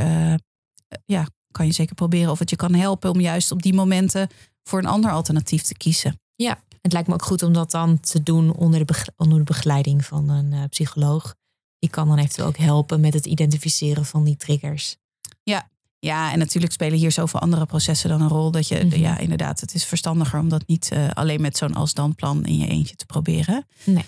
ja, 1.05 1.27
kan 1.51 1.65
je 1.65 1.71
zeker 1.71 1.95
proberen 1.95 2.31
of 2.31 2.39
het 2.39 2.49
je 2.49 2.55
kan 2.55 2.73
helpen 2.73 3.11
om 3.11 3.19
juist 3.19 3.51
op 3.51 3.61
die 3.61 3.73
momenten 3.73 4.29
voor 4.63 4.79
een 4.79 4.85
ander 4.85 5.11
alternatief 5.11 5.61
te 5.61 5.77
kiezen. 5.77 6.19
Ja, 6.35 6.63
het 6.81 6.93
lijkt 6.93 7.07
me 7.07 7.13
ook 7.13 7.23
goed 7.23 7.43
om 7.43 7.53
dat 7.53 7.71
dan 7.71 7.99
te 7.99 8.23
doen 8.23 8.53
onder 8.53 8.85
de, 8.85 9.13
onder 9.15 9.37
de 9.37 9.43
begeleiding 9.43 10.05
van 10.05 10.29
een 10.29 10.51
uh, 10.51 10.63
psycholoog. 10.69 11.35
Die 11.79 11.89
kan 11.89 12.07
dan 12.07 12.17
eventueel 12.17 12.47
ook 12.47 12.57
helpen 12.57 12.99
met 12.99 13.13
het 13.13 13.25
identificeren 13.25 14.05
van 14.05 14.23
die 14.23 14.37
triggers. 14.37 14.97
Ja, 15.43 15.69
ja, 15.99 16.31
en 16.31 16.39
natuurlijk 16.39 16.73
spelen 16.73 16.97
hier 16.97 17.11
zoveel 17.11 17.39
andere 17.39 17.65
processen 17.65 18.09
dan 18.09 18.21
een 18.21 18.27
rol. 18.27 18.51
Dat 18.51 18.67
je, 18.67 18.83
mm 18.83 18.89
-hmm. 18.89 18.99
ja, 18.99 19.17
inderdaad, 19.17 19.59
het 19.59 19.73
is 19.73 19.85
verstandiger 19.85 20.39
om 20.39 20.49
dat 20.49 20.67
niet 20.67 20.89
uh, 20.93 21.09
alleen 21.09 21.41
met 21.41 21.57
zo'n 21.57 21.73
als-dan 21.73 22.15
plan 22.15 22.45
in 22.45 22.57
je 22.57 22.67
eentje 22.67 22.95
te 22.95 23.05
proberen. 23.05 23.65
Nee. 23.83 24.05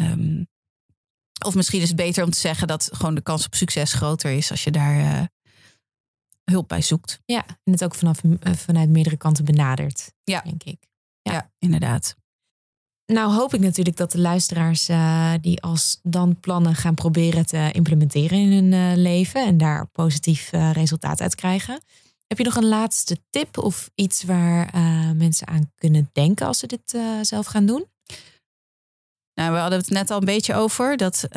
Um, 0.00 0.46
of 1.44 1.54
misschien 1.54 1.80
is 1.80 1.88
het 1.88 1.96
beter 1.96 2.24
om 2.24 2.30
te 2.30 2.38
zeggen 2.38 2.66
dat 2.66 2.88
gewoon 2.92 3.14
de 3.14 3.20
kans 3.20 3.46
op 3.46 3.54
succes 3.54 3.92
groter 3.92 4.30
is 4.30 4.50
als 4.50 4.64
je 4.64 4.70
daar 4.70 4.98
uh, 4.98 5.22
hulp 6.44 6.68
bij 6.68 6.82
zoekt. 6.82 7.20
Ja, 7.24 7.44
en 7.46 7.72
het 7.72 7.84
ook 7.84 7.94
vanaf, 7.94 8.20
vanuit 8.40 8.88
meerdere 8.88 9.16
kanten 9.16 9.44
benadert, 9.44 10.12
ja. 10.24 10.40
denk 10.40 10.62
ik. 10.62 10.88
Ja. 11.22 11.32
ja, 11.32 11.50
inderdaad. 11.58 12.16
Nou 13.06 13.32
hoop 13.32 13.54
ik 13.54 13.60
natuurlijk 13.60 13.96
dat 13.96 14.10
de 14.10 14.20
luisteraars 14.20 14.88
uh, 14.88 15.32
die 15.40 15.62
als 15.62 16.00
dan 16.02 16.40
plannen 16.40 16.74
gaan 16.74 16.94
proberen 16.94 17.46
te 17.46 17.70
implementeren 17.72 18.38
in 18.38 18.52
hun 18.52 18.72
uh, 18.72 18.96
leven 18.96 19.46
en 19.46 19.58
daar 19.58 19.86
positief 19.86 20.52
uh, 20.52 20.72
resultaat 20.72 21.20
uit 21.20 21.34
krijgen. 21.34 21.80
Heb 22.26 22.38
je 22.38 22.44
nog 22.44 22.56
een 22.56 22.68
laatste 22.68 23.18
tip 23.30 23.58
of 23.58 23.90
iets 23.94 24.22
waar 24.22 24.70
mensen 25.16 25.46
aan 25.46 25.72
kunnen 25.74 26.10
denken 26.12 26.46
als 26.46 26.58
ze 26.58 26.66
dit 26.66 26.98
zelf 27.22 27.46
gaan 27.46 27.66
doen? 27.66 27.86
Nou, 29.34 29.52
we 29.52 29.58
hadden 29.58 29.78
het 29.78 29.90
net 29.90 30.10
al 30.10 30.18
een 30.18 30.24
beetje 30.24 30.54
over. 30.54 30.96
Dat 30.96 31.28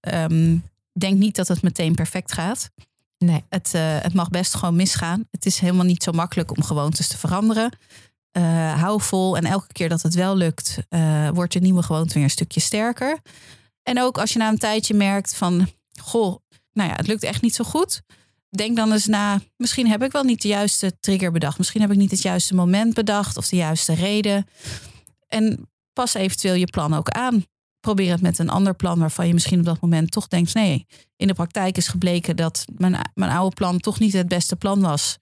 um, 0.00 0.62
denk 0.92 1.18
niet 1.18 1.36
dat 1.36 1.48
het 1.48 1.62
meteen 1.62 1.94
perfect 1.94 2.32
gaat. 2.32 2.70
Nee. 3.18 3.44
Het, 3.48 3.72
het 3.76 4.14
mag 4.14 4.28
best 4.28 4.54
gewoon 4.54 4.76
misgaan. 4.76 5.28
Het 5.30 5.46
is 5.46 5.58
helemaal 5.58 5.84
niet 5.84 6.02
zo 6.02 6.12
makkelijk 6.12 6.56
om 6.56 6.62
gewoontes 6.62 7.08
te 7.08 7.18
veranderen. 7.18 7.78
Uh, 8.36 8.80
hou 8.80 9.00
vol 9.00 9.36
en 9.36 9.44
elke 9.44 9.72
keer 9.72 9.88
dat 9.88 10.02
het 10.02 10.14
wel 10.14 10.36
lukt, 10.36 10.78
uh, 10.90 11.28
wordt 11.28 11.52
je 11.52 11.60
nieuwe 11.60 11.82
gewoonte 11.82 12.14
weer 12.14 12.22
een 12.22 12.30
stukje 12.30 12.60
sterker. 12.60 13.18
En 13.82 14.00
ook 14.00 14.18
als 14.18 14.32
je 14.32 14.38
na 14.38 14.48
een 14.48 14.58
tijdje 14.58 14.94
merkt 14.94 15.36
van, 15.36 15.68
goh, 16.00 16.36
nou 16.72 16.90
ja, 16.90 16.96
het 16.96 17.06
lukt 17.06 17.22
echt 17.22 17.42
niet 17.42 17.54
zo 17.54 17.64
goed. 17.64 18.02
Denk 18.48 18.76
dan 18.76 18.92
eens 18.92 19.06
na, 19.06 19.40
misschien 19.56 19.88
heb 19.88 20.02
ik 20.02 20.12
wel 20.12 20.22
niet 20.22 20.42
de 20.42 20.48
juiste 20.48 20.98
trigger 21.00 21.32
bedacht. 21.32 21.58
Misschien 21.58 21.80
heb 21.80 21.90
ik 21.90 21.96
niet 21.96 22.10
het 22.10 22.22
juiste 22.22 22.54
moment 22.54 22.94
bedacht 22.94 23.36
of 23.36 23.48
de 23.48 23.56
juiste 23.56 23.94
reden. 23.94 24.46
En 25.28 25.70
pas 25.92 26.14
eventueel 26.14 26.54
je 26.54 26.66
plan 26.70 26.94
ook 26.94 27.08
aan. 27.08 27.44
Probeer 27.86 28.10
het 28.10 28.20
met 28.20 28.38
een 28.38 28.48
ander 28.48 28.74
plan 28.74 28.98
waarvan 28.98 29.26
je 29.26 29.32
misschien 29.32 29.58
op 29.58 29.64
dat 29.64 29.80
moment 29.80 30.10
toch 30.10 30.28
denkt, 30.28 30.54
nee, 30.54 30.86
in 31.16 31.26
de 31.26 31.34
praktijk 31.34 31.76
is 31.76 31.88
gebleken 31.88 32.36
dat 32.36 32.64
mijn, 32.76 33.10
mijn 33.14 33.30
oude 33.30 33.54
plan 33.54 33.78
toch 33.78 33.98
niet 33.98 34.12
het 34.12 34.28
beste 34.28 34.56
plan 34.56 34.80
was. 34.80 35.18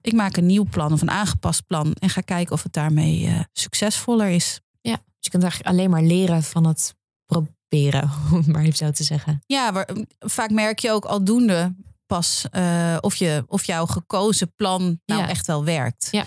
Ik 0.00 0.12
maak 0.12 0.36
een 0.36 0.46
nieuw 0.46 0.64
plan 0.70 0.92
of 0.92 1.00
een 1.00 1.10
aangepast 1.10 1.66
plan 1.66 1.92
en 1.92 2.08
ga 2.08 2.20
kijken 2.20 2.52
of 2.52 2.62
het 2.62 2.72
daarmee 2.72 3.22
uh, 3.22 3.40
succesvoller 3.52 4.28
is. 4.28 4.60
Ja, 4.80 4.92
dus 4.92 5.02
je 5.18 5.30
kunt 5.30 5.42
eigenlijk 5.42 5.72
alleen 5.72 5.90
maar 5.90 6.02
leren 6.02 6.42
van 6.42 6.66
het 6.66 6.94
proberen, 7.26 8.10
om 8.32 8.44
maar 8.46 8.62
even 8.62 8.76
zo 8.76 8.90
te 8.90 9.04
zeggen. 9.04 9.42
Ja, 9.46 9.70
maar 9.70 9.88
vaak 10.18 10.50
merk 10.50 10.78
je 10.78 10.90
ook 10.90 11.04
aldoende 11.04 11.74
pas 12.06 12.44
uh, 12.52 12.96
of, 13.00 13.14
je, 13.14 13.44
of 13.46 13.64
jouw 13.64 13.86
gekozen 13.86 14.54
plan 14.54 15.00
nou 15.04 15.20
ja. 15.20 15.28
echt 15.28 15.46
wel 15.46 15.64
werkt. 15.64 16.08
Ja. 16.10 16.24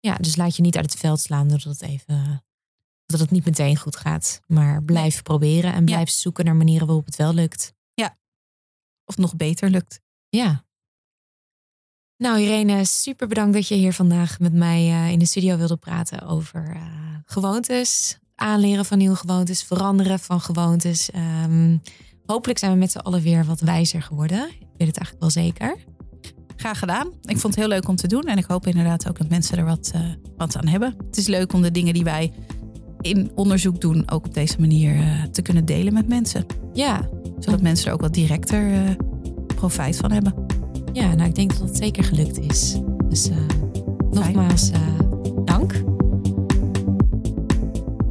ja, 0.00 0.14
dus 0.14 0.36
laat 0.36 0.56
je 0.56 0.62
niet 0.62 0.76
uit 0.76 0.90
het 0.90 1.00
veld 1.00 1.20
slaan 1.20 1.48
doordat 1.48 1.80
het 1.80 1.82
even 1.82 2.42
dat 3.12 3.20
het 3.20 3.30
niet 3.30 3.44
meteen 3.44 3.76
goed 3.76 3.96
gaat. 3.96 4.40
Maar 4.46 4.82
blijf 4.82 5.14
nee. 5.14 5.22
proberen 5.22 5.72
en 5.72 5.84
blijf 5.84 6.08
ja. 6.08 6.14
zoeken 6.14 6.44
naar 6.44 6.56
manieren 6.56 6.86
waarop 6.86 7.06
het 7.06 7.16
wel 7.16 7.34
lukt. 7.34 7.72
Ja, 7.94 8.18
of 9.04 9.16
nog 9.16 9.36
beter 9.36 9.70
lukt. 9.70 10.00
Ja. 10.28 10.64
Nou, 12.16 12.40
Irene, 12.40 12.84
super 12.84 13.28
bedankt 13.28 13.54
dat 13.54 13.68
je 13.68 13.74
hier 13.74 13.92
vandaag 13.92 14.38
met 14.40 14.52
mij 14.52 14.88
uh, 14.88 15.10
in 15.10 15.18
de 15.18 15.26
studio 15.26 15.56
wilde 15.56 15.76
praten 15.76 16.22
over 16.22 16.74
uh, 16.74 16.82
gewoontes. 17.24 18.18
Aanleren 18.34 18.84
van 18.84 18.98
nieuwe 18.98 19.16
gewoontes, 19.16 19.62
veranderen 19.62 20.18
van 20.18 20.40
gewoontes. 20.40 21.10
Um, 21.44 21.82
hopelijk 22.26 22.58
zijn 22.58 22.72
we 22.72 22.78
met 22.78 22.90
z'n 22.90 22.98
allen 22.98 23.22
weer 23.22 23.44
wat 23.44 23.60
wijzer 23.60 24.02
geworden. 24.02 24.38
weet 24.76 24.88
het 24.88 24.96
eigenlijk 24.96 25.20
wel 25.20 25.30
zeker. 25.30 25.76
Graag 26.56 26.78
gedaan. 26.78 27.06
Ik 27.06 27.38
vond 27.38 27.54
het 27.54 27.56
heel 27.56 27.68
leuk 27.68 27.88
om 27.88 27.96
te 27.96 28.06
doen. 28.06 28.22
En 28.22 28.38
ik 28.38 28.44
hoop 28.44 28.66
inderdaad 28.66 29.08
ook 29.08 29.18
dat 29.18 29.28
mensen 29.28 29.58
er 29.58 29.64
wat, 29.64 29.92
uh, 29.94 30.12
wat 30.36 30.56
aan 30.56 30.66
hebben. 30.66 30.94
Het 31.06 31.16
is 31.16 31.26
leuk 31.26 31.52
om 31.52 31.62
de 31.62 31.70
dingen 31.70 31.94
die 31.94 32.04
wij 32.04 32.32
in 33.00 33.30
onderzoek 33.34 33.80
doen, 33.80 34.10
ook 34.10 34.26
op 34.26 34.34
deze 34.34 34.60
manier 34.60 34.94
uh, 34.94 35.22
te 35.30 35.42
kunnen 35.42 35.64
delen 35.64 35.92
met 35.92 36.08
mensen. 36.08 36.46
Ja. 36.72 37.08
Zodat 37.38 37.62
mensen 37.62 37.86
er 37.86 37.92
ook 37.92 38.00
wat 38.00 38.14
directer 38.14 38.72
uh, 38.72 38.80
profijt 39.46 39.96
van 39.96 40.12
hebben. 40.12 40.34
Ja, 40.92 41.14
nou 41.14 41.28
ik 41.28 41.34
denk 41.34 41.58
dat 41.58 41.68
het 41.68 41.76
zeker 41.76 42.04
gelukt 42.04 42.38
is. 42.38 42.76
Dus 43.08 43.30
nogmaals, 44.10 44.70
dank. 45.44 45.82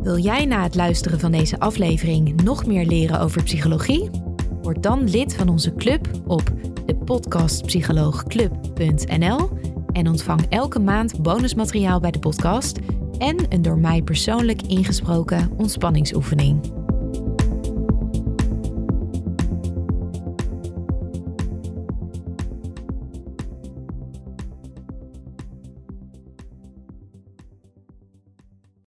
Wil 0.07 0.17
jij 0.17 0.45
na 0.45 0.63
het 0.63 0.75
luisteren 0.75 1.19
van 1.19 1.31
deze 1.31 1.59
aflevering 1.59 2.43
nog 2.43 2.65
meer 2.65 2.85
leren 2.85 3.19
over 3.19 3.43
psychologie? 3.43 4.09
Word 4.61 4.83
dan 4.83 5.09
lid 5.09 5.35
van 5.35 5.49
onze 5.49 5.73
club 5.73 6.09
op 6.27 6.51
de 6.85 6.95
podcastpsycholoogclub.nl 6.95 9.49
en 9.91 10.07
ontvang 10.07 10.45
elke 10.49 10.79
maand 10.79 11.21
bonusmateriaal 11.21 11.99
bij 11.99 12.11
de 12.11 12.19
podcast 12.19 12.79
en 13.17 13.45
een 13.49 13.61
door 13.61 13.79
mij 13.79 14.01
persoonlijk 14.01 14.61
ingesproken 14.61 15.51
ontspanningsoefening. 15.57 16.76